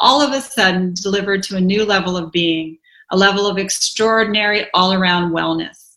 all 0.00 0.20
of 0.20 0.32
a 0.32 0.40
sudden 0.40 0.92
delivered 0.94 1.42
to 1.42 1.56
a 1.56 1.60
new 1.60 1.84
level 1.84 2.16
of 2.16 2.30
being, 2.30 2.76
a 3.10 3.16
level 3.16 3.46
of 3.46 3.56
extraordinary 3.56 4.66
all 4.74 4.92
around 4.92 5.32
wellness. 5.32 5.96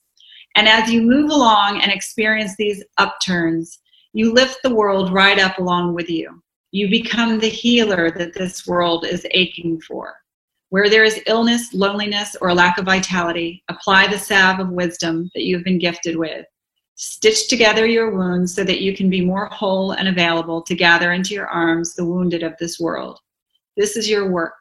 And 0.55 0.67
as 0.67 0.89
you 0.89 1.01
move 1.01 1.29
along 1.29 1.81
and 1.81 1.91
experience 1.91 2.55
these 2.55 2.83
upturns, 2.97 3.79
you 4.13 4.33
lift 4.33 4.59
the 4.63 4.73
world 4.73 5.11
right 5.11 5.39
up 5.39 5.57
along 5.59 5.93
with 5.93 6.09
you. 6.09 6.41
You 6.71 6.89
become 6.89 7.39
the 7.39 7.49
healer 7.49 8.11
that 8.11 8.33
this 8.33 8.65
world 8.65 9.05
is 9.05 9.27
aching 9.31 9.81
for. 9.81 10.15
Where 10.69 10.89
there 10.89 11.03
is 11.03 11.21
illness, 11.27 11.73
loneliness, 11.73 12.35
or 12.41 12.49
a 12.49 12.53
lack 12.53 12.77
of 12.77 12.85
vitality, 12.85 13.63
apply 13.69 14.07
the 14.07 14.19
salve 14.19 14.59
of 14.59 14.69
wisdom 14.69 15.29
that 15.33 15.43
you've 15.43 15.63
been 15.63 15.79
gifted 15.79 16.17
with. 16.17 16.45
Stitch 16.95 17.47
together 17.47 17.85
your 17.85 18.15
wounds 18.15 18.53
so 18.53 18.63
that 18.63 18.81
you 18.81 18.95
can 18.95 19.09
be 19.09 19.23
more 19.23 19.45
whole 19.45 19.91
and 19.91 20.07
available 20.07 20.61
to 20.63 20.75
gather 20.75 21.13
into 21.13 21.33
your 21.33 21.47
arms 21.47 21.93
the 21.93 22.05
wounded 22.05 22.43
of 22.43 22.57
this 22.59 22.79
world. 22.79 23.19
This 23.77 23.95
is 23.95 24.09
your 24.09 24.31
work 24.31 24.55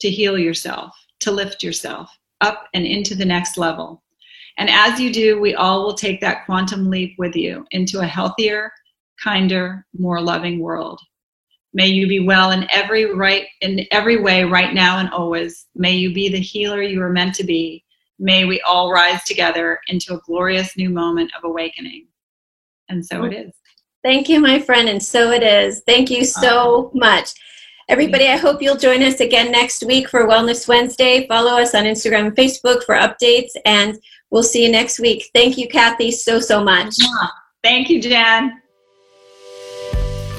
to 0.00 0.10
heal 0.10 0.38
yourself, 0.38 0.94
to 1.20 1.32
lift 1.32 1.62
yourself 1.62 2.10
up 2.40 2.68
and 2.74 2.86
into 2.86 3.14
the 3.14 3.24
next 3.24 3.58
level. 3.58 4.02
And 4.58 4.68
as 4.68 5.00
you 5.00 5.12
do, 5.12 5.40
we 5.40 5.54
all 5.54 5.84
will 5.84 5.94
take 5.94 6.20
that 6.20 6.44
quantum 6.44 6.90
leap 6.90 7.14
with 7.16 7.34
you 7.34 7.64
into 7.70 8.00
a 8.00 8.06
healthier, 8.06 8.70
kinder, 9.22 9.86
more 9.98 10.20
loving 10.20 10.60
world. 10.60 11.00
May 11.74 11.88
you 11.88 12.08
be 12.08 12.20
well 12.20 12.50
in 12.52 12.66
every 12.72 13.14
right 13.14 13.46
in 13.60 13.86
every 13.90 14.20
way 14.20 14.44
right 14.44 14.74
now 14.74 14.98
and 14.98 15.10
always. 15.10 15.66
May 15.74 15.96
you 15.96 16.12
be 16.12 16.28
the 16.28 16.40
healer 16.40 16.82
you 16.82 17.02
are 17.02 17.10
meant 17.10 17.34
to 17.36 17.44
be. 17.44 17.84
May 18.18 18.44
we 18.46 18.60
all 18.62 18.90
rise 18.90 19.22
together 19.24 19.78
into 19.88 20.14
a 20.14 20.20
glorious 20.26 20.76
new 20.76 20.90
moment 20.90 21.30
of 21.36 21.44
awakening. 21.44 22.08
And 22.88 23.04
so 23.04 23.24
it 23.24 23.32
is. 23.32 23.52
Thank 24.02 24.28
you, 24.28 24.40
my 24.40 24.58
friend, 24.58 24.88
and 24.88 25.02
so 25.02 25.30
it 25.32 25.42
is. 25.42 25.82
Thank 25.86 26.10
you 26.10 26.24
so 26.24 26.90
much. 26.94 27.30
Everybody, 27.88 28.28
I 28.28 28.36
hope 28.36 28.62
you'll 28.62 28.76
join 28.76 29.02
us 29.02 29.20
again 29.20 29.50
next 29.50 29.84
week 29.84 30.08
for 30.08 30.26
Wellness 30.26 30.68
Wednesday. 30.68 31.26
Follow 31.26 31.60
us 31.60 31.74
on 31.74 31.84
Instagram 31.84 32.26
and 32.26 32.36
Facebook 32.36 32.84
for 32.84 32.94
updates, 32.94 33.50
and 33.64 33.98
we'll 34.30 34.42
see 34.42 34.64
you 34.64 34.70
next 34.70 35.00
week. 35.00 35.30
Thank 35.34 35.58
you, 35.58 35.68
Kathy, 35.68 36.10
so, 36.10 36.38
so 36.38 36.62
much. 36.62 36.94
Thank 37.62 37.88
you, 37.88 38.00
Jan. 38.00 38.62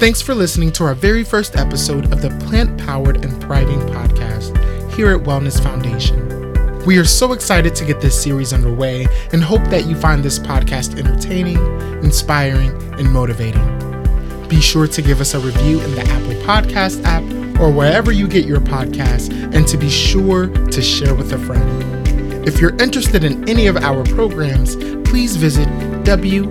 Thanks 0.00 0.22
for 0.22 0.34
listening 0.34 0.72
to 0.72 0.84
our 0.84 0.94
very 0.94 1.22
first 1.22 1.56
episode 1.56 2.10
of 2.10 2.22
the 2.22 2.30
Plant 2.46 2.80
Powered 2.86 3.22
and 3.22 3.38
Thriving 3.42 3.80
podcast 3.80 4.56
here 4.94 5.14
at 5.14 5.20
Wellness 5.20 5.62
Foundation. 5.62 6.86
We 6.86 6.96
are 6.96 7.04
so 7.04 7.34
excited 7.34 7.74
to 7.74 7.84
get 7.84 8.00
this 8.00 8.18
series 8.20 8.54
underway 8.54 9.06
and 9.34 9.42
hope 9.42 9.62
that 9.64 9.84
you 9.84 9.94
find 9.94 10.22
this 10.22 10.38
podcast 10.38 10.98
entertaining, 10.98 11.58
inspiring, 12.02 12.70
and 12.94 13.12
motivating. 13.12 14.48
Be 14.48 14.62
sure 14.62 14.86
to 14.86 15.02
give 15.02 15.20
us 15.20 15.34
a 15.34 15.38
review 15.38 15.82
in 15.82 15.94
the 15.94 16.00
Apple 16.00 16.32
Podcast 16.46 17.04
app 17.04 17.22
or 17.60 17.70
wherever 17.70 18.10
you 18.10 18.26
get 18.26 18.46
your 18.46 18.60
podcasts, 18.60 19.30
and 19.54 19.68
to 19.68 19.76
be 19.76 19.90
sure 19.90 20.46
to 20.46 20.80
share 20.80 21.14
with 21.14 21.34
a 21.34 21.38
friend. 21.40 22.48
If 22.48 22.58
you're 22.58 22.74
interested 22.76 23.22
in 23.22 23.46
any 23.46 23.66
of 23.66 23.76
our 23.76 24.02
programs, 24.04 24.76
please 25.06 25.36
visit 25.36 25.68
WFEH.org. 26.04 26.50